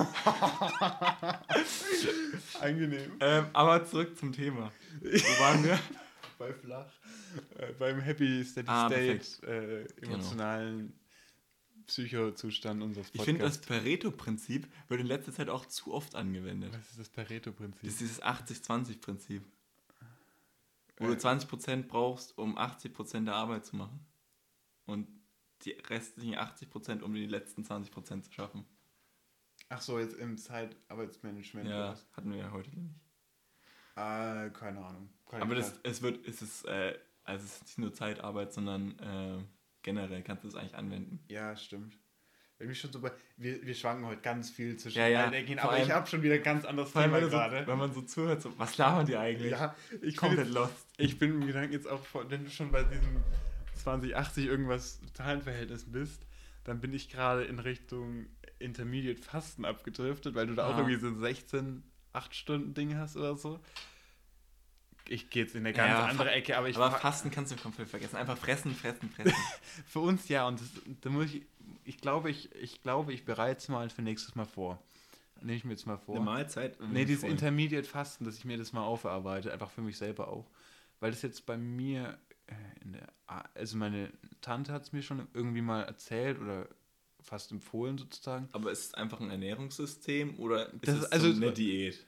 Angenehm. 2.59 3.11
ähm, 3.19 3.45
aber 3.53 3.85
zurück 3.85 4.17
zum 4.17 4.31
Thema. 4.31 4.71
Wo 5.01 5.43
waren 5.43 5.63
wir? 5.63 5.79
Bei 6.37 6.53
Flach. 6.53 6.87
Äh, 7.57 7.71
beim 7.79 7.99
Happy 8.01 8.43
Steady 8.43 8.67
Ah, 8.67 8.87
State 8.89 9.47
äh, 9.47 10.03
emotionalen 10.03 10.93
Psychozustand 11.87 12.81
unseres 12.81 13.09
Ich 13.13 13.21
finde, 13.21 13.43
das 13.43 13.59
Pareto-Prinzip 13.61 14.67
wird 14.87 15.01
in 15.01 15.07
letzter 15.07 15.33
Zeit 15.33 15.49
auch 15.49 15.65
zu 15.65 15.93
oft 15.93 16.15
angewendet. 16.15 16.73
Was 16.73 16.89
ist 16.91 16.99
das 16.99 17.09
Pareto-Prinzip? 17.09 17.81
Das 17.83 17.93
ist 17.93 18.01
dieses 18.01 18.21
80-20-Prinzip. 18.23 19.43
Wo 20.97 21.07
du 21.07 21.13
Äh. 21.13 21.17
20% 21.17 21.83
brauchst, 21.87 22.37
um 22.37 22.57
80% 22.57 23.25
der 23.25 23.35
Arbeit 23.35 23.65
zu 23.65 23.75
machen. 23.75 24.05
Und 24.85 25.07
die 25.63 25.71
restlichen 25.71 26.35
80%, 26.35 27.01
um 27.01 27.13
die 27.13 27.25
letzten 27.25 27.63
20% 27.63 28.21
zu 28.23 28.31
schaffen. 28.31 28.65
Ach 29.69 29.81
so, 29.81 29.99
jetzt 29.99 30.15
im 30.15 30.37
Zeitarbeitsmanagement. 30.37 31.67
oder 31.67 31.77
Ja, 31.77 31.91
was? 31.91 32.07
hatten 32.13 32.31
wir 32.31 32.39
ja 32.39 32.51
heute 32.51 32.69
nicht. 32.71 32.95
Äh, 33.95 34.49
keine 34.51 34.83
Ahnung. 34.83 35.09
Keine 35.29 35.43
Aber 35.43 35.55
das, 35.55 35.79
es 35.83 36.01
wird, 36.01 36.25
es 36.27 36.41
ist, 36.41 36.65
äh, 36.65 36.97
also 37.23 37.45
es 37.45 37.53
ist 37.55 37.63
nicht 37.63 37.77
nur 37.77 37.93
Zeitarbeit, 37.93 38.53
sondern 38.53 38.97
äh, 38.99 39.43
generell 39.83 40.21
kannst 40.23 40.43
du 40.43 40.47
es 40.47 40.55
eigentlich 40.55 40.75
anwenden. 40.75 41.19
Ja, 41.27 41.55
stimmt. 41.55 41.97
Mich 42.59 42.79
schon 42.79 42.91
so 42.91 43.01
bei, 43.01 43.11
wir, 43.37 43.65
wir 43.65 43.73
schwanken 43.73 44.05
heute 44.05 44.21
ganz 44.21 44.51
viel 44.51 44.77
zwischen 44.77 44.99
Ja, 44.99 45.07
ja. 45.07 45.31
Ecken, 45.31 45.57
aber 45.57 45.77
ich 45.77 45.83
allem- 45.85 45.93
habe 45.93 46.07
schon 46.07 46.21
wieder 46.21 46.35
ein 46.35 46.43
ganz 46.43 46.63
anderes 46.63 46.91
Thema 46.93 47.13
wenn, 47.13 47.21
du 47.21 47.29
so, 47.31 47.35
gerade. 47.37 47.65
wenn 47.65 47.77
man 47.79 47.91
so 47.91 48.01
zuhört, 48.03 48.39
so, 48.43 48.53
was 48.59 48.77
labern 48.77 49.07
die 49.07 49.17
eigentlich? 49.17 49.49
Ja, 49.51 49.73
ich 50.03 50.15
Komplett 50.15 50.45
jetzt, 50.45 50.53
lost. 50.53 50.85
ich 50.97 51.17
bin 51.17 51.41
im 51.41 51.47
Gedanken 51.47 51.73
jetzt 51.73 51.87
auch, 51.89 52.05
vor- 52.05 52.29
wenn 52.29 52.43
du 52.45 52.51
schon 52.51 52.71
bei 52.71 52.83
diesem 52.83 53.23
2080 53.75 54.45
irgendwas 54.45 54.99
Zahlenverhältnis 55.13 55.85
bist, 55.91 56.21
dann 56.63 56.79
bin 56.79 56.93
ich 56.93 57.09
gerade 57.09 57.43
in 57.45 57.57
Richtung 57.57 58.27
Intermediate 58.59 59.19
Fasten 59.21 59.65
abgedriftet, 59.65 60.35
weil 60.35 60.45
du 60.45 60.53
da 60.53 60.67
auch 60.67 60.75
Ah. 60.75 60.79
irgendwie 60.81 60.99
so 60.99 61.07
ein 61.07 61.19
16, 61.19 61.81
8 62.13 62.35
Stunden 62.35 62.75
Ding 62.75 62.95
hast 62.95 63.17
oder 63.17 63.35
so. 63.35 63.59
Ich 65.11 65.29
gehe 65.29 65.43
jetzt 65.43 65.55
in 65.55 65.65
eine 65.65 65.73
ganz 65.73 65.89
Ja, 65.89 66.05
andere 66.05 66.31
Ecke, 66.31 66.57
aber 66.57 66.69
ich 66.69 66.77
Aber 66.77 66.91
Fasten 66.91 67.31
kannst 67.31 67.51
du 67.51 67.55
komplett 67.57 67.89
vergessen. 67.89 68.15
Einfach 68.15 68.37
fressen, 68.37 68.73
fressen, 68.73 69.09
fressen. 69.09 69.35
für 69.85 69.99
uns 69.99 70.27
ja 70.29 70.47
und 70.47 70.59
das, 70.61 70.69
da 71.01 71.09
muss 71.09 71.25
ich 71.33 71.41
ich 71.83 71.97
glaube 71.97 72.29
ich 72.29 72.53
ich 72.55 72.81
glaube 72.81 73.11
ich 73.13 73.25
bereite 73.25 73.59
es 73.59 73.67
mal 73.67 73.89
für 73.89 74.01
nächstes 74.01 74.35
Mal 74.35 74.45
vor. 74.45 74.81
Nehme 75.41 75.55
ich 75.57 75.63
mir 75.65 75.71
jetzt 75.71 75.87
mal 75.87 75.97
vor. 75.97 76.15
Eine 76.15 76.23
Mahlzeit? 76.25 76.77
Nee, 76.79 77.03
dieses 77.05 77.23
Intermediate 77.23 77.87
Fasten, 77.87 78.25
dass 78.25 78.37
ich 78.37 78.45
mir 78.45 78.57
das 78.57 78.73
mal 78.73 78.83
aufarbeite, 78.83 79.51
einfach 79.51 79.71
für 79.71 79.81
mich 79.81 79.97
selber 79.97 80.27
auch. 80.27 80.45
Weil 80.99 81.09
das 81.11 81.23
jetzt 81.23 81.47
bei 81.47 81.57
mir, 81.57 82.19
äh, 82.45 82.53
in 82.83 82.93
der, 82.93 83.07
also 83.55 83.75
meine 83.75 84.11
Tante 84.39 84.71
hat 84.71 84.83
es 84.83 84.93
mir 84.93 85.01
schon 85.01 85.27
irgendwie 85.33 85.61
mal 85.63 85.81
erzählt 85.81 86.39
oder 86.39 86.67
fast 87.23 87.51
empfohlen 87.51 87.97
sozusagen. 87.97 88.49
Aber 88.51 88.71
ist 88.71 88.85
es 88.85 88.93
einfach 88.93 89.19
ein 89.19 89.31
Ernährungssystem 89.31 90.37
oder 90.39 90.67
ist 90.73 90.87
Das 90.87 90.95
es 90.99 91.11
also- 91.11 91.31
so 91.31 91.37
eine 91.37 91.51
Diät? 91.51 92.05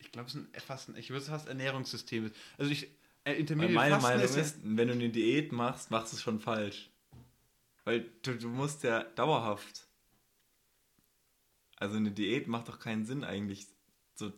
Ich 0.00 0.12
glaube, 0.12 0.28
es 0.28 0.34
ist 0.34 0.40
ein 0.54 0.60
Fasten, 0.60 0.96
ich 0.96 1.10
würde 1.10 1.22
es 1.22 1.28
fast 1.28 1.48
Ernährungssystem. 1.48 2.30
Also 2.56 2.70
ich, 2.70 2.84
äh, 2.84 2.88
Weil 3.32 3.36
Intermediate 3.36 3.74
meine 3.74 3.94
Fasten 3.94 4.08
Meinung 4.08 4.24
ist, 4.24 4.36
ist, 4.36 4.56
wenn 4.62 4.88
du 4.88 4.94
eine 4.94 5.08
Diät 5.08 5.52
machst, 5.52 5.90
machst 5.90 6.12
du 6.12 6.16
es 6.16 6.22
schon 6.22 6.40
falsch. 6.40 6.90
Weil 7.84 8.06
du, 8.22 8.34
du 8.36 8.48
musst 8.48 8.82
ja 8.84 9.02
dauerhaft. 9.02 9.86
Also 11.76 11.96
eine 11.96 12.10
Diät 12.10 12.48
macht 12.48 12.68
doch 12.68 12.78
keinen 12.78 13.04
Sinn 13.04 13.24
eigentlich. 13.24 13.66
So, 14.14 14.32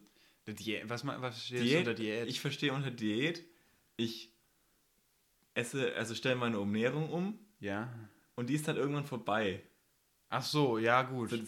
Diät, 0.47 0.89
was, 0.89 1.07
was 1.07 1.45
steht 1.47 1.63
Diät, 1.63 1.79
unter 1.79 1.95
Diät? 1.95 2.29
Ich 2.29 2.41
verstehe 2.41 2.73
unter 2.73 2.91
Diät, 2.91 3.45
ich 3.97 4.31
esse, 5.55 5.95
also 5.95 6.15
stelle 6.15 6.37
meine 6.37 6.59
Ernährung 6.59 7.11
um 7.11 7.39
ja. 7.61 7.93
und 8.35 8.49
die 8.49 8.55
ist 8.55 8.67
dann 8.69 8.77
irgendwann 8.77 9.05
vorbei. 9.07 9.63
Ach 10.29 10.43
so, 10.45 10.79
ja 10.79 11.03
gut. 11.03 11.33
Das- 11.33 11.41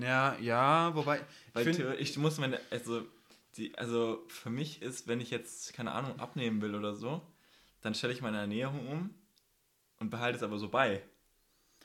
Ja, 0.00 0.36
ja, 0.38 0.94
wobei, 0.94 1.20
Weil 1.52 1.64
find- 1.64 2.00
ich 2.00 2.16
muss 2.16 2.38
meine, 2.38 2.58
also, 2.70 3.06
die, 3.56 3.76
also 3.78 4.24
für 4.28 4.50
mich 4.50 4.82
ist, 4.82 5.06
wenn 5.08 5.20
ich 5.20 5.30
jetzt, 5.30 5.72
keine 5.74 5.92
Ahnung, 5.92 6.18
abnehmen 6.18 6.60
will 6.62 6.74
oder 6.74 6.94
so, 6.94 7.22
dann 7.80 7.94
stelle 7.94 8.12
ich 8.12 8.22
meine 8.22 8.38
Ernährung 8.38 8.86
um 8.88 9.10
und 9.98 10.10
behalte 10.10 10.36
es 10.38 10.42
aber 10.42 10.58
so 10.58 10.68
bei. 10.68 11.02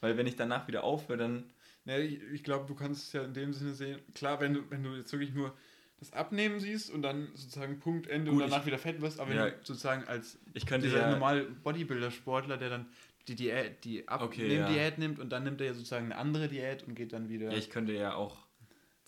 Weil 0.01 0.17
wenn 0.17 0.27
ich 0.27 0.35
danach 0.35 0.67
wieder 0.67 0.83
aufhöre, 0.83 1.17
dann. 1.17 1.43
Ne, 1.85 1.99
ich, 2.01 2.21
ich 2.31 2.43
glaube, 2.43 2.65
du 2.67 2.75
kannst 2.75 3.07
es 3.07 3.13
ja 3.13 3.23
in 3.23 3.33
dem 3.33 3.53
Sinne 3.53 3.73
sehen. 3.73 3.99
Klar, 4.13 4.39
wenn 4.39 4.53
du, 4.53 4.69
wenn 4.69 4.83
du 4.83 4.95
jetzt 4.95 5.11
wirklich 5.11 5.33
nur 5.33 5.53
das 5.99 6.13
Abnehmen 6.13 6.59
siehst 6.61 6.89
und 6.91 7.01
dann 7.01 7.27
sozusagen 7.35 7.79
Punkt, 7.79 8.07
Ende 8.07 8.31
Gut, 8.31 8.41
und 8.43 8.49
danach 8.49 8.61
ich- 8.61 8.67
wieder 8.67 8.77
fett 8.77 9.01
wirst, 9.01 9.19
aber 9.19 9.31
wenn 9.31 9.37
Ja. 9.37 9.49
du 9.49 9.57
sozusagen 9.63 10.05
als 10.07 10.39
Ich 10.53 10.65
könnte 10.65 10.87
dieser 10.87 11.01
ja. 11.01 11.11
normale 11.11 11.43
Bodybuilder-Sportler, 11.43 12.57
der 12.57 12.69
dann 12.69 12.85
die 13.27 13.35
Diät, 13.35 13.83
die 13.83 14.07
Okay, 14.07 14.55
ja. 14.55 14.65
Abnehm-Diät 14.65 14.97
nimmt 14.97 15.19
und 15.19 15.29
dann 15.29 15.43
nimmt 15.43 15.59
er 15.61 15.67
ja 15.67 15.73
sozusagen 15.73 16.05
eine 16.05 16.15
andere 16.17 16.47
Diät 16.47 16.83
und 16.87 16.95
geht 16.95 17.11
dann 17.11 17.27
wieder. 17.29 17.51
Ja, 17.51 17.57
ich 17.57 17.69
könnte 17.69 17.91
ja 17.93 18.13
auch 18.15 18.37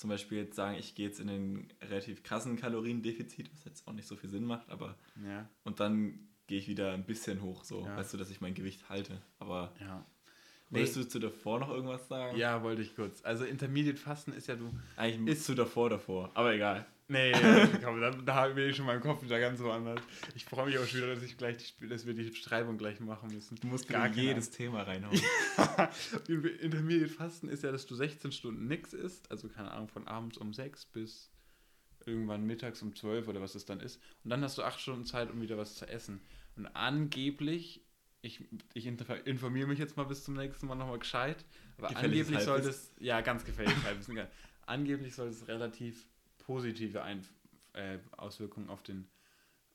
zum 0.01 0.09
Beispiel 0.09 0.39
jetzt 0.39 0.55
sagen, 0.55 0.77
ich 0.79 0.95
gehe 0.95 1.07
jetzt 1.07 1.19
in 1.19 1.27
den 1.27 1.67
relativ 1.79 2.23
krassen 2.23 2.57
Kaloriendefizit, 2.57 3.51
was 3.53 3.63
jetzt 3.65 3.87
auch 3.87 3.93
nicht 3.93 4.07
so 4.07 4.15
viel 4.15 4.31
Sinn 4.31 4.45
macht, 4.45 4.67
aber. 4.71 4.97
ja, 5.23 5.47
Und 5.63 5.79
dann 5.79 6.27
gehe 6.47 6.57
ich 6.57 6.67
wieder 6.67 6.93
ein 6.93 7.05
bisschen 7.05 7.43
hoch, 7.43 7.63
so. 7.63 7.85
Ja. 7.85 7.95
Weißt 7.95 8.11
du, 8.11 8.17
dass 8.17 8.31
ich 8.31 8.41
mein 8.41 8.55
Gewicht 8.55 8.89
halte. 8.89 9.21
Aber. 9.37 9.71
ja. 9.79 10.03
Wolltest 10.71 10.95
du 10.95 11.03
zu 11.03 11.19
davor 11.19 11.59
noch 11.59 11.69
irgendwas 11.69 12.07
sagen? 12.07 12.37
Ja, 12.37 12.63
wollte 12.63 12.81
ich 12.81 12.95
kurz. 12.95 13.23
Also 13.25 13.43
Intermediate 13.43 13.97
Fasten 13.97 14.31
ist 14.31 14.47
ja 14.47 14.55
du. 14.55 14.71
Eigentlich 14.95 15.37
ist 15.37 15.45
zu 15.45 15.53
davor 15.53 15.89
davor, 15.89 16.31
aber 16.33 16.53
egal. 16.53 16.85
Nee, 17.11 17.33
komm, 17.83 17.99
da, 17.99 18.11
da 18.11 18.47
bin 18.47 18.69
ich 18.69 18.75
schon 18.77 18.85
meinen 18.85 19.01
Kopf 19.01 19.21
wieder 19.21 19.37
ganz 19.37 19.59
woanders. 19.59 19.99
Ich 20.33 20.45
freue 20.45 20.67
mich 20.67 20.77
auch 20.77 20.85
schon 20.85 21.01
wieder, 21.01 21.13
dass, 21.13 21.21
ich 21.21 21.37
gleich 21.37 21.57
die, 21.57 21.87
dass 21.89 22.05
wir 22.05 22.13
die 22.13 22.23
Beschreibung 22.23 22.77
gleich 22.77 23.01
machen 23.01 23.33
müssen. 23.33 23.57
Du 23.57 23.67
musst 23.67 23.89
Gar 23.89 24.07
jedes 24.07 24.49
Thema 24.49 24.83
reinhauen. 24.83 25.19
Intermediate 26.61 27.09
Fasten 27.09 27.49
ist 27.49 27.63
ja, 27.63 27.71
dass 27.73 27.85
du 27.85 27.95
16 27.95 28.31
Stunden 28.31 28.65
nichts 28.67 28.93
isst, 28.93 29.29
also 29.29 29.49
keine 29.49 29.71
Ahnung, 29.71 29.89
von 29.89 30.07
abends 30.07 30.37
um 30.37 30.53
6 30.53 30.85
bis 30.85 31.29
irgendwann 32.05 32.45
mittags 32.45 32.81
um 32.81 32.95
12 32.95 33.27
oder 33.27 33.41
was 33.41 33.55
es 33.55 33.65
dann 33.65 33.81
ist. 33.81 34.01
Und 34.23 34.29
dann 34.29 34.41
hast 34.41 34.57
du 34.57 34.63
8 34.63 34.79
Stunden 34.79 35.05
Zeit, 35.05 35.29
um 35.31 35.41
wieder 35.41 35.57
was 35.57 35.75
zu 35.75 35.89
essen. 35.89 36.21
Und 36.55 36.65
angeblich, 36.67 37.83
ich, 38.21 38.45
ich 38.73 38.87
informiere 38.87 39.67
mich 39.67 39.79
jetzt 39.79 39.97
mal 39.97 40.05
bis 40.05 40.23
zum 40.23 40.35
nächsten 40.35 40.65
Mal 40.65 40.75
nochmal 40.75 40.99
gescheit, 40.99 41.43
aber 41.77 41.89
angeblich 41.97 42.39
soll 42.39 42.61
das, 42.61 42.93
ja, 42.99 43.19
ganz 43.19 43.43
geil. 43.43 43.67
angeblich 44.65 45.13
soll 45.13 45.27
es 45.27 45.49
relativ 45.49 46.05
positive 46.45 47.01
Ein 47.03 47.25
äh, 47.73 47.97
Auswirkungen 48.17 48.69
auf 48.69 48.83
den 48.83 49.07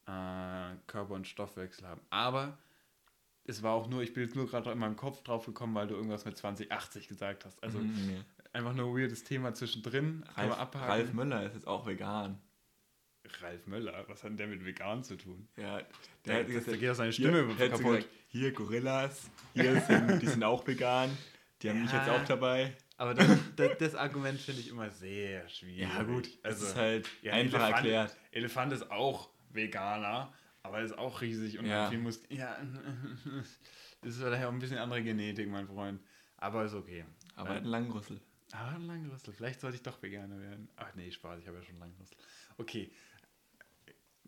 äh, 0.06 0.74
Körper- 0.86 1.14
und 1.14 1.26
Stoffwechsel 1.26 1.86
haben. 1.86 2.00
Aber 2.10 2.58
es 3.44 3.62
war 3.62 3.72
auch 3.74 3.88
nur, 3.88 4.02
ich 4.02 4.12
bin 4.12 4.24
jetzt 4.24 4.34
nur 4.36 4.46
gerade 4.48 4.70
in 4.72 4.78
meinem 4.78 4.96
Kopf 4.96 5.22
drauf 5.22 5.46
gekommen, 5.46 5.74
weil 5.74 5.86
du 5.86 5.94
irgendwas 5.94 6.24
mit 6.24 6.36
2080 6.36 7.08
gesagt 7.08 7.44
hast. 7.44 7.62
Also 7.62 7.78
Mhm, 7.78 8.24
einfach 8.52 8.74
nur 8.74 8.88
ein 8.90 8.96
weirdes 9.02 9.24
Thema 9.24 9.54
zwischendrin. 9.54 10.24
Ralf, 10.34 10.58
abhaken. 10.58 10.88
Ralf 10.90 11.12
Möller 11.12 11.44
ist 11.46 11.54
jetzt 11.54 11.66
auch 11.66 11.86
vegan. 11.86 12.40
Ralf 13.40 13.66
Möller, 13.66 14.04
was 14.08 14.22
hat 14.22 14.30
denn 14.30 14.36
der 14.36 14.46
mit 14.46 14.64
vegan 14.64 15.02
zu 15.02 15.16
tun? 15.16 15.48
Ja, 15.56 15.62
Der, 15.64 15.78
hat 15.78 15.88
der, 16.26 16.44
gesagt, 16.44 16.66
der 16.68 16.76
geht 16.78 16.90
auch 16.90 16.94
seine 16.94 17.10
hier, 17.10 17.28
Stimme 17.28 17.48
so 17.50 17.56
kaputt. 17.56 17.84
gesagt, 17.96 18.08
hier 18.28 18.52
Gorillas, 18.52 19.30
hier 19.54 19.80
sind, 19.80 20.22
die 20.22 20.26
sind 20.28 20.44
auch 20.44 20.64
vegan. 20.66 21.10
Die 21.62 21.70
haben 21.70 21.82
mich 21.82 21.90
Ja. 21.92 21.98
jetzt 22.06 22.08
auch 22.10 22.24
dabei. 22.26 22.76
Aber 22.96 23.14
das, 23.14 23.26
das, 23.56 23.70
das 23.78 23.94
Argument 23.94 24.40
finde 24.40 24.60
ich 24.60 24.68
immer 24.68 24.90
sehr 24.90 25.48
schwierig. 25.48 25.92
Ja 25.94 26.02
gut, 26.02 26.28
also 26.42 26.60
das 26.60 26.70
ist 26.70 26.76
halt 26.76 27.08
ja, 27.22 27.32
einfach 27.34 27.58
Elefant, 27.58 27.74
erklärt. 27.76 28.16
Elefant 28.32 28.72
ist 28.72 28.90
auch 28.90 29.30
Veganer, 29.50 30.32
aber 30.62 30.80
ist 30.80 30.96
auch 30.96 31.20
riesig 31.20 31.58
und 31.58 31.66
Ja. 31.66 31.88
viel 31.90 31.98
Mus 31.98 32.22
Ja, 32.28 32.56
das 34.02 34.14
ist 34.14 34.22
daher 34.22 34.48
auch 34.48 34.52
ein 34.52 34.58
bisschen 34.58 34.78
andere 34.78 35.02
Genetik, 35.02 35.48
mein 35.48 35.66
Freund. 35.66 36.00
Aber 36.38 36.64
ist 36.64 36.74
okay. 36.74 37.04
Aber 37.34 37.50
Ja. 37.50 37.56
ein 37.56 37.64
Langrüssel. 37.64 38.20
Aber 38.52 38.76
ein 38.76 38.86
Langrüssel. 38.86 39.34
Vielleicht 39.34 39.60
sollte 39.60 39.76
ich 39.76 39.82
doch 39.82 40.00
Veganer 40.02 40.38
werden. 40.40 40.68
Ach 40.76 40.94
nee, 40.94 41.10
Spaß, 41.10 41.40
ich 41.40 41.48
habe 41.48 41.58
ja 41.58 41.64
schon 41.64 41.78
Langrüssel. 41.78 42.16
Okay. 42.58 42.90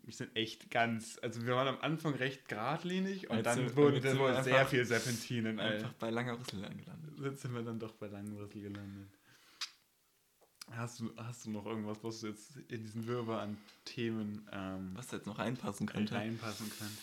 Wir 0.09 0.15
sind 0.15 0.35
echt 0.35 0.71
ganz, 0.71 1.19
also 1.21 1.45
wir 1.45 1.53
waren 1.55 1.67
am 1.67 1.79
Anfang 1.81 2.15
recht 2.15 2.47
geradlinig 2.49 3.29
und 3.29 3.35
Jetzt 3.37 3.45
dann 3.45 3.57
sind- 3.59 3.75
wurde 3.75 3.97
jetzt 3.97 4.05
das 4.05 4.11
sind 4.13 4.21
wir 4.21 4.35
wohl 4.35 4.43
sehr 4.43 4.65
viel 4.65 4.83
Serpentinen. 4.83 5.59
Einfach 5.59 5.93
bei 5.93 6.09
langer 6.09 6.39
Rüssel 6.39 6.65
angelandet. 6.65 7.13
Jetzt 7.19 7.43
sind 7.43 7.53
wir 7.53 7.61
dann 7.61 7.77
doch 7.77 7.91
bei 7.93 8.07
Langrüssel 8.07 8.59
gelandet. 8.59 9.07
Hast 10.71 10.99
du, 10.99 11.11
hast 11.15 11.45
du 11.45 11.51
noch 11.51 11.67
irgendwas, 11.67 12.03
was 12.03 12.21
du 12.21 12.27
jetzt 12.29 12.57
in 12.69 12.81
diesen 12.81 13.05
Wirrwarr 13.05 13.41
an 13.41 13.57
Themen 13.85 14.47
ähm, 14.51 14.93
Was 14.95 15.11
jetzt 15.11 15.27
noch 15.27 15.37
reinpassen 15.37 15.85
könnte. 15.85 16.15
reinpassen 16.15 16.71
könnte? 16.71 16.97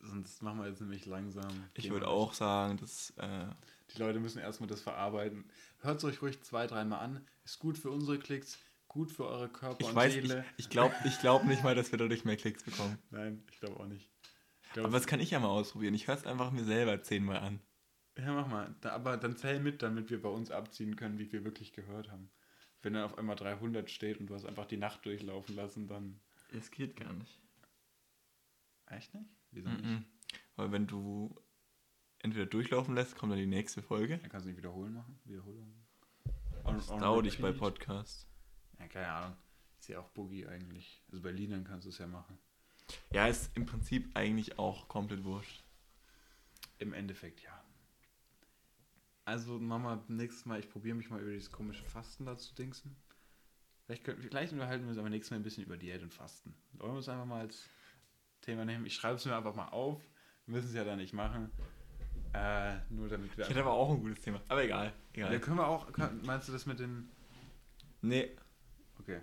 Sonst 0.00 0.40
machen 0.42 0.60
wir 0.60 0.68
jetzt 0.68 0.80
nämlich 0.80 1.06
langsam. 1.06 1.64
Ich 1.74 1.90
würde 1.90 2.06
auch 2.06 2.34
sagen, 2.34 2.76
dass 2.76 3.10
äh, 3.16 3.46
Die 3.94 3.98
Leute 3.98 4.20
müssen 4.20 4.38
erstmal 4.38 4.68
das 4.68 4.80
verarbeiten. 4.80 5.50
Hört 5.80 5.98
es 5.98 6.04
euch 6.04 6.22
ruhig 6.22 6.40
zwei, 6.42 6.68
dreimal 6.68 7.00
an. 7.00 7.26
Ist 7.44 7.58
gut 7.58 7.76
für 7.76 7.90
unsere 7.90 8.20
Klicks, 8.20 8.58
gut 8.88 9.12
für 9.12 9.26
eure 9.26 9.48
Körper 9.48 9.80
ich 9.80 9.88
und 9.88 9.94
weiß, 9.94 10.16
ich, 10.16 10.28
Seele. 10.28 10.44
ich 10.56 10.68
glaube 10.68 10.94
ich 11.04 11.18
glaub 11.20 11.44
nicht 11.44 11.62
mal, 11.62 11.74
dass 11.74 11.92
wir 11.92 11.98
dadurch 11.98 12.24
mehr 12.24 12.36
Klicks 12.36 12.64
bekommen. 12.64 12.98
Nein, 13.10 13.44
ich 13.50 13.60
glaube 13.60 13.78
auch 13.78 13.86
nicht. 13.86 14.10
Ich 14.62 14.72
glaub, 14.72 14.86
Aber 14.86 14.96
das 14.96 15.06
kann 15.06 15.20
ich 15.20 15.30
ja 15.30 15.38
mal 15.38 15.48
ausprobieren. 15.48 15.94
Ich 15.94 16.08
höre 16.08 16.16
es 16.16 16.26
einfach 16.26 16.50
mir 16.50 16.64
selber 16.64 17.02
zehnmal 17.02 17.38
an. 17.38 17.60
Ja, 18.18 18.32
mach 18.32 18.48
mal. 18.48 18.74
Da, 18.80 18.90
aber 18.90 19.16
dann 19.16 19.36
zähl 19.36 19.60
mit, 19.60 19.82
damit 19.82 20.10
wir 20.10 20.20
bei 20.20 20.28
uns 20.28 20.50
abziehen 20.50 20.96
können, 20.96 21.18
wie 21.18 21.26
viel 21.26 21.40
wir 21.40 21.44
wirklich 21.44 21.72
gehört 21.72 22.10
haben. 22.10 22.30
Wenn 22.82 22.94
dann 22.94 23.04
auf 23.04 23.16
einmal 23.16 23.36
300 23.36 23.90
steht 23.90 24.18
und 24.18 24.26
du 24.28 24.34
hast 24.34 24.44
einfach 24.44 24.66
die 24.66 24.76
Nacht 24.76 25.04
durchlaufen 25.04 25.54
lassen, 25.54 25.86
dann... 25.86 26.20
Es 26.52 26.70
geht 26.70 26.96
gar 26.96 27.12
nicht. 27.12 27.40
Echt 28.86 29.14
nicht? 29.14 29.30
Wieso 29.50 29.68
Mm 29.68 29.72
nicht? 29.72 29.84
-mm. 29.84 30.04
Weil 30.56 30.72
wenn 30.72 30.86
du 30.86 31.34
entweder 32.18 32.46
durchlaufen 32.46 32.94
lässt, 32.94 33.16
kommt 33.16 33.32
dann 33.32 33.38
die 33.38 33.46
nächste 33.46 33.82
Folge. 33.82 34.18
Dann 34.18 34.30
kannst 34.30 34.46
du 34.46 34.48
nicht 34.48 34.58
wiederholen 34.58 34.94
machen? 34.94 35.20
Wiederholung? 35.24 35.74
Das 36.64 36.88
dauert 36.88 37.26
dich 37.26 37.40
bei 37.40 37.52
Podcasts. 37.52 38.28
Ja, 38.78 38.86
keine 38.88 39.08
Ahnung. 39.08 39.36
Ist 39.80 39.88
ja 39.88 40.00
auch 40.00 40.08
Boogie 40.10 40.46
eigentlich. 40.46 41.02
Also 41.10 41.22
bei 41.22 41.30
Liedern 41.30 41.64
kannst 41.64 41.86
du 41.86 41.90
es 41.90 41.98
ja 41.98 42.06
machen. 42.06 42.38
Ja, 43.12 43.26
ist 43.26 43.50
im 43.56 43.66
Prinzip 43.66 44.10
eigentlich 44.14 44.58
auch 44.58 44.88
komplett 44.88 45.24
wurscht. 45.24 45.62
Im 46.78 46.92
Endeffekt 46.92 47.42
ja. 47.42 47.64
Also 49.24 49.58
Mama, 49.58 50.02
nächstes 50.08 50.46
Mal, 50.46 50.58
ich 50.58 50.70
probiere 50.70 50.96
mich 50.96 51.10
mal 51.10 51.20
über 51.20 51.32
dieses 51.32 51.52
komische 51.52 51.84
Fasten 51.84 52.24
da 52.24 52.38
zu 52.38 52.54
dingsen. 52.54 52.96
Vielleicht, 53.84 54.04
können, 54.04 54.22
vielleicht 54.22 54.52
unterhalten 54.52 54.84
wir 54.84 54.90
uns 54.90 54.98
aber 54.98 55.10
nächstes 55.10 55.30
Mal 55.30 55.38
ein 55.38 55.42
bisschen 55.42 55.64
über 55.64 55.76
Diät 55.76 56.02
und 56.02 56.12
Fasten. 56.12 56.54
Wollen 56.74 56.92
wir 56.92 56.98
es 57.00 57.08
einfach 57.08 57.26
mal 57.26 57.40
als 57.40 57.68
Thema 58.40 58.64
nehmen? 58.64 58.86
Ich 58.86 58.94
schreibe 58.94 59.16
es 59.16 59.24
mir 59.24 59.36
einfach 59.36 59.54
mal 59.54 59.68
auf. 59.68 60.00
Wir 60.46 60.54
müssen 60.54 60.68
es 60.68 60.74
ja 60.74 60.84
dann 60.84 60.98
nicht 60.98 61.12
machen. 61.12 61.50
Äh, 62.32 62.76
nur 62.90 63.08
damit 63.08 63.36
wir... 63.36 63.44
Ich 63.44 63.50
hätte 63.50 63.60
aber 63.60 63.72
auch 63.72 63.90
ein 63.90 64.00
gutes 64.00 64.20
Thema. 64.20 64.40
Aber 64.48 64.62
egal. 64.62 64.92
egal. 65.12 65.38
können 65.40 65.56
wir 65.56 65.66
auch... 65.66 65.88
Meinst 66.22 66.48
du 66.48 66.52
das 66.52 66.66
mit 66.66 66.78
den... 66.78 67.10
Nee, 68.00 68.34
Okay. 69.00 69.20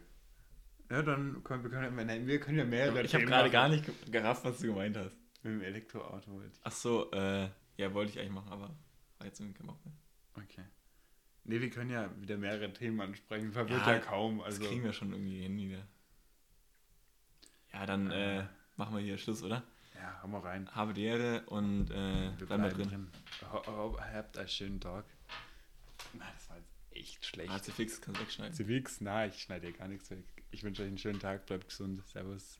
Ja, 0.90 1.02
dann 1.02 1.44
können 1.44 1.64
wir, 1.64 1.70
können 1.72 1.98
ja, 2.10 2.28
wir 2.28 2.40
können 2.40 2.58
ja 2.60 2.66
mehrere 2.66 3.02
ich 3.04 3.14
habe 3.16 3.26
gerade 3.26 3.50
gar 3.50 3.70
nicht 3.70 3.86
ge- 3.86 3.94
gerafft, 4.12 4.44
was 4.46 4.60
du 4.60 4.68
gemeint 4.68 4.96
hast. 4.98 5.18
Mit 5.44 5.54
dem 5.54 5.62
Elektroauto 5.62 6.32
wollte 6.32 6.50
ich. 6.54 6.60
Ach 6.64 6.72
so, 6.72 7.12
äh, 7.12 7.50
ja, 7.78 7.94
wollte 7.94 8.12
ich 8.12 8.20
eigentlich 8.20 8.32
machen, 8.32 8.52
aber 8.52 8.70
war 9.18 9.28
jetzt 9.28 9.40
irgendwie 9.40 9.58
kein 9.58 9.68
Bock 9.68 9.84
mehr. 9.84 9.94
Okay. 10.44 10.64
Nee, 11.44 11.60
wir 11.62 11.70
können 11.70 11.90
ja 11.92 12.10
wieder 12.20 12.38
mehrere 12.38 12.72
Themen 12.74 13.00
ansprechen. 13.02 13.52
Verwirrt 13.52 13.86
Ja, 13.86 13.94
ja, 13.94 14.00
kaum. 14.00 14.38
Das 14.40 14.48
Also, 14.56 14.66
kriegen 14.66 14.84
wir 14.84 14.94
schon 14.94 15.12
irgendwie 15.12 15.42
hin 15.42 15.58
wieder. 15.58 15.88
Ja, 17.74 17.86
dann 17.86 18.12
Äh. 18.12 18.40
äh, 18.40 18.44
machen 18.78 18.96
wir 18.96 19.04
hier 19.04 19.18
Schluss, 19.18 19.44
oder? 19.44 19.64
ja, 19.96 20.20
hau 20.22 20.28
mal 20.28 20.42
rein. 20.42 20.70
Habe 20.74 20.94
die 20.94 21.04
Ehre 21.06 21.44
und 21.48 21.90
äh, 21.92 22.32
Wir 22.38 22.48
bleiben 22.48 22.70
drin. 22.70 23.12
Ho- 23.52 23.98
Habt 24.00 24.38
einen 24.38 24.48
schönen 24.48 24.80
Tag. 24.80 25.06
Nein, 26.14 26.28
das 26.34 26.45
jetzt 26.45 26.45
echt 26.96 27.26
schlecht. 27.26 27.52
HC 27.52 27.72
Fix 27.72 28.02
kannst 28.02 28.20
du 28.20 28.26
wegschneiden. 28.26 28.56
Sie 28.56 28.68
wichs, 28.68 29.02
na, 29.02 29.28
ich 29.28 29.42
schneide 29.42 29.68
dir 29.68 29.74
gar 29.74 29.88
nichts 29.88 30.10
weg. 30.10 30.26
Ich 30.52 30.64
wünsche 30.64 30.84
euch 30.84 30.88
einen 30.88 30.98
schönen 30.98 31.20
Tag, 31.20 31.46
bleibt 31.46 31.68
gesund. 31.68 32.06
Servus. 32.08 32.60